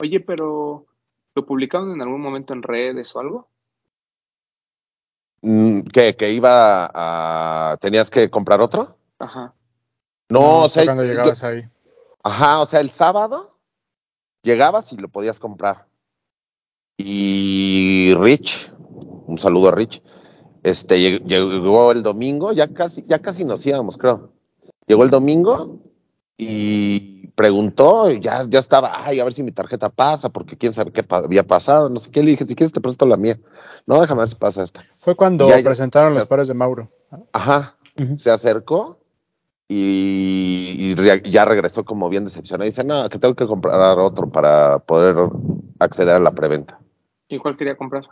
[0.00, 0.86] oye, pero
[1.34, 3.48] ¿lo publicaron en algún momento en redes o algo?
[5.42, 6.16] Mm, ¿Qué?
[6.16, 7.76] ¿Que iba a...
[7.80, 8.96] ¿Tenías que comprar otro?
[9.18, 9.54] Ajá.
[10.28, 11.62] No, o sea, cuando yo- llegabas ahí.
[12.22, 13.58] ajá, o sea, el sábado
[14.42, 15.86] llegabas y lo podías comprar.
[16.96, 18.72] Y Rich,
[19.26, 20.02] un saludo a Rich,
[20.62, 24.32] este, lleg- llegó el domingo, ya casi, ya casi nos íbamos, creo.
[24.86, 25.80] Llegó el domingo
[26.36, 30.72] y preguntó, y ya, ya estaba, ay, a ver si mi tarjeta pasa, porque quién
[30.74, 32.22] sabe qué pa- había pasado, no sé qué.
[32.22, 33.38] Le dije, si quieres te presto la mía.
[33.86, 34.84] No, déjame ver si pasa esta.
[34.98, 36.90] Fue cuando Ya, ya, presentaron sea- los pares de Mauro.
[37.32, 37.76] Ajá,
[38.16, 38.98] se acercó
[39.68, 42.64] y, y re- ya regresó como bien decepcionado.
[42.66, 45.16] Dice, no, que tengo que comprar otro para poder
[45.78, 46.78] acceder a la preventa.
[47.28, 48.04] ¿Y cuál quería comprar?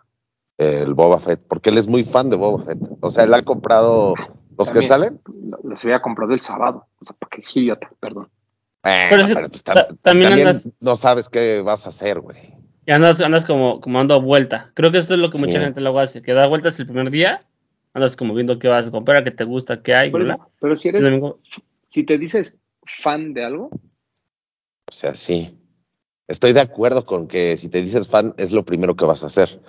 [0.57, 2.79] El Boba Fett, porque él es muy fan de Boba Fett.
[3.01, 4.15] O sea, él ha comprado
[4.61, 5.21] los que salen.
[5.27, 6.87] Lo- Los había comprado el sábado.
[7.01, 8.29] O sea, para que sí, idiota, perdón.
[8.83, 12.21] Bueno, Pero pero pues, ta- tam- también también andas- no sabes qué vas a hacer,
[12.21, 12.39] güey.
[12.87, 14.71] Y andas, andas como, como dando vuelta.
[14.75, 15.45] Creo que eso es lo que Sí.
[15.47, 17.45] mucha gente luego hace, que da vueltas el primer día
[17.93, 20.89] andas como viendo qué vas a comprar, qué te gusta, qué hay, eso, pero si
[20.89, 21.05] eres,
[21.89, 22.57] si te dices
[22.87, 23.71] fan de algo,
[24.89, 25.57] O sea, sí.
[26.29, 29.27] Estoy de acuerdo con que si te dices fan es lo primero que vas a
[29.27, 29.61] hacer.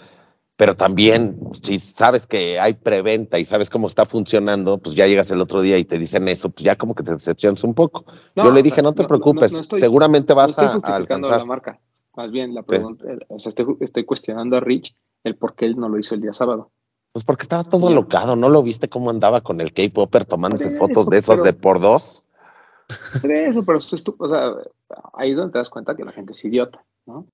[0.58, 5.32] Pero también, si sabes que hay preventa y sabes cómo está funcionando, pues ya llegas
[5.32, 8.06] el otro día y te dicen eso, pues ya como que te decepcionas un poco.
[8.36, 10.66] No, Yo le o dije, sea, no te no- preocupes, no estoy- seguramente vas estoy
[10.66, 11.38] a, a justificando alcanzar.
[11.39, 11.80] la marca.
[12.16, 14.93] Más bien la pregunta, o sea, estoy, estoy cuestionando a Rich
[15.24, 16.70] el por qué él no lo hizo el día sábado.
[17.14, 17.95] Pues porque estaba todo Ya.
[17.95, 21.36] locado, ¿no lo viste cómo andaba con el K-Popper tomándose Por fotos eso, de esos
[21.38, 22.24] pero- de por dos?
[23.24, 24.52] Eso, pero eso es tu- o sea,
[25.14, 27.26] ahí es donde te das cuenta que la gente es idiota, ¿no?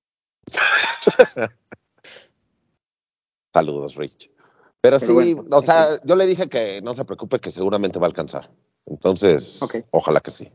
[3.54, 4.30] Saludos, Rich.
[4.82, 8.00] Pero, Pero sí, bueno, o sea, yo le dije que no se preocupe, que seguramente
[8.00, 8.52] va a alcanzar.
[8.86, 9.60] Entonces,
[9.92, 10.52] ojalá que sí.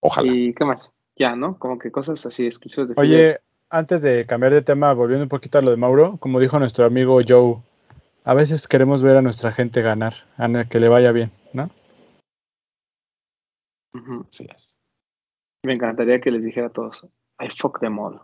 [0.00, 0.30] Ojalá.
[0.30, 0.92] ¿Y qué más?
[1.16, 1.58] Ya, ¿no?
[1.58, 2.94] Como que cosas así exclusivas de.
[2.96, 6.58] Oye, antes de cambiar de tema, volviendo un poquito a lo de Mauro, como dijo
[6.58, 7.56] nuestro amigo Joe,
[8.24, 11.70] a veces queremos ver a nuestra gente ganar, a que le vaya bien, ¿no?
[13.94, 14.26] Ujú.
[14.28, 14.76] Así es.
[15.64, 17.06] Me encantaría que les dijera a todos,
[17.40, 18.20] I fuck them all.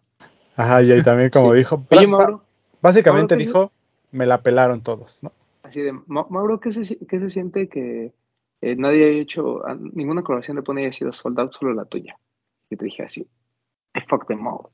[0.54, 1.58] Ajá, y ahí también como Sí.
[1.58, 2.44] dijo, Oye, Mauro,
[2.80, 3.72] básicamente Mauro, ¿qué dijo,
[4.12, 5.32] me la pelaron todos, ¿no?
[5.62, 8.12] así de, Ma- Mauro, ¿qué se, qué se siente que
[8.60, 9.62] eh, nadie haya hecho,
[9.94, 12.16] ninguna colaboración de Pony haya sido sold out, solo la tuya?
[12.70, 13.26] Y te dije así,
[13.94, 14.68] I fuck them all.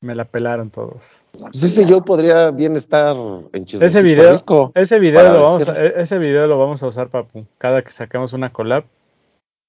[0.00, 1.22] Me la pelaron todos.
[1.32, 3.16] Pues ese yo podría bien estar
[3.52, 4.72] en Ese video, Rico.
[4.74, 7.46] ese video para lo vamos a, decir- e- ese video lo vamos a usar, papu,
[7.58, 8.84] cada que saquemos una collab.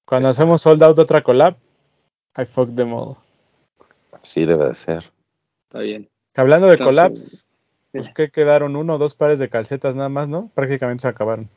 [0.06, 1.56] Cuando hacemos sold out otra collab,
[2.36, 3.16] I fuck them all.
[4.12, 5.10] Así debe de ser.
[5.68, 6.06] Está bien.
[6.34, 7.45] Hablando de Entonces, collabs,
[7.96, 10.50] pues que quedaron uno o dos pares de calcetas nada más, ¿no?
[10.54, 11.48] Prácticamente se acabaron.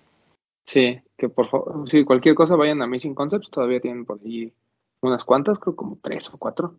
[0.65, 4.53] Sí, que por favor, si cualquier cosa vayan a Missing Concepts, todavía tienen por ahí
[5.01, 6.75] unas cuantas, creo como tres o cuatro.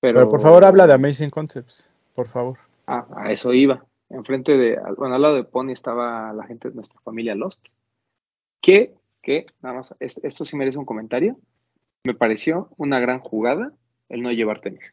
[0.00, 2.58] Pero, Pero, por favor habla de Amazing Concepts, por favor.
[2.86, 3.84] Ah, a eso iba.
[4.08, 7.66] Enfrente de, al- bueno, al lado de Pony estaba la gente de nuestra familia Lost.
[8.60, 11.36] Que, que, nada más, es- esto sí merece un comentario.
[12.04, 13.72] Me pareció una gran jugada
[14.08, 14.90] el no llevar tenis.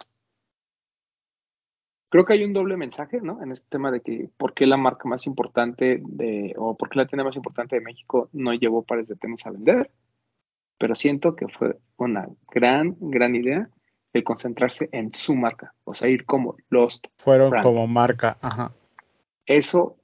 [2.09, 3.43] Creo que hay un doble mensaje, ¿no?
[3.43, 6.99] En este tema de que por qué la marca más importante de, o por qué
[6.99, 9.91] la tienda más importante de México no llevó pares de tenis a vender.
[10.77, 13.69] Pero siento que fue una gran, gran idea
[14.13, 15.73] el concentrarse en su marca.
[15.83, 17.65] O sea, ir como Lost Fueron Brand.
[17.65, 18.71] como marca, ajá.
[19.45, 19.97] eso,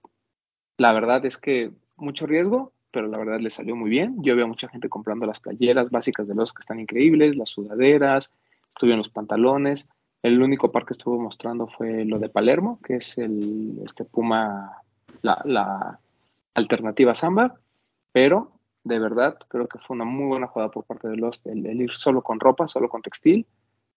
[0.77, 4.17] la verdad es que mucho riesgo, pero la verdad le salió muy bien.
[4.21, 8.31] Yo veo mucha gente comprando las playeras básicas de los que están increíbles, las sudaderas,
[8.69, 9.87] estuvieron los pantalones.
[10.23, 14.81] El único par que estuvo mostrando fue lo de Palermo, que es el este Puma,
[15.21, 15.99] la,
[16.55, 17.59] alternativa Samba,
[18.13, 18.53] pero
[18.83, 21.81] de verdad creo que fue una muy buena jugada por parte de Lost el, el
[21.81, 23.45] ir solo con ropa, solo con textil,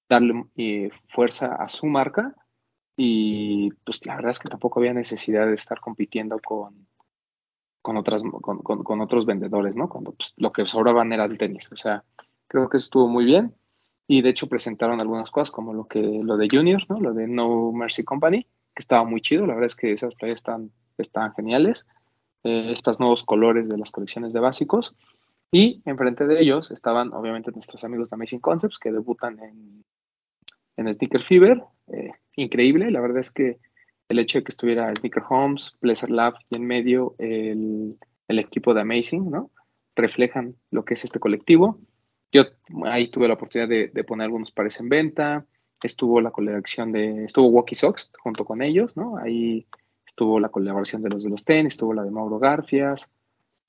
[0.09, 2.35] darle eh, fuerza a su marca
[2.97, 6.89] y pues la verdad es que tampoco había necesidad de estar compitiendo con,
[7.83, 9.89] con, otras, con otros vendedores, ¿no?
[9.89, 11.71] Cuando pues, lo que sobraban era el tenis.
[11.73, 12.05] O sea,
[12.49, 13.55] creo que estuvo muy bien.
[14.09, 17.01] Y de hecho presentaron algunas cosas como lo que lo de Junior, ¿no?
[17.01, 19.47] Lo de No Mercy Company, que estaba muy chido.
[19.47, 21.87] La verdad es que esas playas están, están geniales.
[22.45, 24.95] Eh, estos nuevos colores de las colecciones de básicos.
[25.51, 29.85] Y enfrente de ellos estaban, obviamente, nuestros amigos de Amazing Concepts que debutan en,
[30.77, 31.63] en Sneaker Fever.
[31.89, 33.59] Eh, increíble, la verdad es que
[34.09, 37.99] el hecho de que estuviera Sneaker Homes, Pleasure Lab y en medio el,
[38.29, 39.51] el equipo de Amazing, ¿no?
[39.97, 41.81] Reflejan lo que es este colectivo.
[42.37, 42.45] Yo
[42.85, 45.45] ahí tuve la oportunidad de, de poner algunos pares en venta.
[45.83, 49.19] Estuvo la colección de, estuvo Walkie Sox junto con ellos, ¿no?
[49.19, 49.67] Ahí
[50.07, 53.11] estuvo la colaboración de los de los tenis, estuvo la de Mauro Garfias.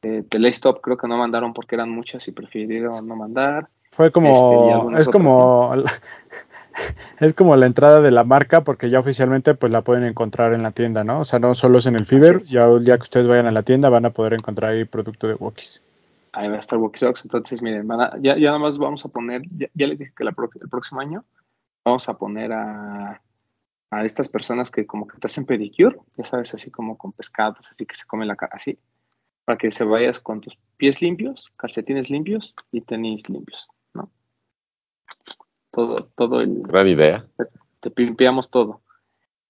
[0.03, 3.70] Eh, de Lace Top creo que no mandaron porque eran muchas y prefirieron no mandar.
[3.91, 5.74] Fue Este, como, algunas es como,
[7.20, 10.63] es como la entrada de la marca porque ya oficialmente pues la pueden encontrar en
[10.63, 11.22] la tienda, ¿no?
[11.22, 12.49] O sea, no solo es en el Fever, es.
[12.49, 15.28] ya el día que ustedes vayan a la tienda van a poder encontrar ahí producto
[15.28, 15.84] de Walkies.
[16.38, 17.05] Ahí va a estar Walkie.
[17.23, 20.13] Entonces, miren, van a- ya, ya nada más vamos a poner, ya, ya les dije
[20.15, 21.25] que la pro- el próximo año
[21.83, 23.21] vamos a poner a,
[23.91, 27.67] a estas personas que como que te hacen pedicure, ya sabes, así como con pescados,
[27.69, 28.77] así que se comen la cara, así,
[29.45, 34.11] para que se vayas con tus pies limpios, calcetines limpios y tenis limpios, ¿no?
[35.71, 37.25] Todo, todo el, Gran idea.
[37.79, 38.81] te pimpeamos todo.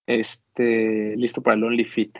[0.05, 2.17] Este, listo para el Only Fit.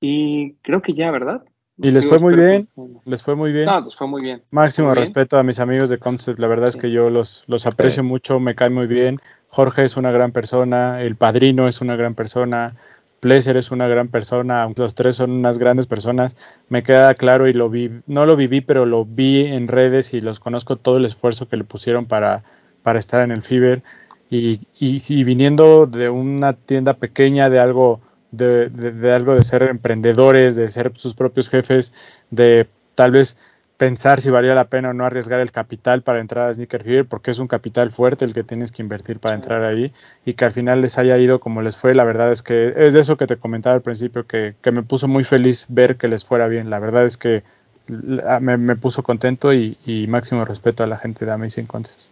[0.00, 1.44] Y creo que ya, ¿verdad?
[1.82, 2.68] Y les fue muy bien,
[3.04, 3.66] les fue muy bien.
[3.66, 4.42] No, les fue muy bien.
[4.50, 5.04] Máximo Muy bien.
[5.04, 8.08] respeto a mis amigos de Concept, la verdad es que yo los, los aprecio Sí.
[8.08, 9.20] mucho, me caen muy bien.
[9.48, 12.76] Jorge es una gran persona, el padrino es una gran persona,
[13.20, 16.36] Pleasure es una gran persona, aunque los tres son unas grandes personas,
[16.68, 20.20] me queda claro y lo vi, no lo viví, pero lo vi en redes y
[20.20, 22.42] los conozco todo el esfuerzo que le pusieron para,
[22.82, 23.82] para estar en el Fever.
[24.28, 28.00] Y, y, sí, viniendo de una tienda pequeña, de algo
[28.32, 31.92] de, de, de algo de ser emprendedores, de ser sus propios jefes,
[32.30, 33.36] de tal vez
[33.82, 37.06] pensar si valía la pena o no arriesgar el capital para entrar a Sneaker Fever,
[37.06, 39.92] porque es un capital fuerte el que tienes que invertir para entrar ahí
[40.24, 41.92] y que al final les haya ido como les fue.
[41.92, 44.84] La verdad es que es de eso que te comentaba al principio, que, que me
[44.84, 46.70] puso muy feliz ver que les fuera bien.
[46.70, 47.42] La verdad es que
[47.88, 52.10] me, me puso contento y, y, máximo respeto a la gente de Amazing Concepts.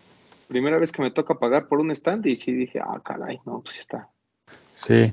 [0.49, 3.61] Primera vez que me toca pagar por un stand y sí dije, ah, caray, no,
[3.61, 4.09] pues está.
[4.73, 5.13] Sí,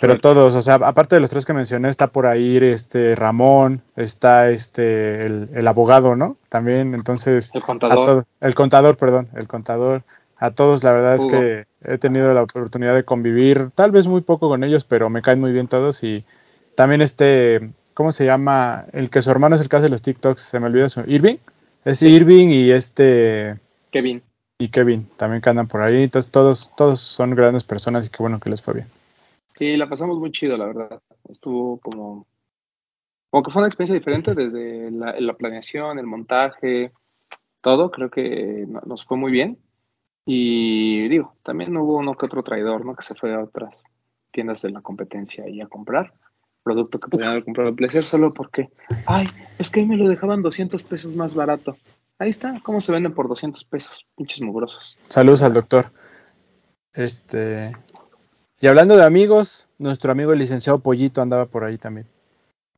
[0.00, 3.82] pero todos, o sea, aparte de los tres que mencioné, está por ahí este Ramón,
[3.96, 6.36] está este el, el abogado, ¿no?
[6.48, 7.50] También, entonces.
[7.54, 8.04] El contador.
[8.04, 10.02] Todo, el contador, perdón, el contador.
[10.38, 11.26] A todos, la verdad Hugo.
[11.26, 15.08] es que he tenido la oportunidad de convivir, tal vez muy poco con ellos, pero
[15.08, 16.02] me caen muy bien todos.
[16.02, 16.24] Y
[16.74, 18.86] también este, ¿cómo se llama?
[18.92, 21.00] El que su hermano es el que hace los TikToks, se me olvida su.
[21.06, 21.36] ¿Irving?
[21.84, 22.08] Es sí.
[22.08, 23.58] Irving y este.
[23.90, 24.22] Kevin.
[24.58, 26.02] Y Kevin, también que andan por ahí.
[26.02, 28.88] Entonces, todos, todos son grandes personas y qué bueno que les fue bien.
[29.62, 31.00] Sí, la pasamos muy chido, la verdad.
[31.28, 32.26] Estuvo como,
[33.30, 36.90] como que fue una experiencia diferente desde la, la planeación, el montaje,
[37.60, 37.92] todo.
[37.92, 39.60] Creo que nos fue muy bien.
[40.26, 42.96] Y digo, también hubo uno que otro traidor, ¿no?
[42.96, 43.84] Que se fue a otras
[44.32, 46.12] tiendas de la competencia y a comprar
[46.64, 48.68] producto que podían haber comprado Placer solo porque,
[49.06, 51.76] ay, es que ahí me lo dejaban 200 pesos más barato.
[52.18, 54.08] Ahí está, ¿cómo se venden por 200 pesos?
[54.16, 54.98] Pinches mugrosos.
[55.06, 55.92] Saludos al doctor.
[56.92, 57.72] Este,
[58.62, 62.06] y hablando de amigos, nuestro amigo el licenciado Pollito andaba por ahí también.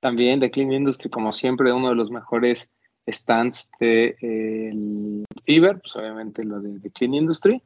[0.00, 2.70] También de Clean Industry, como siempre, uno de los mejores
[3.06, 7.62] stands de eh, el Fever, pues obviamente lo de, de Clean Industry,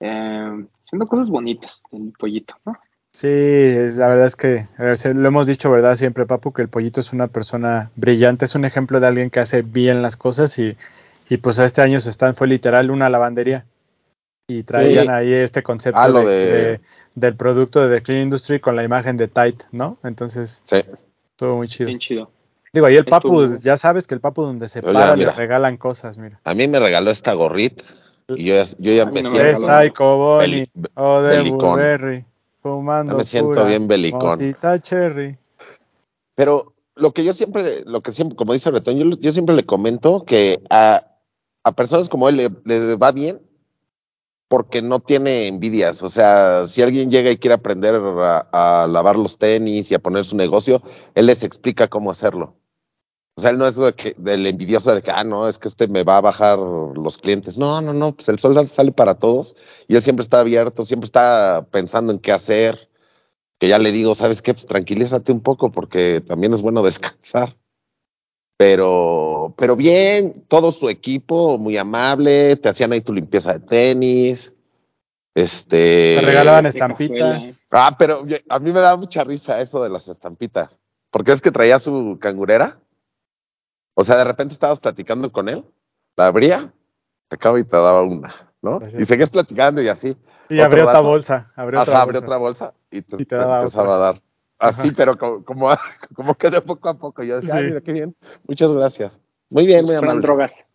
[0.00, 2.74] eh, haciendo cosas bonitas, el Pollito, ¿no?
[3.14, 4.68] Sí, es, la verdad es que
[5.14, 5.94] lo hemos dicho, ¿verdad?
[5.94, 9.40] Siempre, Papu, que el Pollito es una persona brillante, es un ejemplo de alguien que
[9.40, 10.76] hace bien las cosas y,
[11.30, 13.64] y pues este año su stand fue literal una lavandería
[14.48, 15.10] y traían sí.
[15.10, 16.62] ahí este concepto ah, de, de...
[16.62, 16.80] De,
[17.16, 19.98] del producto de The Clean Industry con la imagen de Tide, ¿no?
[20.04, 20.76] Entonces, sí.
[21.30, 21.86] estuvo muy chido.
[21.86, 22.30] Bien chido.
[22.74, 25.78] Digo, ahí el Papu, ya sabes que el Papu donde se para Oye, le regalan
[25.78, 26.38] cosas, mira.
[26.44, 27.82] A mí me regaló esta gorrita
[28.28, 29.48] y yo ya, yo ya me no siento...
[29.48, 32.24] Es Psycho Bonnie, o de Burberry,
[32.60, 34.38] fumando ya me siento pura, bien belicón.
[34.82, 35.38] cherry.
[36.34, 39.64] Pero lo que yo siempre, lo que siempre, como dice Bretón, yo, yo siempre le
[39.64, 41.02] comento que a,
[41.64, 43.40] a personas como él le, le va bien
[44.48, 46.02] porque no tiene envidias.
[46.02, 50.24] O sea, si alguien llega y quiere aprender a, lavar los tenis y a poner
[50.24, 50.82] su negocio,
[51.14, 52.56] él les explica cómo hacerlo.
[53.38, 55.68] O sea, él no es de que, del envidioso de que, ah, no, es que
[55.68, 57.58] este me va a bajar los clientes.
[57.58, 59.54] No, no, no, pues el sol sale para todos
[59.88, 62.88] y él siempre está abierto, siempre está pensando en qué hacer.
[63.58, 64.54] Que ya le digo, ¿sabes qué?
[64.54, 67.56] Pues tranquilízate un poco porque también es bueno descansar.
[68.58, 74.54] Pero, pero bien, todo su equipo muy amable, te hacían ahí tu limpieza de tenis.
[75.34, 76.16] Este.
[76.18, 77.62] Te regalaban estampitas.
[77.70, 80.80] Ah, pero a mí me daba mucha risa eso de las estampitas.
[81.10, 82.80] Porque es que traía su cangurera.
[83.94, 85.64] O sea, de repente estabas platicando con él,
[86.16, 86.72] la abría,
[87.28, 88.78] te acabo y te daba una, ¿no?
[88.78, 89.00] Gracias.
[89.02, 90.16] Y seguías platicando y así.
[90.48, 91.52] Y abrió otra bolsa.
[91.56, 93.94] Abrió Ajá, otra abrió otra bolsa y te, y te, te empezaba otra.
[93.94, 94.22] a dar.
[94.58, 94.96] Así, Ajá.
[94.96, 95.68] pero como, como,
[96.14, 97.22] como que de poco a poco.
[97.22, 97.64] Yo decía, sí.
[97.64, 98.16] mira qué bien.
[98.46, 99.20] Muchas gracias.
[99.50, 100.22] Muy bien, muy amable.
[100.22, 100.68] drogas.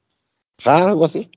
[0.66, 1.30] Ah, algo así.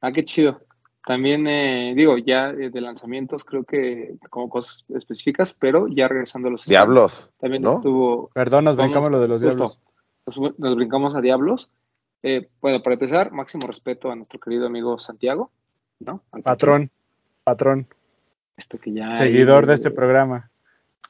[0.00, 0.60] Ah, qué chido.
[1.06, 6.50] También, eh, digo, ya de lanzamientos, creo que como cosas específicas, pero ya regresando a
[6.52, 6.66] los.
[6.66, 7.30] Diablos.
[7.40, 7.76] También ¿no?
[7.76, 8.30] estuvo.
[8.34, 9.80] Perdón, nos brincamos lo de los diablos.
[10.26, 11.70] Nos, nos, brincamos a Diablos.
[12.22, 15.50] Eh, bueno, para empezar, máximo respeto a nuestro querido amigo Santiago,
[16.00, 16.22] ¿no?
[16.32, 16.90] Al patrón,
[17.44, 17.88] patrón.
[18.82, 19.06] Que ya.
[19.06, 20.50] Seguidor hay, de este programa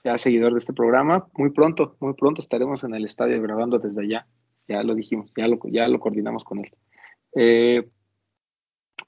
[0.00, 1.28] sea seguidor de este programa.
[1.34, 4.26] Muy pronto, muy pronto estaremos en el estadio grabando desde allá.
[4.66, 6.72] Ya lo dijimos, ya lo, ya lo coordinamos con él.
[7.34, 7.86] Eh,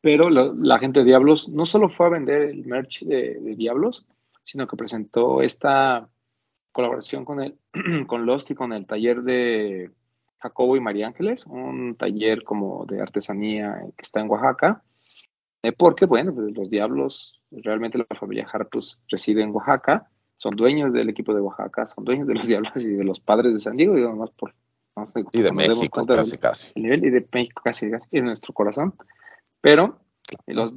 [0.03, 3.57] pero la, la, gente de Diablos no solo fue a vender el merch de, de
[3.57, 4.07] Diablos,
[4.45, 6.11] sino que presentó esta
[6.73, 7.57] colaboración con, el,
[8.07, 9.91] con Lost y con el taller de
[10.41, 14.83] Jacobo y María Ángeles, un taller como de artesanía que está en Oaxaca,
[15.63, 20.11] eh, porque, bueno, pues los Diablos, realmente la familia Hartus reside en Oaxaca,
[20.43, 23.53] son dueños del equipo de Oaxaca, son dueños de los Diablos y de los padres
[23.53, 24.53] de San Diego, digo, más por...
[24.97, 26.73] No sé, y de México, casi, del, casi.
[26.75, 28.93] El nivel, y de México, casi, casi, en nuestro corazón.
[29.63, 30.01] Pero
[30.47, 30.75] los,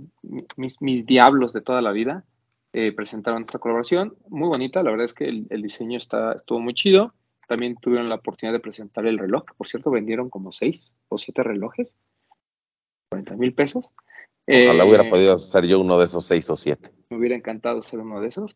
[0.55, 2.24] mis, mis diablos de toda la vida
[2.72, 6.59] eh, presentaron esta colaboración, muy bonita, la verdad es que el, el, diseño está, estuvo
[6.61, 7.13] muy chido.
[7.49, 11.43] También tuvieron la oportunidad de presentar el reloj, por cierto, vendieron como seis o siete
[11.43, 11.97] relojes,
[13.09, 13.91] 40 mil pesos.
[14.47, 16.91] Ojalá eh, hubiera podido ser yo uno de esos seis o siete.
[17.09, 18.55] Me hubiera encantado ser uno de esos.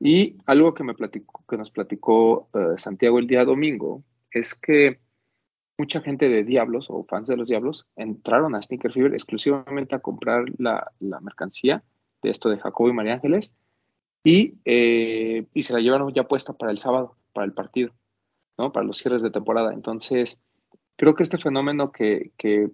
[0.00, 5.00] Y algo que, me platicó, que nos platicó uh, Santiago el día domingo es que
[5.78, 10.00] mucha gente de Diablos o fans de los Diablos entraron a Sneaker Fever exclusivamente a
[10.00, 11.82] comprar la, mercancía
[12.22, 13.52] de esto de Jacobo y María Ángeles
[14.22, 17.92] y, eh, y se la llevaron ya puesta para el sábado, para el partido,
[18.56, 18.72] ¿no?
[18.72, 19.74] Para los cierres de temporada.
[19.74, 20.40] Entonces,
[20.96, 22.70] creo que este fenómeno que, que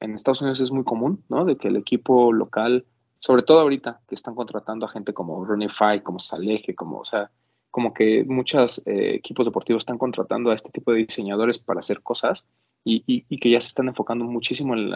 [0.00, 1.44] en Estados Unidos es muy común, ¿no?
[1.44, 2.86] De que el equipo local,
[3.18, 7.04] sobre todo ahorita, que están contratando a gente como Ronnie Fay, como Saleje, como, o
[7.04, 7.30] sea,
[7.70, 12.02] como que muchos eh, equipos deportivos están contratando a este tipo de diseñadores para hacer
[12.02, 12.46] cosas
[12.84, 14.92] y, y, que ya se están enfocando muchísimo en,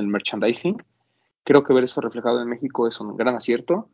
[0.00, 0.82] el merchandising.
[1.42, 3.90] Creo que ver eso reflejado en México es un gran acierto.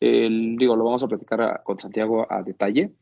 [0.00, 2.92] Digo, lo vamos a platicar con Santiago a detalle,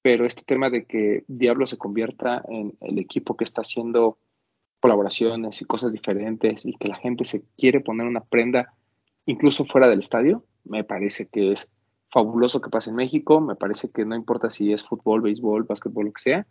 [0.00, 4.18] pero este tema de que Diablo se convierta en el equipo que está haciendo
[4.80, 8.72] colaboraciones y cosas diferentes y que la gente se quiere poner una prenda
[9.26, 11.68] incluso fuera del estadio, me parece que es
[12.10, 16.06] fabuloso que pase en México, me parece que no importa si es fútbol, béisbol, básquetbol,
[16.06, 16.46] lo que sea,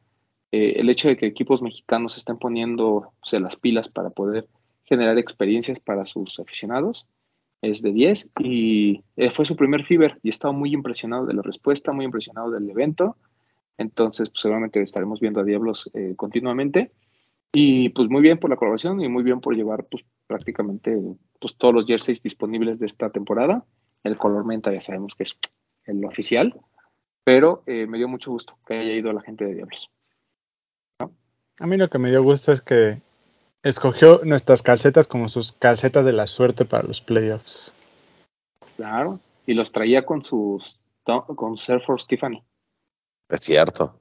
[0.52, 4.48] eh, el hecho de que equipos mexicanos estén poniendo las pilas para poder
[4.84, 7.08] generar experiencias para sus aficionados
[7.62, 11.42] es de 10 y eh, fue su primer Fiber y estaba muy impresionado de la
[11.42, 13.16] respuesta, muy impresionado del evento,
[13.78, 16.92] entonces pues, seguramente estaremos viendo a Diablos eh, continuamente.
[17.56, 20.98] Y pues muy bien por la colaboración y muy bien por llevar pues prácticamente
[21.40, 23.66] pues todos los jerseys disponibles de esta temporada.
[24.04, 25.38] El color menta ya sabemos que es
[25.86, 26.60] el oficial,
[27.24, 29.90] pero eh, me dio mucho gusto que haya ido la gente de Diablos.
[31.00, 31.12] ¿No?
[31.60, 33.02] A mí lo que me dio gusto es que
[33.64, 37.74] escogió nuestras calcetas como sus calcetas de la suerte para los playoffs.
[38.76, 42.44] Claro, y los traía con sus con Surfer Tiffany.
[43.30, 44.00] Es cierto.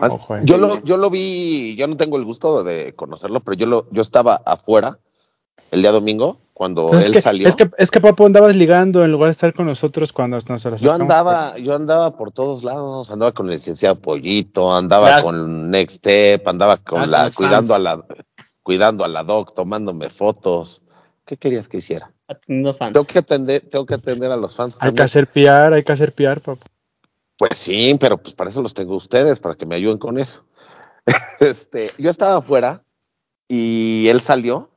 [0.00, 0.08] Ah,
[0.42, 3.86] yo, lo, yo lo vi, yo no tengo el gusto de conocerlo, pero yo lo,
[3.90, 4.98] yo estaba afuera
[5.70, 7.46] el día domingo cuando él que, salió.
[7.46, 10.64] Es que, es que Papo andabas ligando en lugar de estar con nosotros cuando nos
[10.64, 15.24] las Yo andaba, yo andaba por todos lados, andaba con el licenciado Pollito, andaba claro.
[15.24, 17.86] con Next Step, andaba con ah, la, con cuidando fans.
[17.86, 18.04] a la,
[18.62, 20.80] cuidando a la doc, tomándome fotos.
[21.26, 22.10] ¿Qué querías que hiciera?
[22.26, 22.94] Atendiendo fans.
[22.94, 24.76] Tengo que atender, tengo que atender a los fans.
[24.76, 24.96] Hay también.
[24.96, 26.64] que hacer PR, hay que hacer PR, Papo.
[27.38, 30.44] Pues sí, pero pues para eso los tengo ustedes, para que me ayuden con eso.
[31.40, 32.82] este, yo estaba afuera
[33.48, 34.70] y él salió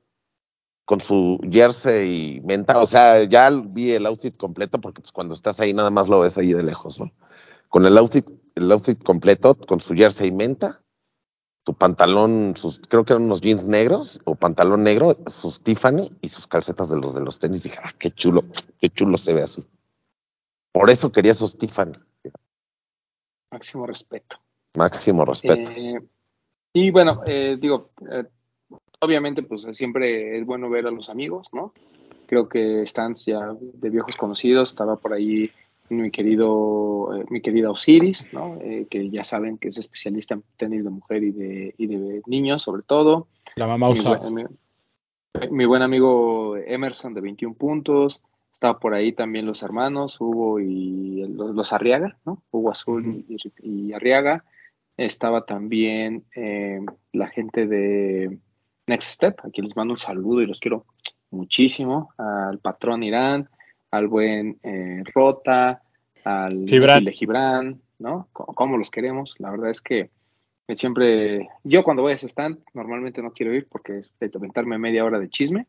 [0.86, 5.36] con su jersey y menta, o sea, ya vi el outfit completo porque pues cuando
[5.36, 7.12] estás ahí nada más lo ves ahí de lejos, ¿no?
[7.70, 10.82] Con el outfit, el outfit completo, con su jersey y menta,
[11.66, 16.30] su pantalón, sus, creo que eran unos jeans negros o pantalón negro, sus Tiffany y
[16.30, 17.62] sus calcetas de los de los tenis.
[17.62, 18.44] Dije, ah, qué chulo,
[18.80, 19.64] qué chulo se ve así.
[20.72, 21.94] Por eso quería sus Tiffany.
[23.52, 24.38] Máximo respeto.
[24.76, 25.72] Máximo respeto.
[25.76, 26.00] Eh,
[26.74, 28.26] y bueno, eh, digo, eh,
[29.00, 31.74] obviamente pues siempre es bueno ver a los amigos, ¿no?
[32.28, 35.52] Creo que están ya de viejos conocidos, estaba por ahí
[35.90, 38.58] mi querido, eh, mi querida Osiris, ¿no?
[38.62, 42.22] Eh, que ya saben que es especialista en tenis de mujer y de, y de
[42.28, 43.28] niños, sobre todo.
[43.56, 44.20] La mamá usa.
[44.30, 48.22] Mi, mi, mi, buen amigo Emerson de 21 puntos,
[48.60, 52.44] estaba por ahí también los hermanos, Hugo y los, los Arriaga, ¿no?
[52.52, 53.54] Hugo Azul uh -huh.
[53.64, 54.44] y, y, Arriaga.
[54.98, 56.82] Estaba también eh,
[57.14, 58.38] la gente de
[58.86, 60.86] Next Step, aquí les mando un saludo y los quiero
[61.32, 63.48] muchísimo, al patrón Irán,
[63.92, 65.82] al buen eh, Rota,
[66.26, 67.06] al Gibran.
[67.14, 68.28] Gibran, ¿no?
[68.34, 70.10] Como los queremos, la verdad es que
[70.76, 74.78] siempre, yo cuando voy a ese stand, normalmente no quiero ir porque es de aventarme
[74.78, 75.66] media hora de chisme,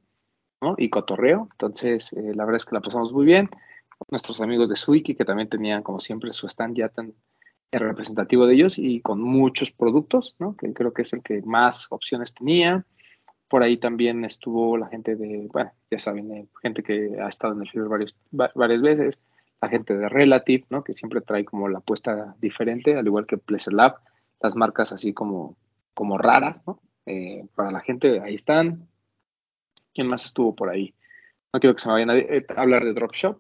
[0.76, 3.48] Y cotorreo, entonces eh, la verdad es que la pasamos muy bien.
[4.10, 7.14] Nuestros amigos de Suiki, que también tenían como siempre su stand ya tan
[7.72, 10.56] representativo de ellos y con muchos productos, ¿no?
[10.56, 12.84] Que creo que es el que más opciones tenía.
[13.48, 17.54] Por ahí también estuvo la gente de, bueno, ya saben, eh, gente que ha estado
[17.54, 19.20] en el Fever varios, varias veces,
[19.60, 20.82] la gente de Relative, ¿no?
[20.82, 23.96] Que siempre trae como la apuesta diferente, al igual que Pleasure Lab,
[24.40, 25.56] las marcas así como,
[25.94, 26.80] como raras, ¿no?
[27.06, 28.88] Eh, para la gente, ahí están.
[29.94, 30.94] ¿Quién más estuvo por ahí?
[31.52, 33.38] No quiero que se me vayan a eh, hablar de Drop Shop,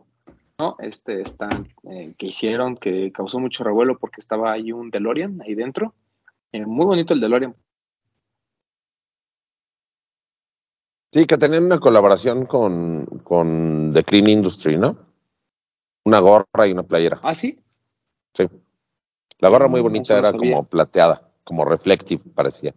[0.58, 0.76] ¿no?
[0.78, 5.54] Este stand eh, que hicieron, que causó mucho revuelo porque estaba ahí un DeLorean ahí
[5.54, 5.94] dentro.
[6.52, 7.54] Eh, muy bonito el DeLorean,
[11.12, 14.96] Sí, que tenían una colaboración con, con The Clean Industry, ¿no?
[16.04, 17.18] Una gorra y una playera.
[17.22, 17.58] ¿Ah, sí?
[18.32, 18.48] Sí.
[19.40, 22.74] La gorra muy bonita, era como plateada, como reflective parecía.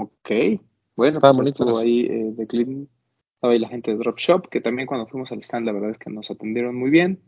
[0.00, 0.60] Ok,
[0.98, 2.88] bueno, Estaba pues bonito estuvo ahí eh, The Clean,
[3.36, 5.90] estaba ahí la gente de Drop Shop, que también cuando fuimos al stand, la verdad
[5.90, 7.20] es que nos atendieron muy bien.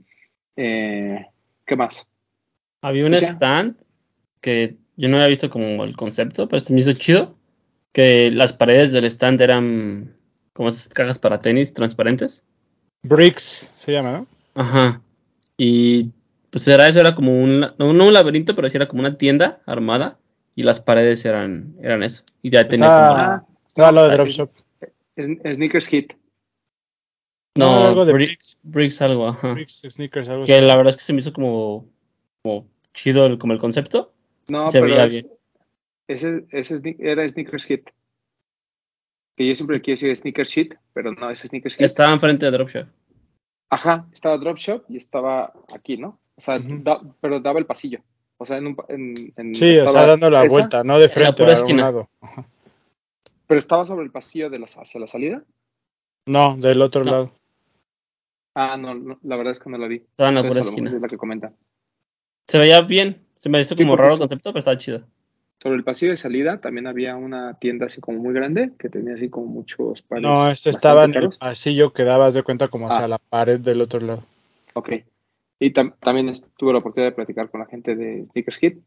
[0.57, 1.25] Eh,
[1.65, 2.05] ¿Qué más?
[2.83, 3.19] Había un ¿Ya?
[3.21, 3.77] stand
[4.41, 7.37] que yo no había visto como el concepto, pero se me hizo chido
[7.93, 10.17] que las paredes del stand eran
[10.53, 12.45] como esas cajas para tenis transparentes.
[13.05, 14.27] Bricks se llama, ¿no?
[14.57, 15.01] Ajá.
[15.57, 16.11] Y
[16.51, 19.17] pues era eso, era como un, no, no un laberinto, pero sí era como una
[19.17, 20.19] tienda armada
[20.57, 22.25] y las paredes eran, eran eso.
[22.43, 23.47] Y ya tenía Estaba,
[23.87, 24.51] de no, Drop es- Shop.
[25.17, 26.13] es- Sneakers Hit.
[27.57, 28.61] No, algo de Brick- Bricks.
[28.63, 29.53] Bricks algo, ajá.
[29.55, 30.65] Bricks, sneakers, algo Que así.
[30.65, 31.87] la verdad es que se me hizo como,
[32.43, 34.13] como chido el, como el concepto.
[34.49, 35.31] No, Se pero veía es- bien.
[36.09, 37.91] ese, ese era Sneakers Hit.
[39.37, 41.85] Que yo siempre quiero decir Sneakers Hit, pero no, es Sneakers Hit.
[41.87, 42.87] Estaba enfrente de Dropshop.
[43.71, 46.19] Ajá, estaba Drop Shop y estaba aquí, ¿no?
[46.37, 48.01] O sea, da- pero daba el pasillo.
[48.39, 50.99] O sea, en un, en, en- Sí, o sea, estaba dando la esa, vuelta, no
[50.99, 51.83] de frente, pura a esquina.
[51.85, 52.09] lado.
[53.51, 55.43] Pero estaba sobre el pasillo de las, hacia la salida.
[56.27, 57.11] No, del otro No.
[57.11, 57.33] lado.
[58.55, 59.97] Ah, no, no, la verdad es que no la vi.
[59.97, 60.89] Estaba en la pura esquina.
[60.89, 61.57] es la que comentan.
[62.47, 63.27] Se veía bien.
[63.39, 65.03] Se me hizo como raro el concepto, pero estaba chido.
[65.61, 69.15] Sobre el pasillo de salida también había una tienda así como muy grande que tenía
[69.15, 70.23] así como muchos pares.
[70.23, 73.09] No, este estaba en el pasillo que dabas de cuenta como hacia Ah.
[73.09, 74.23] la pared del otro lado.
[74.75, 74.91] Ok.
[75.59, 78.79] Y tam- también tuve la oportunidad de platicar con la gente de Sneakers Hit,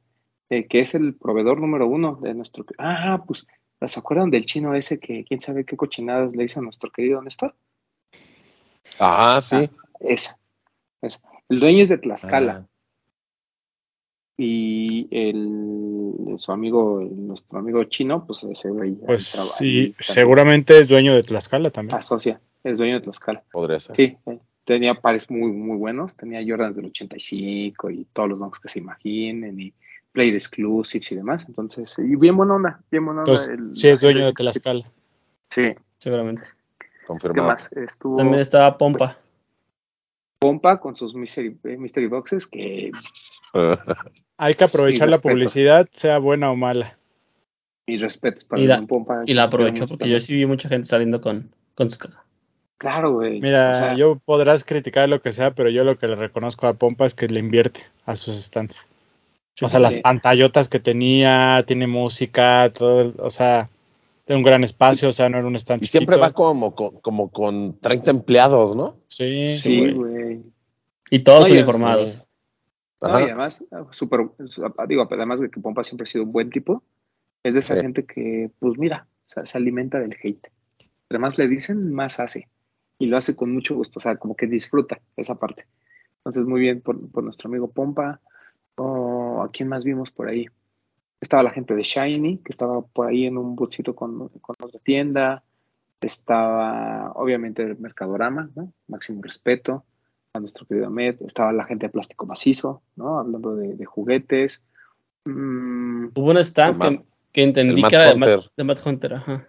[0.50, 2.66] eh, que es el proveedor número uno de nuestro.
[2.78, 3.46] Ah, pues,
[3.88, 7.22] ¿se acuerdan del chino ese que quién sabe qué cochinadas le hizo a nuestro querido
[7.22, 7.56] Néstor?
[9.00, 9.70] Ajá, sí.
[10.00, 10.38] Esa.
[11.02, 11.20] esa.
[11.50, 12.68] El dueño es de Tlaxcala Ah,
[14.38, 18.94] y el, su amigo, nuestro amigo chino, pues ese güey.
[18.94, 21.98] Pues sí, seguramente es dueño de Tlaxcala también.
[21.98, 23.44] Asocia, es dueño de Tlaxcala.
[23.52, 23.96] podría ser.
[23.96, 26.16] Sí, eh, tenía pares muy, muy buenos.
[26.16, 29.74] Tenía Jordans del 85 y todos los donks que se imaginen y
[30.14, 31.46] Play Exclusives y demás.
[31.48, 33.32] Entonces, y bien buena onda, bien buena onda.
[33.34, 34.90] Entonces, el- sí es dueño de Tlaxcala.
[35.50, 36.48] Sí, Seguramente.
[36.80, 37.50] ¿qué Confirmado.
[37.50, 37.70] más?
[37.74, 39.18] Estuvo También estaba Pompa.
[40.40, 42.92] Pompa con sus mystery, eh, mystery boxes que
[44.38, 46.98] Hay que aprovechar la publicidad, sea buena o mala.
[47.88, 49.24] mis respetos para Y la- Pompa.
[49.26, 52.24] Y la mucho porque yo sí vi mucha gente saliendo con, con su caja.
[52.78, 53.40] Claro, güey.
[53.40, 56.68] Mira, O sea, yo podrás criticar lo que sea, pero yo lo que le reconozco
[56.68, 58.88] a Pompa es que le invierte a sus stands.
[59.62, 63.70] O sea, las pantallotas que tenía, tiene música, todo, o sea,
[64.26, 67.00] tiene un gran espacio, o sea, no era un stand Y siempre va como, con-
[67.02, 68.98] como con 30 empleados, ¿no?
[69.08, 70.42] Sí, Sí, güey.
[71.12, 72.24] Y todos es- uniformados.
[73.02, 73.20] No, Ajá.
[73.22, 74.22] y además, súper,
[74.88, 76.82] digo, además de que Pompa siempre ha sido un buen tipo,
[77.44, 77.82] es de esa Sí.
[77.82, 80.48] gente que, pues mira, o sea, se alimenta del hate.
[81.04, 82.48] Entre más le dicen, más hace.
[82.98, 85.66] Y lo hace con mucho gusto, o sea, como que disfruta esa parte.
[86.20, 88.22] Entonces, muy bien por, por nuestro amigo Pompa.
[88.76, 90.48] Oh, ¿A quién más vimos por ahí?
[91.22, 94.80] Estaba la gente de Shiny, que estaba por ahí en un bootcito con, con otra
[94.80, 95.44] tienda.
[96.02, 98.74] Estaba, obviamente, el Mercadorama, ¿no?
[98.88, 99.86] Máximo respeto
[100.34, 101.22] a nuestro querido Met.
[101.22, 103.20] Estaba la gente de Plástico Macizo, ¿no?
[103.20, 104.62] Hablando de, de juguetes.
[105.26, 108.52] Mm, Hubo un stand que, entendí que era de Matt, Hunter.
[108.58, 109.14] de Matt Hunter.
[109.14, 109.48] Ajá.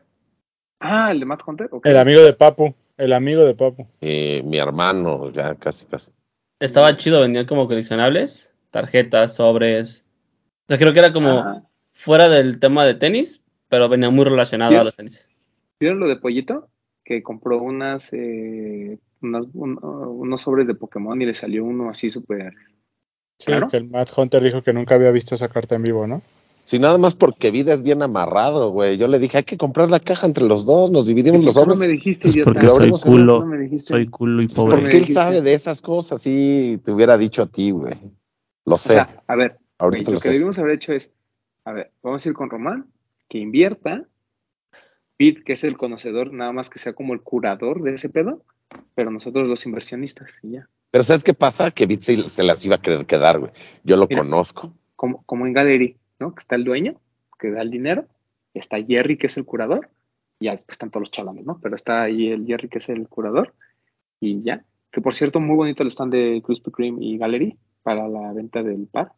[0.80, 1.68] ah, el de Matt Hunter.
[1.72, 1.86] ok.
[1.86, 3.88] El amigo de Papu, el amigo de Papu.
[4.00, 6.12] Y mi hermano, ya casi, casi.
[6.60, 10.02] Estaba chido, vendían como coleccionables, tarjetas, sobres.
[10.64, 14.24] O sea, creo que era como Ah, fuera del tema de tenis, pero venía muy
[14.24, 14.76] relacionado Sí.
[14.78, 15.28] a los tenis.
[15.78, 16.68] ¿Vieron lo de Pollito?
[17.04, 22.10] Que compró unas, eh, unas- un- unos sobres de Pokémon y le salió uno así
[22.10, 22.52] súper.
[23.38, 23.68] Sí, Claro.
[23.68, 26.20] que el Matt Hunter dijo que nunca había visto esa carta en vivo, ¿no?
[26.64, 28.96] Si nada más porque vida es bien amarrado, güey.
[28.96, 31.64] Yo le dije, hay que comprar la caja entre los dos, nos dividimos los ¿Por
[31.64, 31.88] qué no sobres.
[31.88, 33.88] me dijiste, Pues porque soy culo, No me dijiste.
[33.92, 34.76] soy culo y pobre.
[34.78, 37.94] Porque él sabe de esas cosas, sí, te hubiera dicho a ti, güey.
[38.64, 41.12] Lo O sé, sea, a ver, ahorita lo lo que debimos haber hecho es,
[41.64, 42.86] a ver, vamos a ir con Román,
[43.28, 44.04] que invierta,
[45.16, 48.42] Pete, que es el conocedor, nada más que sea como el curador de ese pedo,
[48.94, 50.68] pero nosotros los inversionistas, y ya.
[50.90, 51.70] Pero ¿sabes qué pasa?
[51.70, 53.52] Que Bit se, se las iba a querer quedar, güey.
[53.82, 54.22] Yo lo Mira.
[54.22, 54.72] conozco.
[54.96, 56.34] Como, como en Gallery, ¿no?
[56.34, 57.00] Que está el dueño,
[57.38, 58.06] que da el dinero,
[58.54, 59.90] está Jerry, que es el curador,
[60.38, 61.58] y ya después están todos los chalanes, ¿no?
[61.60, 63.54] Pero está ahí el Jerry, que es el curador,
[64.20, 64.64] y ya.
[64.90, 68.64] Que por cierto, muy bonito el stand de Krispy Kreme y Gallery para la venta
[68.64, 69.12] del par.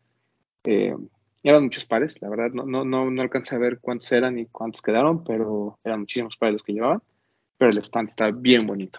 [0.64, 0.94] Eh,
[1.42, 4.46] eran muchos pares, la verdad, no, no, no, no alcancé a ver cuántos eran y
[4.46, 7.00] cuántos quedaron, pero eran muchísimos pares los que llevaban.
[7.56, 8.98] Pero el stand está bien bonito.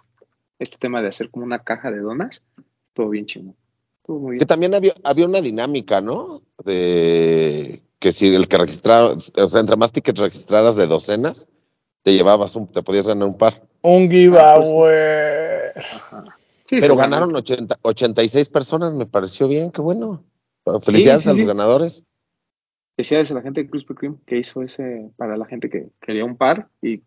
[0.57, 2.41] Este tema de hacer como una caja de donas,
[2.83, 3.55] estuvo bien chingón.
[3.97, 4.47] Estuvo muy Que bien.
[4.47, 6.41] también había, había una dinámica, ¿no?
[6.63, 11.47] De que si el que registraba, o sea, entre más tickets registraras de docenas,
[12.01, 13.61] te llevabas un, te podías ganar un par.
[13.81, 15.71] Un giveaway.
[15.75, 16.36] Ajá.
[16.67, 20.23] Sí, Pero ganaron 80, 86 personas, me pareció bien, qué bueno.
[20.81, 21.47] Felicidades sí, a los sí.
[21.47, 22.03] ganadores.
[22.97, 26.25] Felicidades a la gente de Krispy Kreme que hizo ese para la gente que quería
[26.25, 27.03] un par y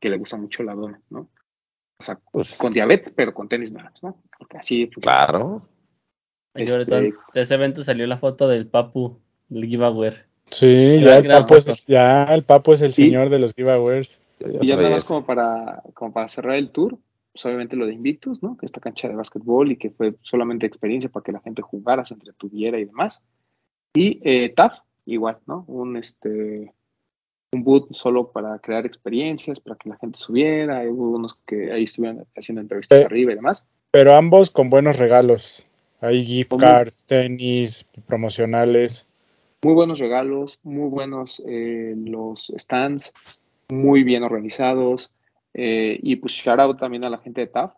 [0.00, 1.28] que le gusta mucho la dona, ¿no?
[1.98, 4.22] O sea, Pues con diabetes, pero con tenis baratos, ¿no?
[4.38, 5.26] Porque así funciona.
[5.26, 5.62] claro.
[6.54, 9.18] Y Este- ahorita de ese evento salió la foto del Papu,
[9.48, 10.12] del giveaway.
[10.50, 13.04] Sí, ya el, papu es, ya el Papu es el Sí.
[13.04, 14.20] señor de los giveaways.
[14.40, 15.08] Y ya nada más eso.
[15.14, 16.96] como para, como para cerrar el tour,
[17.34, 18.56] pues obviamente lo de Invictus, ¿no?
[18.56, 22.04] Que esta cancha de básquetbol y que fue solamente experiencia para que la gente jugara,
[22.04, 23.24] se entretuviera y demás.
[23.92, 25.64] Y eh, TAF, igual, ¿no?
[25.66, 26.72] Un este
[27.52, 31.72] un boot solo para crear experiencias, para que la gente subiera, hay hubo unos que
[31.72, 33.66] ahí estuvieron haciendo entrevistas Eh, arriba y demás.
[33.90, 35.66] Pero ambos con buenos regalos.
[36.00, 39.08] Hay gift cards, tenis, promocionales.
[39.64, 43.12] Muy buenos regalos, muy buenos eh, los stands,
[43.70, 45.10] muy bien organizados.
[45.54, 47.72] Eh, y pues shout out también a la gente de TAF,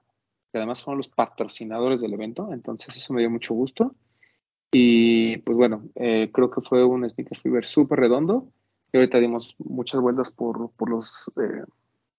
[0.50, 3.94] que además fueron los patrocinadores del evento, entonces eso me dio mucho gusto.
[4.72, 8.48] Y pues bueno, eh, creo que fue un Sneaker Fever súper redondo.
[8.92, 11.64] Y ahorita dimos muchas vueltas por, por los eh,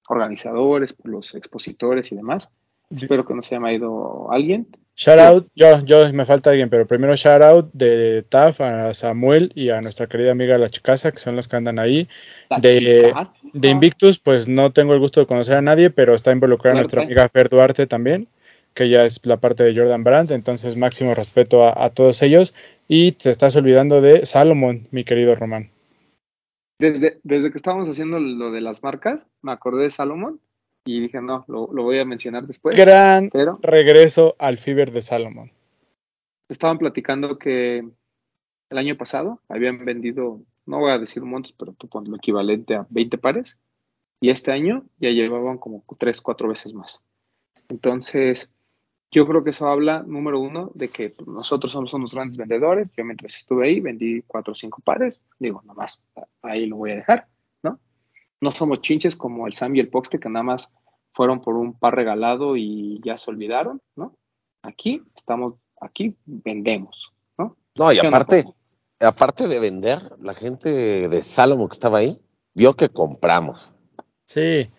[0.08, 2.50] organizadores, por los expositores y demás.
[2.89, 4.68] Espero que no se haya ido alguien.
[4.95, 9.51] Shout out, yo, yo me falta alguien, pero primero shout out de TAF a Samuel
[9.53, 12.07] y a nuestra querida amiga La Chicasa, que son los que andan ahí.
[12.61, 13.14] De-.
[13.53, 17.03] De Invictus, pues no tengo el gusto de conocer a nadie, pero está involucrada nuestra
[17.03, 18.27] amiga Fer Duarte también,
[18.73, 22.53] que ella es la parte de Jordan Brandt, entonces máximo respeto a, a todos ellos.
[22.88, 25.69] Y te estás olvidando de Salomon, mi querido Román.
[26.80, 30.39] Desde, desde que estábamos haciendo lo de las marcas, me acordé de Salomon
[30.88, 32.77] y dije, no, lo, lo voy a mencionar después.
[32.77, 35.51] Gran Pero regreso al Fiber de Salomon.
[36.49, 37.88] estaban platicando que
[38.69, 42.76] el año pasado habían vendido, no voy a decir montos, pero tú pones lo equivalente
[42.76, 43.57] a 20 pares.
[44.19, 47.01] Y este año ya llevaban como 3, 4 veces más.
[47.69, 48.51] Entonces,
[49.11, 52.91] yo creo que eso habla, número uno, de que pues, nosotros somos unos grandes vendedores.
[52.97, 55.22] Yo mientras estuve ahí vendí 4 o 5 pares.
[55.38, 56.01] Digo, nada más,
[56.41, 57.27] ahí lo voy a dejar,
[58.41, 58.51] ¿no?
[58.51, 60.73] Somos chinches como el Sam y el Poxte, que nada más
[61.14, 64.15] fueron por un par regalado y ya se olvidaron, ¿no?
[64.61, 67.57] Aquí estamos, aquí vendemos, ¿no?
[67.76, 68.45] No, y ¿Qué onda, aparte,
[68.99, 72.22] aparte de vender, la gente de Salomon que estaba ahí
[72.53, 73.72] vio que compramos.
[74.26, 74.69] Sí.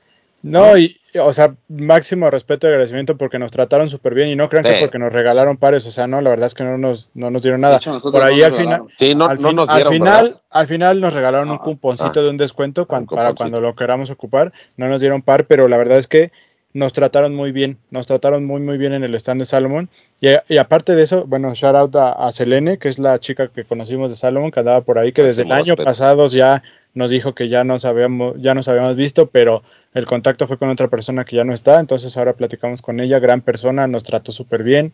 [0.43, 4.49] No, y, o sea, máximo respeto y agradecimiento porque nos trataron súper bien y no
[4.49, 7.11] crean que porque nos regalaron pares, o sea, no, la verdad es que no nos,
[7.15, 7.77] no nos dieron nada.
[7.79, 8.83] hecho, Por ahí no al final.
[8.97, 10.41] Sí, no, al, fin- nos al dieron, final, ¿verdad?
[10.51, 12.23] al final nos regalaron un Ah, cuponcito ah.
[12.23, 14.53] de un descuento cuan- Un para cuando lo queramos ocupar.
[14.77, 16.33] No nos dieron par, pero la verdad es que
[16.75, 19.89] nos trataron muy bien, nos trataron muy muy bien en el stand de Salomon.
[20.21, 23.49] Y, y aparte de eso, bueno, shout out a, a Selene, que es la chica
[23.49, 25.85] que conocimos de Salomon, que andaba por ahí, que desde el año respeto.
[25.85, 26.63] pasado ya
[26.95, 29.63] nos dijo que ya nos habíamos, ya nos habíamos visto, pero
[29.95, 33.19] el contacto fue con otra persona que ya no está, entonces ahora platicamos con ella,
[33.19, 34.93] gran persona, nos trató súper bien.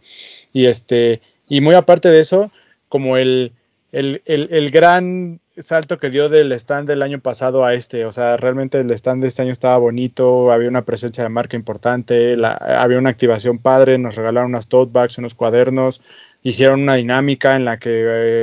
[0.52, 2.50] Y este, y muy aparte de eso,
[2.88, 3.52] como el,
[3.92, 8.12] el, el, el gran salto que dio del stand del año pasado a este, o
[8.12, 12.36] sea, realmente el stand de este año estaba bonito, había una presencia de marca importante,
[12.36, 16.00] la- había una activación padre, nos regalaron unas tote bags, unos cuadernos,
[16.42, 17.90] hicieron una dinámica en la que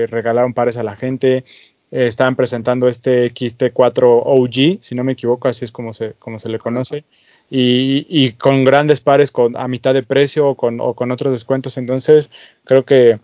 [0.03, 1.43] eh, regalaron pares a la gente,
[1.91, 6.39] eh, estaban presentando este XT4 OG, si no me equivoco, así es como se, como
[6.39, 7.03] se le conoce,
[7.49, 11.33] y, y con grandes pares con, a mitad de precio o con, o con otros
[11.33, 12.31] descuentos, entonces
[12.63, 13.19] creo que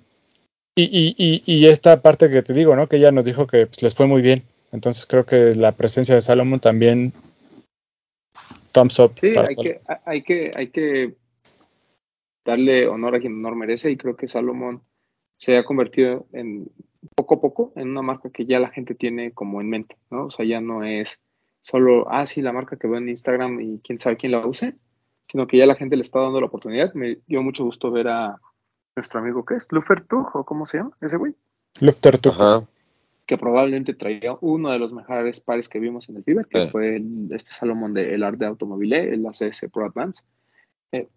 [0.80, 2.88] y, y, y, esta parte que te digo, ¿no?
[2.88, 4.44] Que ella nos dijo que pues, les fue muy bien.
[4.72, 7.14] Entonces creo que la presencia de Salomon también
[8.74, 9.14] thumbs up.
[9.20, 11.16] Sí, hay que, hay que, hay que
[12.46, 14.84] darle honor a quien honor merece y creo que Salomon
[15.40, 16.70] se ha convertido en
[17.28, 20.26] poco a poco en una marca que ya la gente tiene como en mente, ¿no?
[20.28, 21.20] O sea, ya no es
[21.62, 24.76] solo, ah, sí, la marca que veo en Instagram y quién sabe quién la use,
[25.30, 26.94] sino que ya la gente le está dando la oportunidad.
[26.94, 28.40] Me dio mucho gusto ver a
[28.96, 29.68] nuestro amigo, ¿qué es?
[29.72, 31.34] Lufertug o cómo se llama ese güey,
[31.82, 32.34] Luftertuk.
[32.34, 32.66] Ajá.
[33.26, 36.96] que probablemente traía uno de los mejores pares que vimos en el Fiber, que fue
[36.96, 40.24] el- este Salomon de el Art de Automobile, el ACS Pro Advance.
[40.94, 41.10] Eh,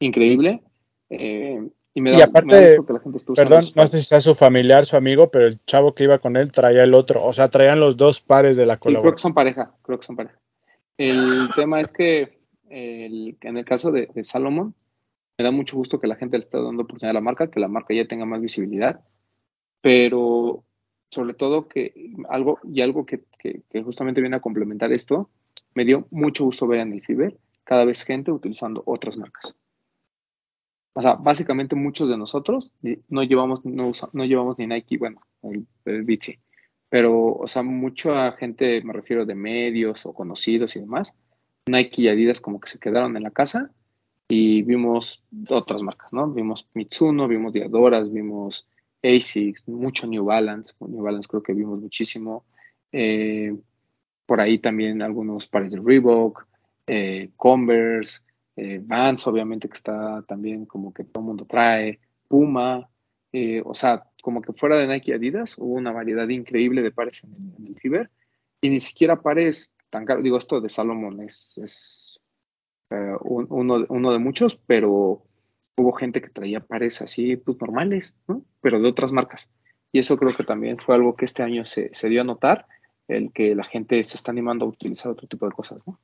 [0.00, 0.60] increíble.
[1.08, 3.86] eh, y me Y da, aparte, me da gusto que la gente usando Perdón, no
[3.86, 6.82] sé si sea su familiar, su amigo, pero el chavo que iba con él traía
[6.84, 7.24] el otro.
[7.24, 9.22] O sea, traían los dos pares de la Sí, creo que colaboración.
[9.22, 10.38] son pareja, creo que son pareja.
[10.98, 12.38] El tema es que
[12.70, 14.74] el- en el caso de, de Salomon,
[15.38, 17.60] me da mucho gusto que la gente le esté dando oportunidad a la marca, que
[17.60, 19.00] la marca ya tenga más visibilidad,
[19.80, 20.64] pero
[21.10, 25.30] sobre todo que algo, y algo que, que- que justamente viene a complementar esto,
[25.74, 29.56] me dio mucho gusto ver en el Fiber cada vez gente utilizando otras marcas.
[30.94, 32.72] O sea, básicamente muchos de nosotros
[33.08, 36.06] no llevamos, no, no llevamos ni Nike, bueno, el, el.
[36.88, 41.14] Pero, o sea, mucha gente, me refiero de medios o conocidos y demás,
[41.66, 43.70] Nike y Adidas como que se quedaron en la casa
[44.28, 46.30] y vimos otras marcas, ¿no?
[46.30, 48.66] Vimos Mitsuno, vimos Diadoras, vimos
[49.02, 52.44] ASICS, mucho New Balance, New Balance creo que vimos muchísimo.
[52.92, 53.56] Eh,
[54.26, 56.46] por ahí también algunos pares de Reebok,
[56.86, 58.20] eh, Converse,
[58.56, 58.82] eh,
[59.26, 62.88] obviamente que está también como que todo el mundo trae, Puma,
[63.32, 66.90] eh, o sea, como que fuera de Nike y Adidas hubo una variedad increíble de
[66.92, 68.10] pares en el, Fiber
[68.60, 72.20] y ni siquiera pares tan caros, digo, esto de Salomon es, es
[72.90, 75.22] eh, un- uno, uno de muchos, pero
[75.76, 78.44] hubo gente que traía pares así, pues normales, ¿no?
[78.60, 79.50] Pero de otras marcas.
[79.92, 82.66] Y eso creo que también fue algo que este año se, se dio a notar.
[83.08, 85.98] el que la gente se está animando a utilizar otro tipo de cosas, ¿no?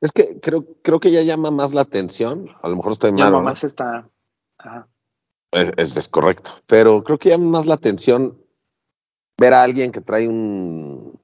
[0.00, 2.48] Es que creo, creo que ya llama más la atención.
[2.62, 3.24] A lo mejor estoy mal.
[3.26, 3.44] Llama ¿no?
[3.44, 4.08] más esta...
[4.58, 4.88] Ajá.
[5.52, 6.52] Es, es- es correcto.
[6.66, 8.38] Pero creo que llama más la atención
[9.38, 11.20] ver a alguien que trae un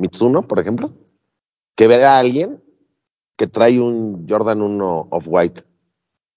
[0.00, 0.92] Mitsuno, por ejemplo,
[1.76, 2.62] que ver a alguien
[3.36, 5.62] que trae un Jordan 1 Off-White.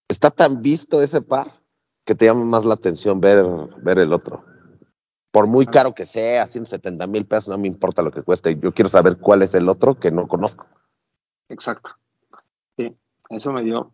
[0.07, 1.61] Está tan visto ese par
[2.05, 3.43] que te llama más la atención ver,
[3.81, 4.45] ver el otro.
[5.31, 8.57] Por muy caro que sea, 170 mil pesos, no me importa lo que cueste.
[8.59, 10.67] Yo quiero saber cuál es el otro que no conozco.
[11.49, 11.91] Exacto.
[12.77, 12.95] Sí,
[13.29, 13.93] eso me dio,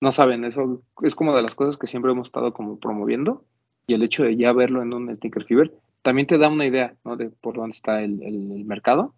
[0.00, 3.44] no saben, eso es como de las cosas que siempre hemos estado como promoviendo
[3.86, 6.96] y el hecho de ya verlo en un Sneaker Fever también te da una idea,
[7.04, 7.16] ¿no?
[7.16, 9.14] De por dónde está el, el- mercado.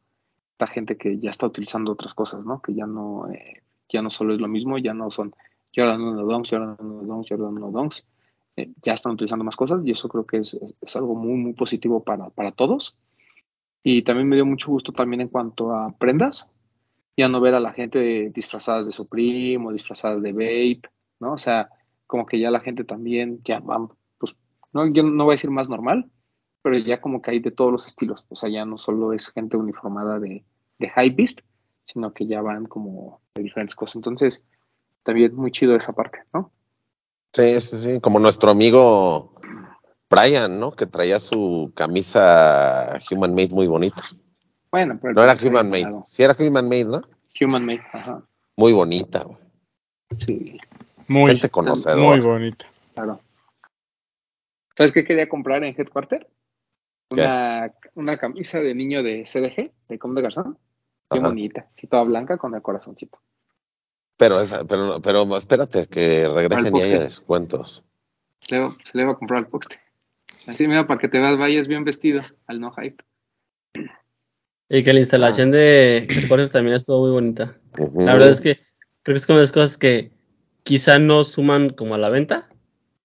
[0.52, 2.62] Esta gente que ya está utilizando otras cosas, ¿no?
[2.62, 5.34] Que ya no, eh, ya no solo es lo mismo, ya no son
[5.76, 8.06] Jordan 1 Donks, Jordan 1 Donks, Jordan 1 Donks.
[8.56, 11.34] Eh, ya están utilizando más cosas y eso creo que es, es- es algo muy,
[11.34, 12.96] muy positivo para, para todos.
[13.84, 16.48] Y también me dio mucho gusto también en cuanto a prendas,
[17.16, 20.82] ya no ver a la gente disfrazadas de Supreme o disfrazadas de Vape,
[21.20, 21.32] ¿no?
[21.32, 21.68] O sea,
[22.06, 23.88] como que ya la gente también ya van,
[24.18, 24.36] pues,
[24.72, 26.10] no, yo no voy a decir más normal,
[26.62, 29.28] pero ya como que hay de todos los estilos, o sea, ya no solo es
[29.28, 30.44] gente uniformada de,
[30.78, 31.40] de Hypebeast,
[31.84, 33.96] sino que ya van como de diferentes cosas.
[33.96, 34.42] Entonces,
[35.02, 36.50] también muy chido esa parte, ¿no?
[37.32, 38.00] Sí, sí, sí.
[38.00, 39.34] Como nuestro amigo
[40.08, 40.72] Brian, ¿no?
[40.72, 44.02] Que traía su camisa Human Made muy bonita.
[44.74, 46.02] Bueno, pero No era Human Made.
[46.04, 47.02] Sí era Human Made, ¿no?
[47.40, 48.24] Human Made, ajá,
[48.56, 49.22] Muy bonita.
[49.22, 49.38] güey.
[50.26, 50.58] sí,
[51.06, 52.02] Muy, Gente conocedora.
[52.08, 52.66] muy bonito.
[52.92, 53.20] claro.
[54.76, 56.28] ¿Sabes qué quería comprar en Headquarter?
[57.10, 60.58] Una, una camisa de niño de CDG, de Com de Garzón.
[61.08, 61.28] Qué Ajá.
[61.28, 63.20] bonita, así toda blanca con el corazoncito.
[64.16, 67.84] Pero, esa, pero, pero espérate que regresen y haya descuentos.
[68.40, 69.78] Se le, se le va a comprar al poste.
[70.48, 73.04] Así, mira, para que te vayas bien vestido al no hype.
[74.76, 77.56] Y que la instalación de Headquarter también estuvo muy bonita.
[77.96, 78.56] La verdad es que
[79.02, 80.10] creo que es como de las cosas que
[80.64, 82.48] quizá no suman como a la venta,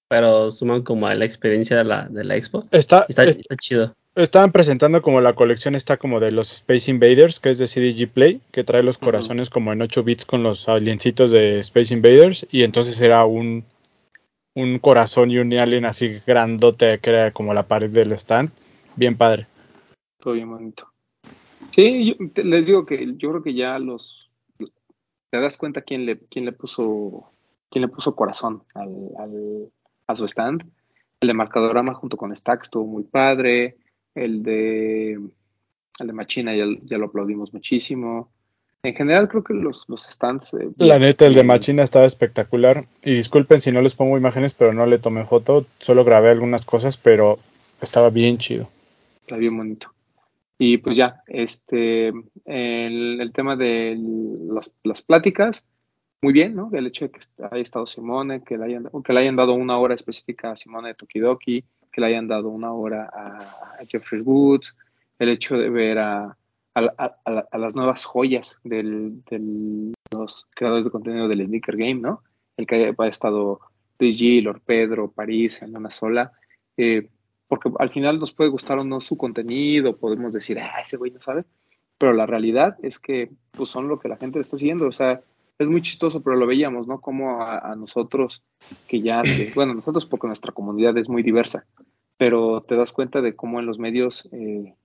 [0.07, 2.65] pero suman como a la experiencia de la, de la expo.
[2.71, 3.95] Está, Está, es- está chido.
[4.15, 8.09] estaban presentando como la colección está como de los Space Invaders, que es de CDG
[8.11, 12.47] Play, que trae los corazones como en 8 bits con los aliencitos de Space Invaders,
[12.49, 13.63] y entonces era un,
[14.55, 18.49] un corazón y un alien así grandote que era como la pared del stand.
[18.95, 19.45] Bien padre.
[20.19, 20.87] Todo bien bonito.
[21.71, 24.29] Sí, yo, te- les digo que yo creo que ya los
[25.29, 27.31] te das cuenta quién le quién le puso
[27.69, 29.71] quién le puso corazón al, al-
[30.07, 30.63] a su stand.
[31.21, 33.77] El de Marcadorama junto con Stack estuvo muy padre.
[34.15, 38.31] El de el de Machina ya, ya lo aplaudimos muchísimo.
[38.81, 41.43] En general creo que los, los stands eh, La neta, el de.
[41.43, 42.87] Machina estaba espectacular.
[43.03, 45.65] Y disculpen si no les pongo imágenes, pero no le tomé foto.
[45.79, 47.37] Solo grabé algunas cosas, pero
[47.81, 48.69] estaba bien chido.
[49.21, 49.91] Está bien bonito.
[50.61, 52.09] Y pues ya, este,
[52.45, 53.97] el, tema de
[54.51, 55.63] las, las pláticas,
[56.21, 56.69] muy bien, ¿no?
[56.73, 57.19] El hecho de que
[57.49, 60.89] haya estado Simone, que le hayan, que le hayan dado una hora específica a Simone
[60.89, 64.75] de Tokidoki, que le hayan dado una hora a, Jeffrey Woods,
[65.17, 69.93] el hecho de ver a, a, a- a la- a las nuevas joyas del- de
[70.11, 72.21] los creadores de contenido del Sneaker Game, ¿no?
[72.57, 73.61] El que haya estado
[73.97, 76.33] DG, Lord Pedro, París en una sola.
[76.75, 77.09] eh,
[77.49, 81.11] porque al final nos puede gustar o no su contenido, podemos decir, ah, ese güey
[81.11, 81.43] no sabe,
[81.97, 85.21] pero la realidad es que pues, son lo que la gente está siguiendo, o sea,
[85.57, 87.01] es muy chistoso, pero lo veíamos, ¿no?
[87.01, 88.43] Como a, a nosotros,
[88.87, 91.65] que ya, que- bueno, nosotros porque nuestra comunidad es muy diversa,
[92.17, 94.75] pero te das cuenta de cómo en los medios, eh,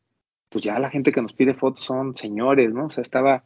[0.49, 2.87] pues ya la gente que nos pide fotos son señores, ¿no?
[2.87, 3.45] O sea, estaba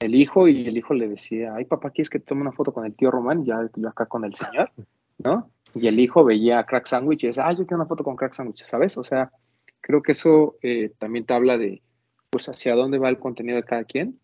[0.00, 2.84] el hijo y el hijo le decía, ay papá, ¿quieres que tome una foto con
[2.84, 3.44] el tío Román?
[3.44, 4.70] Ya yo acá con el señor,
[5.18, 5.50] ¿no?
[5.74, 8.16] Y el hijo veía a Crack Sandwich y decía, ah, yo quiero una foto con
[8.16, 8.96] Crack Sandwich, ¿sabes?
[8.96, 9.30] O sea,
[9.80, 11.82] creo que eso eh, también te habla de,
[12.30, 14.18] pues, hacia dónde va el contenido de cada quien.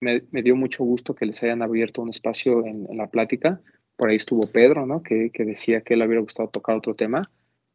[0.00, 3.60] Me, me dio mucho gusto que les hayan abierto un espacio en, en la plática.
[3.96, 5.02] Por ahí estuvo Pedro, ¿no?
[5.02, 7.30] Que, que decía que le hubiera gustado tocar otro tema,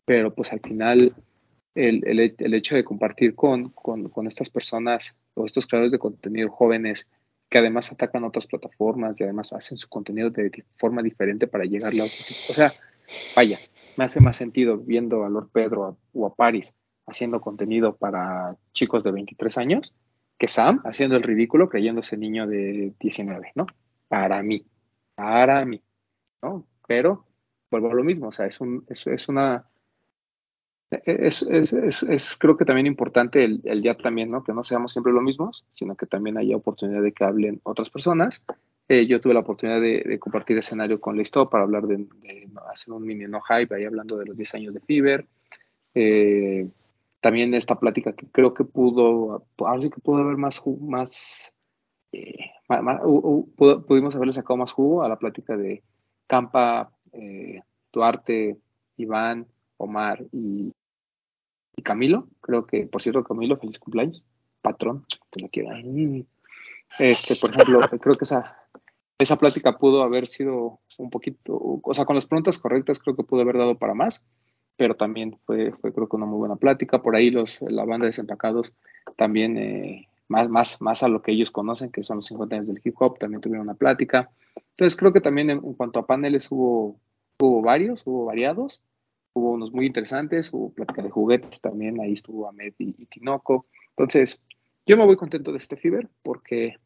[0.06, 1.14] pero pues al final
[1.76, 6.00] el, el, el hecho de compartir con, con, con estas personas o estos creadores de
[6.00, 7.08] contenido jóvenes
[7.50, 12.02] que además atacan otras plataformas y además hacen su contenido de forma diferente para llegarle
[12.02, 12.52] a otro tipo.
[12.52, 12.74] O sea,
[13.36, 13.58] vaya,
[13.98, 16.74] me hace más sentido viendo a Lord Pedro o a Paris
[17.06, 19.96] haciendo contenido para chicos de 23 años
[20.38, 23.68] que Sam haciendo el ridículo creyéndose niño de 19, ¿no?
[24.08, 24.66] Para mí,
[25.16, 25.82] para mí,
[26.42, 26.66] ¿no?
[26.88, 27.26] Pero
[27.70, 29.66] vuelvo a lo mismo, o sea, es, un, es, es una...
[31.06, 34.44] Es, es, creo que también importante el, el, ya también, ¿no?
[34.44, 37.92] Que no seamos siempre lo mismos, sino que también haya oportunidad de que hablen otras
[37.92, 38.44] personas.
[38.92, 42.08] Eh, yo tuve la oportunidad de, compartir escenario con Listo para hablar de,
[42.72, 45.28] hacer un mini no hype, ahí hablando de los 10 años de Fever.
[45.94, 46.68] Eh,
[47.22, 51.54] también esta plática que creo que pudo, ahora sí que pudo haber más, más,
[52.12, 52.52] eh,
[53.88, 55.84] pudimos haberle sacado más jugo a la plática de
[56.26, 57.62] Campa, eh,
[57.92, 58.58] Duarte,
[58.98, 59.46] Iván,
[59.78, 60.74] Omar y,
[61.84, 62.28] Camilo.
[62.42, 64.24] Creo que, por cierto, Camilo, feliz cumpleaños.
[64.62, 65.80] Patrón, que lo quiera.
[66.98, 68.69] Este, por ejemplo, creo que esa,
[69.20, 73.24] esa plática pudo haber sido un poquito, o sea, con las preguntas correctas creo que
[73.24, 74.24] pudo haber dado para más,
[74.78, 77.02] pero también fue, fue creo que una muy buena plática.
[77.02, 78.74] Por ahí los, la banda de Desempacados
[79.18, 82.68] también, eh, más, más, más a lo que ellos conocen, que son los 50 años
[82.68, 84.30] del hip hop, también tuvieron una plática.
[84.56, 86.98] Entonces creo que también en, cuanto a paneles hubo,
[87.40, 88.86] hubo varios, hubo variados,
[89.34, 93.66] hubo unos muy interesantes, hubo plática de juguetes también, ahí estuvo Ahmed y, y Tinoco.
[93.98, 94.40] Entonces,
[94.86, 96.78] yo me voy contento de este Fiber porque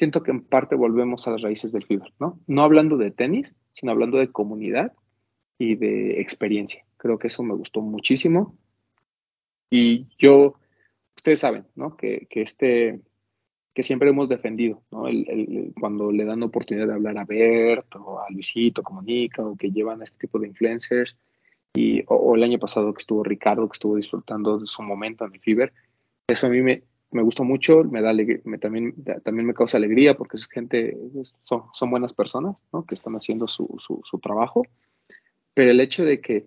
[0.00, 2.40] siento que en parte volvemos a las raíces del Fiber, ¿no?
[2.46, 4.94] No hablando de tenis, sino hablando de comunidad
[5.58, 6.86] y de experiencia.
[6.96, 8.56] Creo que eso me gustó muchísimo.
[9.68, 10.54] Y yo,
[11.14, 11.98] ustedes saben, ¿no?
[11.98, 13.00] Que, que este,
[13.74, 15.06] que siempre hemos defendido, ¿no?
[15.06, 19.70] El, cuando le dan oportunidad de hablar a Bert o a Luisito Comunica o que
[19.70, 21.18] llevan a este tipo de influencers.
[21.74, 25.34] Y, o, el año pasado que estuvo Ricardo, que estuvo disfrutando de su momento en
[25.34, 25.74] el Fiber.
[26.26, 28.12] Eso a mí me, me gustó mucho, me da
[28.44, 30.96] me, también, también me causa alegría porque es gente,
[31.42, 32.84] son, son buenas personas, ¿no?
[32.84, 34.62] Que están haciendo su, su, trabajo.
[35.54, 36.46] Pero el hecho de que,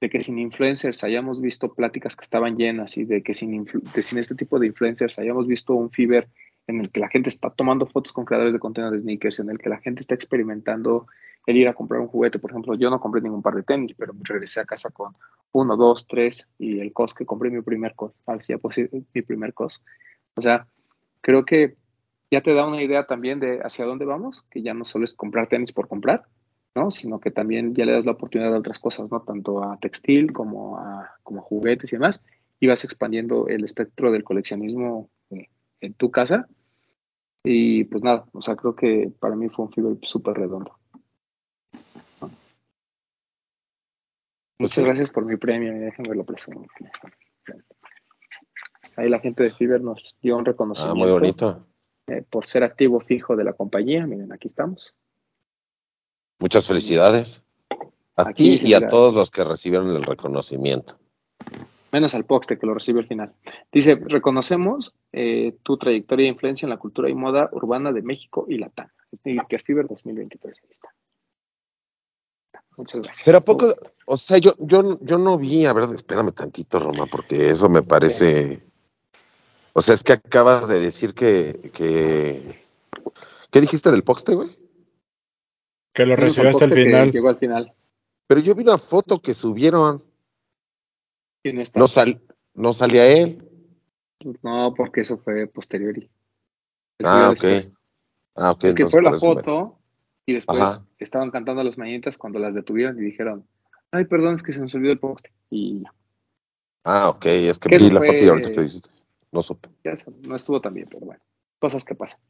[0.00, 4.18] de que sin influencers hayamos visto pláticas que estaban llenas y de que sin, sin
[4.18, 6.28] este tipo de influencers hayamos visto un Fiber
[6.66, 9.50] en el que la gente está tomando fotos con creadores de contenido de sneakers, en
[9.50, 11.06] el que la gente está experimentando
[11.46, 12.38] el ir a comprar un juguete.
[12.38, 15.14] Por ejemplo, yo no compré ningún par de tenis, pero regresé a casa con
[15.52, 19.54] uno, dos, tres y el COS que compré mi primer COS, hacía posible mi primer
[19.54, 19.80] COS.
[20.34, 20.66] O sea,
[21.20, 21.76] creo que
[22.30, 25.14] ya te da una idea también de hacia dónde vamos, que ya no solo es
[25.14, 26.24] comprar tenis por comprar,
[26.74, 26.90] ¿no?
[26.90, 29.22] Sino que también ya le das la oportunidad a otras cosas, ¿no?
[29.22, 32.22] Tanto a textil como a, como juguetes y demás,
[32.58, 35.48] y vas expandiendo el espectro del coleccionismo eh,
[35.80, 36.48] en tu casa.
[37.44, 40.76] Y pues nada, o sea, creo que para mí fue un Fiber súper redondo.
[44.58, 46.68] Muchas gracias por mi premio, déjenme lo presumir.
[48.96, 50.94] Ahí la gente de Fiber nos dio un reconocimiento.
[50.94, 51.66] Ah, muy bonito.
[52.06, 54.06] Eh, por ser activo fijo de la compañía.
[54.06, 54.94] Miren, aquí estamos.
[56.38, 57.44] Muchas felicidades
[58.16, 60.98] a ti y a todos los que recibieron el reconocimiento.
[61.92, 63.32] Menos al Poxte que lo recibe al final.
[63.72, 68.46] Dice, reconocemos eh, tu trayectoria e influencia en la cultura y moda urbana de México
[68.48, 68.88] y Latam.
[69.48, 70.60] que Fiber 2023.
[70.62, 70.88] Ahí está.
[72.76, 73.24] Muchas gracias.
[73.24, 73.74] Pero a poco,
[74.04, 77.82] o sea, yo, yo, yo no vi, a ver, espérame tantito, Roma, porque eso me
[77.82, 78.62] parece.
[79.72, 81.70] O sea, es que acabas de decir que.
[81.72, 82.64] que
[83.50, 84.50] ¿Qué dijiste del poste, güey?
[85.94, 87.10] Que lo recibió hasta el final.
[87.10, 87.74] Llegó al final.
[88.26, 90.02] Pero yo vi una foto que subieron.
[91.42, 91.78] ¿Quién está?
[91.78, 92.20] No, sal,
[92.54, 93.42] no salía él.
[94.42, 95.94] No, porque eso fue posterior.
[97.04, 97.44] ah, ok.
[98.34, 98.64] Ah, ok.
[98.64, 99.78] Es que fue la foto
[100.26, 103.46] y después estaban cantando las mañanitas cuando las detuvieron y dijeron,
[103.92, 105.32] ay, perdón, es que se nos olvidó el poste.
[105.50, 105.84] Y
[106.88, 108.90] Ah, ok, es que vi la foto y ahorita que dijiste.
[109.32, 109.68] No supe.
[110.22, 111.20] no estuvo tan bien, pero bueno,
[111.58, 112.20] cosas que pasan.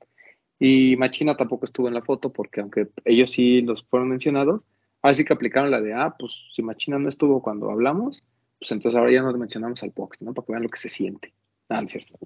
[0.59, 4.63] Y Machina tampoco estuvo en la foto porque aunque ellos sí los fueron mencionados,
[5.03, 8.25] así que aplicaron la de, ah, pues si Machina no estuvo cuando hablamos,
[8.59, 10.33] pues entonces ahora ya no mencionamos al Pox, ¿no?
[10.33, 11.35] Para que vean lo que se siente.
[11.69, 12.19] Nada, es cierto.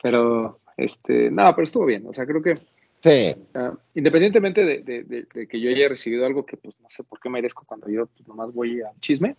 [0.00, 2.06] Pero, este, nada, pero estuvo bien.
[2.06, 2.54] O sea, creo que
[3.02, 3.34] Sí.
[3.54, 7.64] Ah, independientemente de, que yo haya recibido algo que pues no sé por qué merezco
[7.66, 9.36] cuando yo pues, nomás voy al chisme,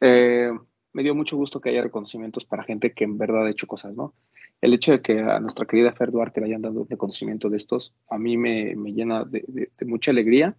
[0.00, 0.52] eh,
[0.92, 3.96] me dio mucho gusto que haya reconocimientos para gente que en verdad ha hecho cosas,
[3.96, 4.14] ¿no?
[4.60, 7.56] El hecho de que a nuestra querida Fer Duarte le hayan dado un reconocimiento de
[7.56, 10.56] estos, a mí me, llena de, mucha alegría,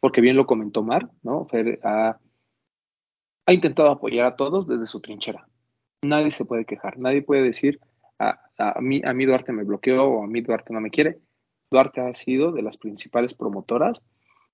[0.00, 1.44] porque bien lo comentó Mar, ¿no?
[1.44, 2.18] Fer ha,
[3.48, 5.46] intentado apoyar a todos desde su trinchera.
[6.02, 7.80] Nadie se puede quejar, nadie puede decir,
[8.18, 11.18] a, a, mí, a mí Duarte me bloqueó o a mí Duarte no me quiere
[11.70, 14.02] Duarte ha sido de las principales promotoras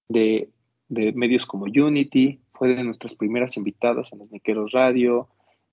[0.09, 0.51] de,
[0.89, 5.29] medios como Unity, fue de nuestras primeras invitadas en los Niqueros Radio.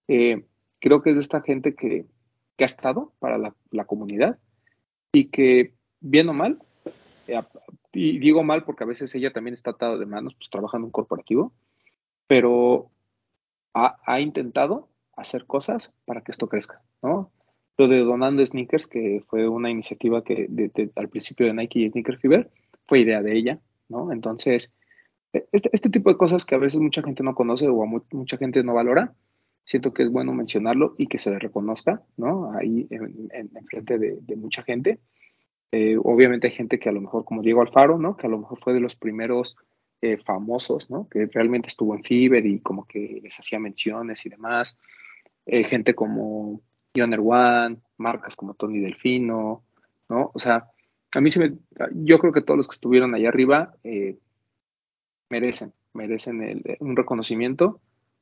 [0.07, 0.45] Eh,
[0.80, 2.06] creo que es de esta gente que,
[2.60, 4.38] ha estado para la, comunidad
[5.14, 6.60] y que, bien o mal,
[7.28, 7.41] eh,
[7.94, 10.88] y digo mal porque a veces ella también está atada de manos, pues trabajando en
[10.90, 11.53] un corporativo,
[12.28, 12.91] pero
[13.74, 17.32] ha, ha intentado hacer cosas para que esto crezca, ¿no?
[17.80, 20.50] Lo de Donando Sneakers, que fue una iniciativa que
[20.98, 22.52] al principio de Nike y Sneaker Fever,
[22.86, 24.12] fue idea de ella, ¿no?
[24.12, 24.74] Entonces,
[25.32, 27.86] e, este, este, tipo de cosas que a veces mucha gente no conoce o a
[27.86, 29.14] mucha gente no valora,
[29.64, 32.52] siento que es bueno mencionarlo y que se le reconozca, ¿no?
[32.52, 35.00] Ahí en, frente de, mucha gente.
[35.72, 38.18] Eh, obviamente hay gente que a lo mejor, como Diego Alfaro, ¿no?
[38.18, 39.56] Que a lo mejor fue de los primeros
[40.02, 41.08] eh, famosos, ¿no?
[41.08, 44.78] Que realmente estuvo en Fiverr y como que les hacía menciones y demás.
[45.46, 46.62] Eh, gente como
[46.95, 49.64] Joner One, marcas como Tony Delfino,
[50.10, 50.32] ¿no?
[50.34, 50.70] O sea,
[51.14, 51.57] a mí sí me,
[51.94, 54.18] yo creo que todos los que estuvieron allá arriba eh,
[55.30, 57.82] merecen, merecen un reconocimiento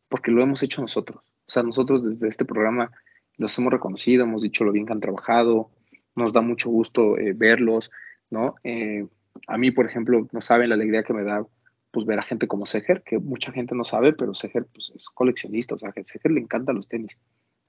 [0.09, 1.19] porque lo hemos hecho nosotros.
[1.47, 2.91] O sea, nosotros desde este programa
[3.37, 5.69] los hemos reconocido, hemos dicho lo bien que han trabajado,
[6.15, 7.91] nos da mucho gusto eh, verlos,
[8.29, 8.55] ¿no?
[8.63, 9.05] Eh,
[9.47, 11.45] a mí, por ejemplo, no saben la alegría que me da
[11.91, 15.09] pues ver a gente como Seger, que mucha gente no sabe, pero Seger pues, es
[15.09, 17.17] coleccionista, o sea, a Seger le encantan los tenis.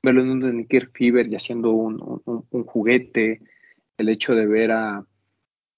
[0.02, 3.40] Verlo en un Sneaker Fever y haciendo un, un, juguete,
[3.96, 5.04] el hecho de ver a,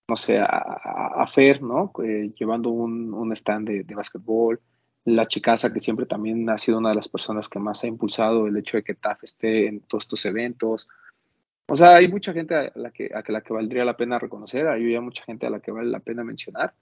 [0.09, 1.92] no sé, a, Fer, ¿no?
[2.05, 4.60] Eh, llevando un, un stand de, de básquetbol,
[5.05, 8.47] la chicasa que siempre también ha sido una de las personas que más ha impulsado
[8.47, 10.88] el hecho de que TAF esté en todos estos eventos.
[11.66, 14.68] O sea, hay mucha gente a la que, a la que valdría la pena reconocer,
[14.68, 16.74] hay mucha gente a la que vale la pena mencionar,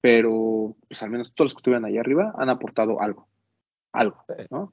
[0.00, 3.28] pero pues al menos todos los que estuvieron ahí arriba han aportado algo,
[3.92, 4.72] algo, ¿no?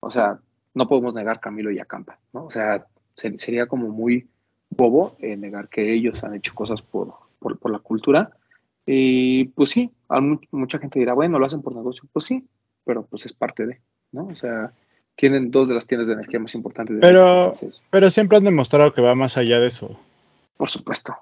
[0.00, 0.38] O sea,
[0.74, 2.44] no podemos negar Camilo y Acampa, ¿no?
[2.44, 4.28] O sea, sería como muy
[4.68, 8.32] bobo eh, negar que ellos han hecho cosas por, por, por la cultura,
[8.86, 9.90] y pues sí,
[10.50, 12.04] mucha gente dirá, bueno, lo hacen por negocio.
[12.12, 12.46] Pues sí,
[12.84, 13.80] pero pues es parte de,
[14.12, 14.26] ¿no?
[14.26, 14.72] O sea,
[15.16, 16.96] tienen dos de las tiendas de energía más importantes.
[16.96, 17.52] De pero,
[17.90, 19.98] pero siempre han demostrado que va más allá de eso.
[20.56, 21.16] Por supuesto,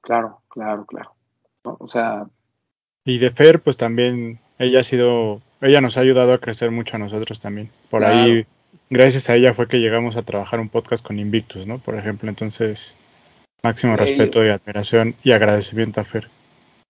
[0.00, 1.14] claro, claro, claro.
[1.62, 2.26] O sea...
[3.04, 6.96] Y de Fer, pues también, ella ha sido, ella nos ha ayudado a crecer mucho
[6.96, 7.70] a nosotros también.
[7.90, 8.46] Por ahí,
[8.90, 11.78] gracias a ella fue que llegamos a trabajar un podcast con Invictus, ¿no?
[11.78, 12.96] Por ejemplo, entonces,
[13.62, 16.28] máximo respeto y admiración y agradecimiento a Fer.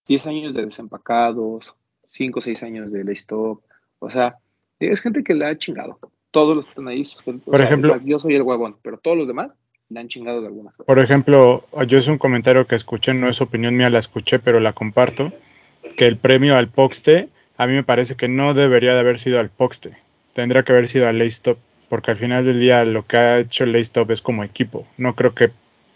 [0.07, 3.61] 10 años de desempacados, 5 o 6 años de stop.
[3.99, 4.37] O sea,
[4.79, 5.99] es gente que le ha chingado.
[6.31, 7.03] Todos los que están ahí,
[7.45, 9.55] por ejemplo, yo soy el huevón, pero todos los demás
[9.89, 10.85] le han chingado de alguna forma.
[10.85, 14.59] Por ejemplo, yo es un comentario que escuché, no es opinión mía, la escuché, pero
[14.59, 15.33] la comparto,
[15.97, 19.39] que el premio al Poxte, a mí me parece que no debería de haber sido
[19.39, 19.97] al Poxte,
[20.33, 21.57] tendría que haber sido al Stop,
[21.89, 24.87] porque al final del día lo que ha hecho el Stop es como equipo.
[24.97, 25.51] No creo que,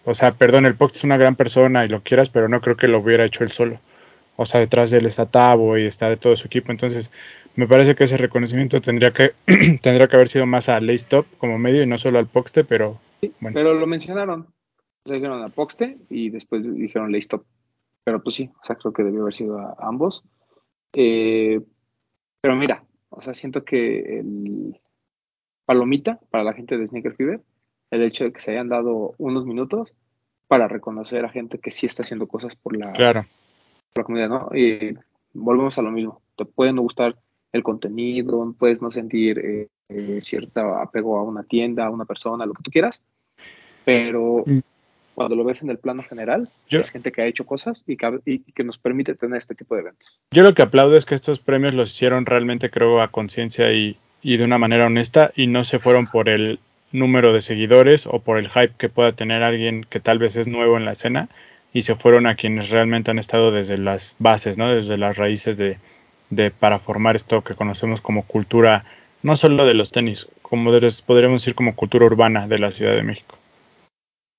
[0.06, 2.76] o sea, perdón, el Poxte es una gran persona y lo quieras, pero no creo
[2.76, 3.80] que lo hubiera hecho él solo
[4.36, 6.72] o sea, detrás de él está Tavo y está de todo su equipo.
[6.72, 7.11] Entonces,
[7.56, 9.34] me parece que ese reconocimiento tendría que,
[9.82, 12.99] tendría que haber sido más a Laystop como medio y no solo al Poxte, pero
[13.40, 13.53] bueno.
[13.53, 14.48] Pero lo mencionaron.
[15.06, 17.44] dijeron a Poxte y después dijeron Laystop.
[18.03, 20.24] Pero pues sí, o sea, creo que debió haber sido a, ambos.
[20.94, 21.61] Eh,
[22.41, 24.80] pero mira, o sea, siento que el
[25.65, 27.41] palomita para la gente de Sneaker Fever,
[27.91, 29.94] el hecho de que se hayan dado unos minutos
[30.48, 33.26] para reconocer a gente que sí está haciendo cosas por la, claro
[33.95, 34.49] la comunidad, ¿no?
[34.56, 34.98] Y
[35.34, 36.22] volvemos a lo mismo.
[36.35, 37.15] Te puede no gustar
[37.52, 42.45] el contenido, puedes no sentir eh, eh, cierto apego a una tienda, a una persona,
[42.45, 43.02] lo que tú quieras,
[43.85, 44.60] pero mm.
[45.14, 48.64] cuando lo ves en el plano general, es gente que ha hecho cosas y que,
[48.64, 50.19] nos permite tener este tipo de eventos.
[50.31, 53.98] Yo lo que aplaudo es que estos premios los hicieron realmente, creo, a conciencia y,
[54.24, 56.60] y de una manera honesta y no se fueron por el
[56.94, 60.48] número de seguidores o por el hype que pueda tener alguien que tal vez es
[60.48, 61.28] nuevo en la escena,
[61.74, 64.70] y se fueron a quienes realmente han estado desde las bases, ¿no?
[64.70, 65.78] desde las raíces de,
[66.30, 68.86] de para formar esto que conocemos como cultura,
[69.24, 70.72] no solo de los tenis, como
[71.06, 73.38] podríamos decir como cultura urbana de la Ciudad de México.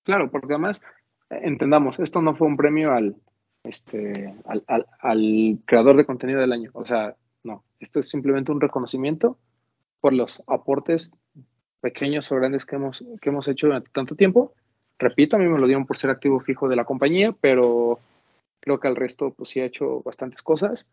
[0.05, 0.81] Claro, porque además,
[1.28, 3.16] entendamos, esto no fue un premio al,
[3.65, 8.52] este, al, al, al creador de contenido del año, o sea, no, esto es simplemente
[8.52, 9.39] un reconocimiento
[10.05, 11.10] por los aportes
[11.81, 14.52] pequeños o grandes que hemos, que hemos hecho durante tanto tiempo
[14.98, 17.98] Repito, a mí me lo dieron por ser activo fijo de la compañía, pero
[18.60, 20.86] creo que al resto pues sí ha hecho bastantes cosas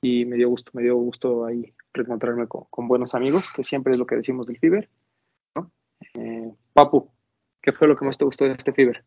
[0.00, 3.98] y me dio gusto, me dio gusto ahí reencontrarme con, buenos amigos, que siempre es
[3.98, 4.88] lo que decimos del Fiber.
[6.14, 7.10] Eh, Papu,
[7.60, 9.04] ¿qué fue lo que más te gustó de este Fiber?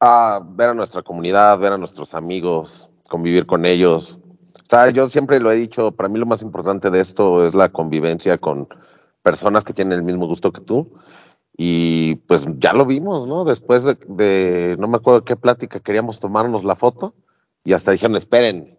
[0.00, 4.18] Ah, ver a nuestra comunidad, ver a nuestros amigos, convivir con ellos.
[4.64, 7.54] O sea, yo siempre lo he dicho, para mí lo más importante de esto es
[7.54, 8.66] la convivencia con
[9.22, 10.90] personas que tienen el mismo gusto que tú
[11.56, 13.44] y pues ya lo vimos, ¿no?
[13.44, 17.14] Después de, no me acuerdo qué plática queríamos tomarnos la foto
[17.64, 18.78] y hasta dijeron, esperen,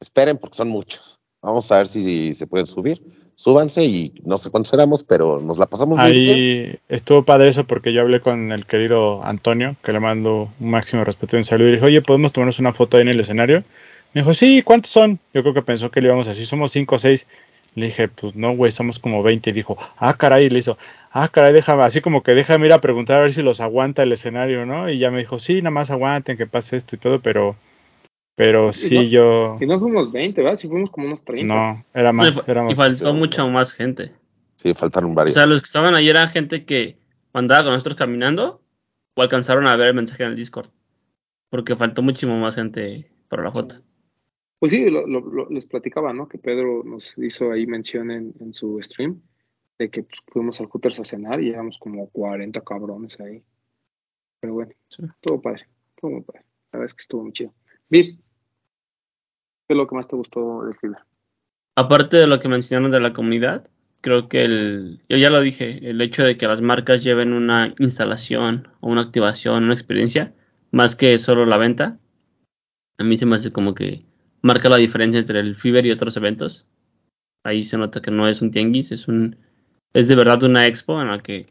[0.00, 1.18] esperen porque son muchos.
[1.42, 3.02] Vamos a ver si se pueden subir.
[3.36, 6.34] Súbanse y no sé cuántos éramos, pero nos la pasamos muy bien.
[6.34, 10.70] Ahí estuvo padre eso porque yo hablé con el querido Antonio, que le mando un
[10.70, 11.68] máximo respeto y un saludo.
[11.68, 13.64] Y dije, oye, ¿podemos tomarnos una foto ahí en el escenario?
[14.14, 15.18] Me dijo, sí, ¿cuántos son?
[15.32, 17.26] Yo creo que pensó que le íbamos así, somos cinco o seis.
[17.74, 19.50] Le dije, pues no, güey, somos como 20.
[19.50, 20.78] Y dijo, ah, caray, y le hizo,
[21.10, 24.04] ah, caray, déjame, así como que déjame ir a preguntar a ver si los aguanta
[24.04, 24.88] el escenario, ¿no?
[24.88, 27.56] Y ya me dijo, sí, nada más aguanten que pase esto y todo, pero,
[28.36, 29.58] pero sí, yo.
[29.60, 30.56] Y no fuimos 20, ¿verdad?
[30.56, 31.52] Si fuimos como unos 30.
[31.52, 32.44] No, era más.
[32.46, 34.12] Y, y faltó mucha más gente.
[34.54, 35.36] Sí, faltaron varios.
[35.36, 36.96] O sea, los que estaban ahí eran gente que
[37.32, 38.62] andaba con nosotros caminando
[39.16, 40.68] o alcanzaron a ver el mensaje en el Discord.
[41.50, 43.76] Porque faltó muchísimo más gente para la foto.
[44.64, 46.26] Pues sí, lo, lo- lo- les platicaba, ¿no?
[46.26, 49.20] Que Pedro nos hizo ahí mención en, en su stream
[49.78, 53.42] de que pues, fuimos al Hooters a cenar y éramos como 40 cabrones ahí.
[54.40, 55.02] Pero bueno, Sí.
[55.20, 55.68] todo padre,
[56.00, 56.46] todo muy padre.
[56.72, 57.52] La verdad es que estuvo muy chido.
[57.90, 58.16] Viv,
[59.68, 60.96] ¿qué es lo que más te gustó del Fever?
[61.76, 63.68] Aparte de lo que mencionaron de la comunidad,
[64.00, 67.74] creo que el, yo ya lo dije, el hecho de que las marcas lleven una
[67.80, 70.32] instalación o una activación, una experiencia,
[70.70, 71.98] más que solo la venta,
[72.96, 74.06] a mí se me hace como que
[74.44, 76.66] marca la diferencia entre el Fever y otros eventos.
[77.44, 79.36] Ahí se nota que no es un tianguis, es un,
[79.94, 81.46] es de verdad una expo en la que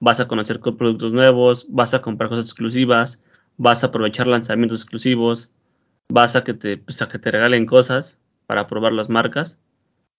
[0.00, 3.20] vas a conocer con productos nuevos, vas a comprar cosas exclusivas,
[3.58, 5.52] vas a aprovechar lanzamientos exclusivos,
[6.08, 9.60] vas a que te, pues, a que te regalen cosas para probar las marcas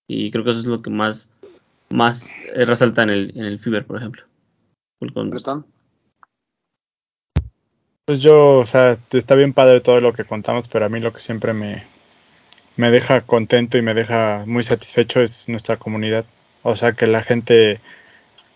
[0.07, 1.29] y creo que eso es lo que más
[1.93, 4.23] más eh, resalta en el en el Fever por ejemplo.
[8.05, 11.13] Pues yo, o sea, está bien padre todo lo que contamos, pero a mí lo
[11.13, 11.83] que siempre me,
[12.77, 16.25] me deja contento y me deja muy satisfecho es nuestra comunidad.
[16.63, 17.79] O sea, que la gente,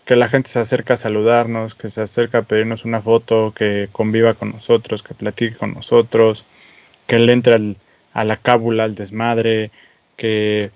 [0.06, 3.88] que la gente se acerca a saludarnos, que se acerca a pedirnos una foto, que
[3.92, 6.46] conviva con nosotros, que platique con nosotros,
[7.06, 7.76] que le entre al-
[8.14, 9.70] a la cábula, al desmadre,
[10.16, 10.70] que,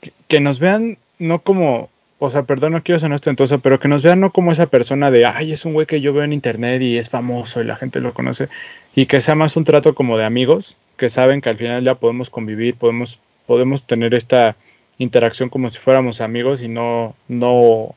[0.00, 3.88] que, que nos vean no como, o sea, perdón, no quiero ser ostentoso, pero que
[3.88, 6.32] nos vean no como esa persona de, ay, es un güey que yo veo en
[6.32, 8.48] internet y es famoso y la gente lo conoce,
[8.94, 11.94] y que sea más un trato como de amigos, que saben que al final ya
[11.94, 14.56] podemos convivir, podemos, podemos tener esta
[14.98, 17.94] interacción como si fuéramos amigos y no, no,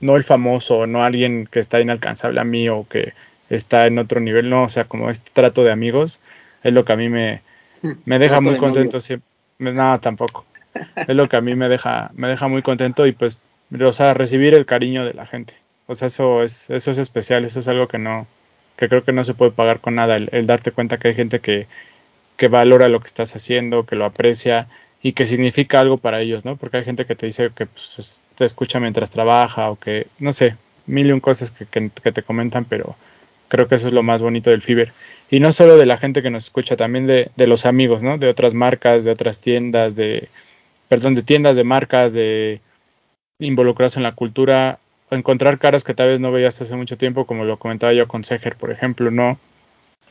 [0.00, 3.12] no el famoso, no alguien que está inalcanzable a mí o que
[3.50, 6.20] está en otro nivel, no, o sea, como este trato de amigos
[6.62, 7.42] es lo que a mí me,
[8.04, 9.28] me deja muy de contento siempre.
[9.58, 10.46] Nada, tampoco.
[10.96, 13.40] Es lo que a mí me deja, me deja muy contento y pues,
[13.78, 15.54] o sea, recibir el cariño de la gente.
[15.86, 18.26] O sea, eso es, eso es especial, eso es algo que no,
[18.76, 20.16] que creo que no se puede pagar con nada.
[20.16, 21.66] El, el darte cuenta que hay gente que,
[22.36, 24.68] que valora lo que estás haciendo, que lo aprecia
[25.02, 26.56] y que significa algo para ellos, ¿no?
[26.56, 30.06] Porque hay gente que te dice que pues, es- te escucha mientras trabaja o que,
[30.18, 30.56] no sé,
[30.86, 32.96] mil y un cosas que, que- te comentan, pero
[33.48, 34.92] creo que eso es lo más bonito del Fiber.
[35.30, 38.18] Y no solo de la gente que nos escucha, también de, de los amigos, ¿no?
[38.18, 40.28] De otras marcas, de otras tiendas, de,
[40.88, 42.60] perdón, de tiendas, de marcas, de
[43.40, 44.80] involucrados en la cultura,
[45.10, 48.24] encontrar caras que tal vez no veías hace mucho tiempo, como lo comentaba yo con
[48.24, 49.38] Seger, por ejemplo, ¿no?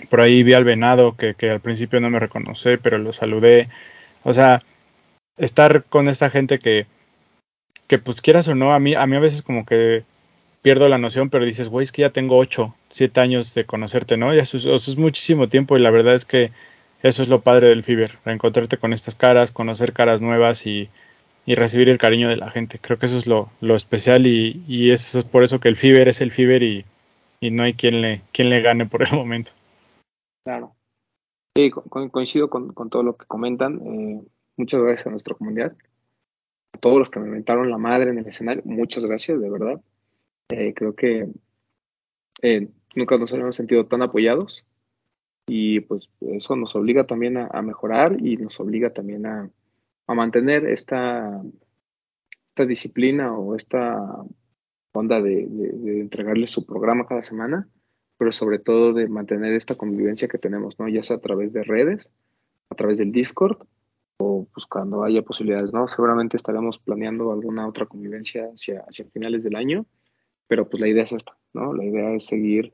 [0.10, 3.70] Por ahí vi al venado que, que al principio no me reconocí, pero lo saludé.
[4.24, 4.64] O sea,
[5.38, 6.88] estar con esta gente que,
[7.88, 10.04] que pues quieras o no, a mí, a mí a veces como que
[10.62, 14.18] pierdo la noción, pero dices, güey, es que ya tengo 8, 7 años de conocerte,
[14.18, 14.34] ¿no?
[14.36, 16.52] Y eso, es- eso es muchísimo tiempo y la verdad es que
[17.04, 20.90] eso es lo padre del Fiber, reencontrarte con estas caras, conocer caras nuevas y,
[21.46, 22.80] y recibir el cariño de la gente.
[22.80, 25.76] Creo que eso es lo, lo especial y, y eso es por eso que el
[25.76, 26.86] Fiber es el Fiber y,
[27.40, 29.52] y no hay quien le, quien le gane por el momento.
[30.46, 30.76] Claro.
[31.58, 33.80] Sí, co- co- coincido con, con todo lo que comentan.
[33.86, 34.22] Eh,
[34.58, 35.76] muchas gracias a nuestra comunidad.
[36.74, 39.82] A todos los que me inventaron la madre en el escenario, muchas gracias, de verdad.
[40.52, 41.28] Eh, creo que
[42.42, 44.66] eh, nunca nos habíamos sentido tan apoyados
[45.48, 49.50] y pues eso nos obliga también a mejorar y nos obliga también a,
[50.10, 51.42] a mantener esta,
[52.48, 53.98] esta disciplina o esta
[54.94, 57.70] onda de, de, de entregarles su programa cada semana,
[58.18, 60.88] pero sobre todo de mantener esta convivencia que tenemos, ¿no?
[60.90, 62.10] Ya sea a través de redes,
[62.70, 63.60] a través del Discord
[64.18, 65.88] o pues cuando haya posibilidades, ¿no?
[65.88, 69.86] Seguramente estaremos planeando alguna otra convivencia hacia, hacia finales del año,
[70.48, 71.74] pero pues la idea es esta, ¿no?
[71.74, 72.74] La idea es seguir,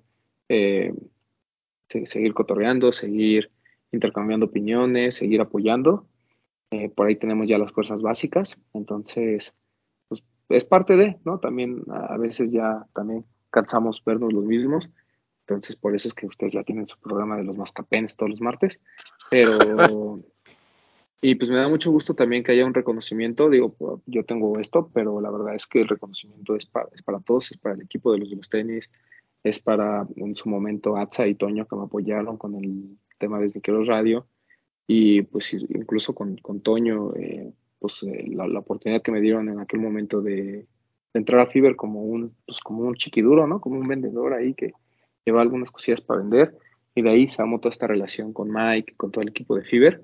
[0.49, 0.93] eh,
[1.89, 3.51] se- seguir cotorreando, seguir
[3.91, 6.07] intercambiando opiniones, seguir apoyando.
[6.71, 9.53] Eh, por ahí tenemos ya las fuerzas básicas, entonces,
[10.07, 11.39] pues es parte de, ¿no?
[11.39, 14.91] También a veces ya también cansamos vernos los mismos,
[15.41, 18.41] entonces por eso es que ustedes ya tienen su programa de los mascapenes todos los
[18.41, 18.79] martes,
[19.29, 19.57] pero...
[21.21, 23.49] Y pues me da mucho gusto también que haya un reconocimiento.
[23.49, 23.75] Digo,
[24.05, 27.51] yo tengo esto, pero la verdad es que el reconocimiento es para, es para todos,
[27.51, 28.91] es para el equipo de los de los tenis,
[29.43, 33.49] es para en su momento Atza y Toño que me apoyaron con el tema de
[33.49, 34.27] Sniqueros Radio.
[34.87, 39.49] Y pues incluso con, con Toño, eh, pues eh, la, la oportunidad que me dieron
[39.49, 40.67] en aquel momento de, de
[41.13, 43.61] entrar a Fiverr como un, pues, como un chiquiduro, ¿no?
[43.61, 44.73] Como un vendedor ahí que
[45.25, 46.57] lleva algunas cosillas para vender.
[46.93, 49.63] Y de ahí se armó toda esta relación con Mike, con todo el equipo de
[49.63, 50.03] Fiverr.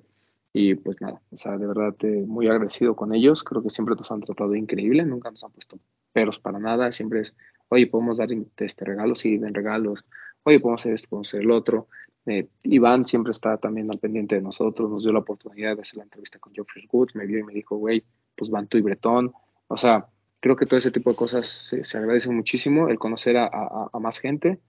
[0.53, 3.43] Y pues nada, o sea, de verdad eh, muy agradecido con ellos.
[3.43, 5.79] Creo que siempre nos han tratado increíble, nunca nos han puesto
[6.11, 6.91] peros para nada.
[6.91, 7.33] Siempre es,
[7.69, 10.05] oye, podemos dar este regalos y den regalos.
[10.43, 11.87] Oye, podemos hacer esto, podemos hacer el otro.
[12.26, 14.89] Eh, Iván siempre está también al pendiente de nosotros.
[14.89, 17.15] Nos dio la oportunidad de hacer la entrevista con Geoffrey Woods.
[17.15, 18.03] Me vio y me dijo, güey,
[18.35, 19.34] pues van tú y Bretón.
[19.68, 20.07] O sea,
[20.39, 22.89] creo que todo ese tipo de cosas se, se agradece muchísimo.
[22.89, 24.60] El conocer a, más gente,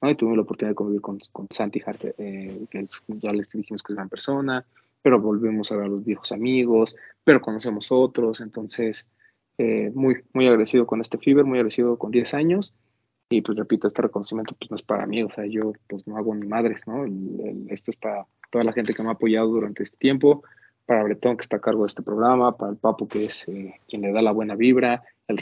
[0.00, 0.10] ¿no?
[0.10, 3.82] Y tuvimos la oportunidad de convivir con, con Santi Hart, eh, que ya les dijimos
[3.82, 4.64] que es una persona,
[5.02, 9.06] pero volvemos a ver a los viejos amigos, pero conocemos otros, entonces
[9.58, 12.74] eh, muy, muy agradecido con este Fiber, muy agradecido con 10 años.
[13.34, 16.16] Y pues repito, este reconocimiento pues no es para mí, o sea, yo pues no
[16.16, 17.04] hago ni madres, ¿no?
[17.68, 20.44] esto es para toda la gente que me ha apoyado durante este tiempo,
[20.86, 23.74] para Bretón que está a cargo de este programa, para el Papo que es eh,
[23.88, 25.36] quien le da la buena vibra, el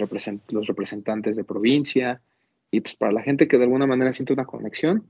[0.49, 2.23] los representantes de provincia,
[2.71, 5.05] y pues para la gente que de alguna manera siente una conexión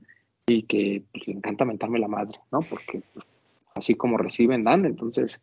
[0.45, 2.59] y que pues, le encanta mentarme la madre, ¿no?
[2.69, 3.25] Porque pues,
[3.75, 5.41] así como reciben, dan, entonces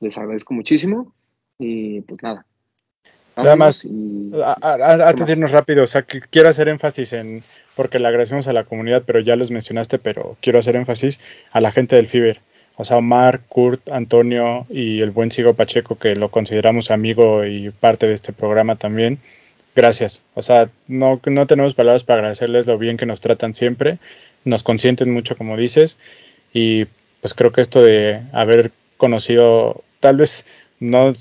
[0.00, 1.14] les agradezco muchísimo
[1.58, 2.44] y pues nada,
[3.36, 3.88] Nada más,
[4.62, 7.42] antes de irnos rápido, o sea, que quiero hacer énfasis en,
[7.74, 11.60] porque le agradecemos a la comunidad, pero ya los mencionaste, pero quiero hacer énfasis a
[11.60, 12.40] la gente del FIBER.
[12.76, 17.70] O sea, Omar, Kurt, Antonio y el buen Sigo Pacheco, que lo consideramos amigo y
[17.70, 19.18] parte de este programa también.
[19.74, 20.22] Gracias.
[20.34, 23.98] O sea, no, no tenemos palabras para agradecerles lo bien que nos tratan siempre.
[24.44, 25.98] Nos consienten mucho, como dices.
[26.52, 26.86] Y
[27.20, 30.46] pues creo que esto de haber conocido, tal vez
[30.82, 31.12] no,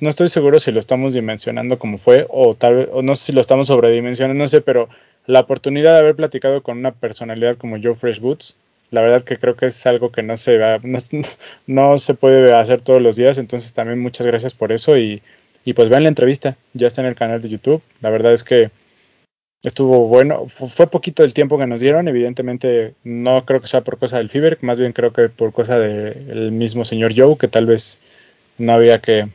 [0.00, 3.26] no estoy seguro si lo estamos dimensionando como fue o tal vez, o no sé
[3.26, 4.88] si lo estamos sobredimensionando, no sé, pero
[5.26, 8.56] la oportunidad de haber platicado con una personalidad como Joe Fresh Boots,
[8.92, 10.78] la verdad que creo que es algo que no se va,
[11.66, 15.22] no, se puede hacer todos los días, entonces también muchas gracias por eso y,
[15.64, 18.44] y pues vean la entrevista, ya está en el canal de YouTube, la verdad es
[18.44, 18.70] que
[19.64, 23.98] estuvo bueno, fue, poquito el tiempo que nos dieron, evidentemente no creo que sea por
[23.98, 27.66] cosa del Fiber, más bien creo que por cosa del mismo señor Joe, que tal
[27.66, 27.98] vez
[28.60, 29.28] no había que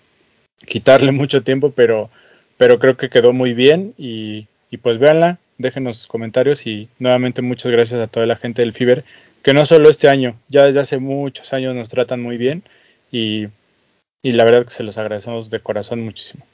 [0.66, 2.10] quitarle mucho tiempo, pero,
[2.58, 4.48] pero creo que quedó muy bien y,
[4.82, 9.06] pues véanla, déjenos comentarios y nuevamente muchas gracias a toda la gente del FIBER,
[9.42, 12.64] que no solo este año, ya desde hace muchos años nos tratan muy bien
[13.12, 13.48] y,
[14.22, 16.46] y la verdad que se los agradecemos de corazón muchísimo.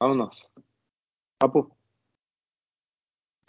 [0.00, 0.50] Vámonos.
[1.38, 1.70] Papu.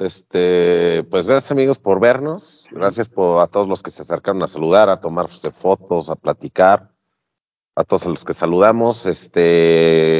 [0.01, 4.47] Este, pues gracias amigos por vernos, gracias por, a todos los que se acercaron a
[4.47, 6.91] saludar, a tomarse fotos, a platicar,
[7.75, 9.05] a todos los que saludamos.
[9.05, 10.17] Este,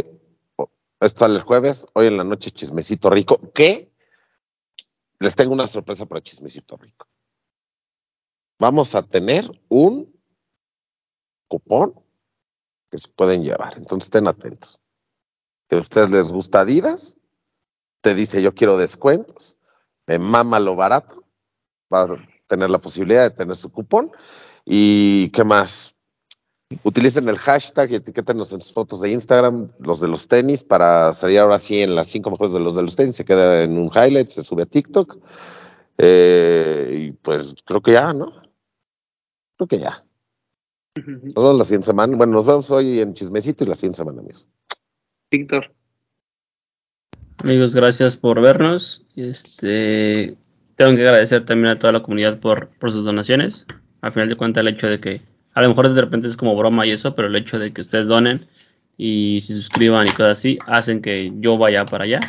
[0.99, 3.91] esto sale el jueves, hoy en la noche chismecito rico, ¿Qué?
[5.17, 7.07] les tengo una sorpresa para chismecito rico.
[8.59, 10.13] Vamos a tener un
[11.47, 11.99] cupón
[12.91, 14.79] que se pueden llevar, entonces estén atentos.
[15.67, 17.17] Que a ustedes les gusta Adidas,
[18.01, 19.57] te dice yo quiero descuentos
[20.07, 21.23] me mama lo barato,
[21.93, 24.11] va a tener la posibilidad de tener su cupón.
[24.65, 25.95] ¿Y qué más?
[26.83, 31.13] Utilicen el hashtag y etiquétenos en sus fotos de Instagram, los de los tenis, para
[31.13, 33.15] salir ahora sí en las cinco mejores de los de los tenis.
[33.15, 35.17] Se queda en un highlight, se sube a TikTok.
[35.97, 38.31] Eh, y pues creo que ya, ¿no?
[39.57, 40.05] Creo que ya.
[40.95, 42.15] Nos vemos la siguiente semana.
[42.15, 44.47] Bueno, nos vemos hoy en Chismecito y la siguiente semana, amigos.
[45.29, 45.73] Víctor.
[47.43, 49.03] Amigos, gracias por vernos.
[49.15, 50.37] Este,
[50.75, 53.65] tengo que agradecer también a toda la comunidad por, sus donaciones.
[54.01, 55.23] Al final de cuentas, el hecho de que,
[55.55, 57.81] a lo mejor de repente es como broma y eso, pero el hecho de que
[57.81, 58.45] ustedes donen
[58.95, 62.19] y se suscriban y cosas así, hacen que yo vaya para allá,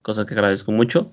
[0.00, 1.12] cosa que agradezco mucho.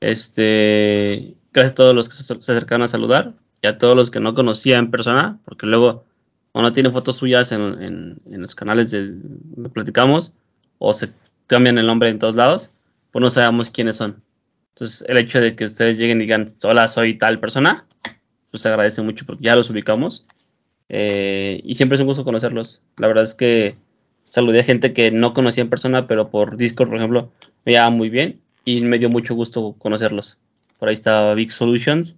[0.00, 4.20] Este, gracias a todos los que se acercaron a saludar y a todos los que
[4.20, 6.06] no conocía en persona, porque luego
[6.52, 10.32] o no tienen fotos suyas en, en los canales de donde platicamos,
[10.78, 11.10] o se
[11.50, 12.72] cambian el nombre en todos lados,
[13.10, 14.22] pues no sabemos quiénes son.
[14.74, 17.86] Entonces, el hecho de que ustedes lleguen y digan, hola, soy tal persona,
[18.50, 20.26] pues agradece mucho porque ya los ubicamos.
[20.88, 22.80] Eh, y siempre es un gusto conocerlos.
[22.96, 23.76] La verdad es que
[24.24, 27.32] saludé a gente que no conocía en persona, pero por Discord, por ejemplo,
[27.64, 30.38] me llevaba muy bien y me dio mucho gusto conocerlos.
[30.78, 32.16] Por ahí estaba Big Solutions,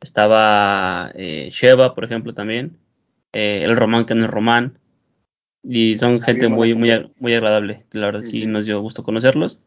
[0.00, 2.78] estaba eh, Sheva, por ejemplo, también,
[3.32, 4.78] eh, el Román, que no es Román,
[5.62, 7.84] y son gente muy, muy, muy agradable.
[7.92, 9.62] La verdad sí nos dio gusto conocerlos.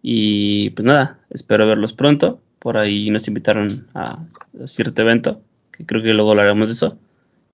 [0.00, 2.40] Y pues nada, espero verlos pronto.
[2.58, 4.26] Por ahí nos invitaron a,
[4.66, 5.42] cierto evento,
[5.72, 6.98] que creo que luego hablaremos de eso.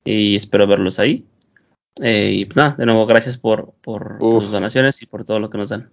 [0.05, 1.24] Y espero verlos ahí.
[2.02, 5.51] Eh, y pues nada, de nuevo, gracias por, por, sus donaciones y por todo lo
[5.51, 5.90] que nos dan.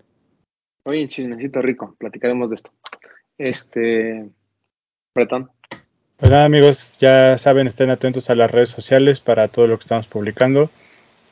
[0.84, 2.72] Oye, chismecito rico, platicaremos de esto.
[3.38, 4.30] Este,
[5.16, 5.50] Bretón.
[6.18, 9.82] Pues nada, amigos, ya saben, estén atentos a las redes sociales para todo lo que
[9.82, 10.70] estamos publicando.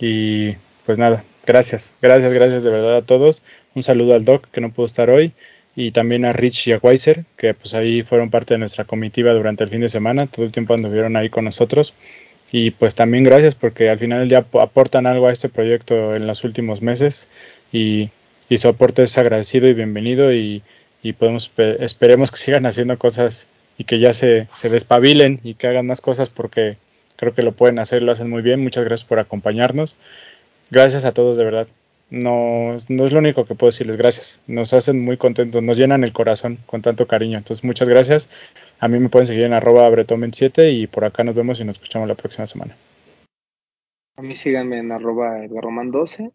[0.06, 3.42] Y pues nada, gracias, gracias, gracias de verdad a todos.
[3.74, 5.32] Un saludo al Doc que no pudo estar hoy
[5.78, 9.32] y también a Rich y a Weiser que pues ahí fueron parte de nuestra comitiva
[9.32, 11.94] durante el fin de semana, todo el tiempo anduvieron ahí con nosotros.
[12.52, 16.44] Y pues también gracias porque al final ya aportan algo a este proyecto en los
[16.44, 17.30] últimos meses
[17.72, 18.10] y,
[18.50, 20.64] y su aporte es agradecido y bienvenido y,
[21.02, 21.50] y podemos
[21.80, 23.48] esperemos que sigan haciendo cosas
[23.78, 26.76] y que ya se, se despabilen y que hagan más cosas porque
[27.24, 28.62] Creo que lo pueden hacer, lo hacen muy bien.
[28.62, 29.96] Muchas gracias por acompañarnos.
[30.72, 31.68] Gracias a todos, de verdad.
[32.10, 33.96] no, no es lo único que puedo decirles.
[33.96, 34.42] Gracias.
[34.46, 37.38] Nos hacen muy contentos, nos llenan el corazón con tanto cariño.
[37.38, 38.30] Entonces, muchas gracias.
[38.82, 41.76] A mí me pueden seguir en arroba bretomen7 y por acá nos vemos y nos
[41.76, 42.76] escuchamos la próxima semana.
[44.18, 46.30] A mí síganme en arroba edgarroman12.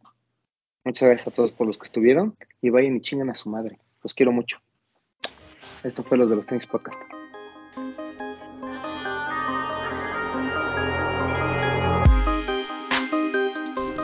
[0.85, 3.79] Muchas gracias a todos por los que estuvieron y vayan y chingan a su madre.
[4.03, 4.59] Los quiero mucho.
[5.85, 6.99] Esto fue los de los tenis podcast.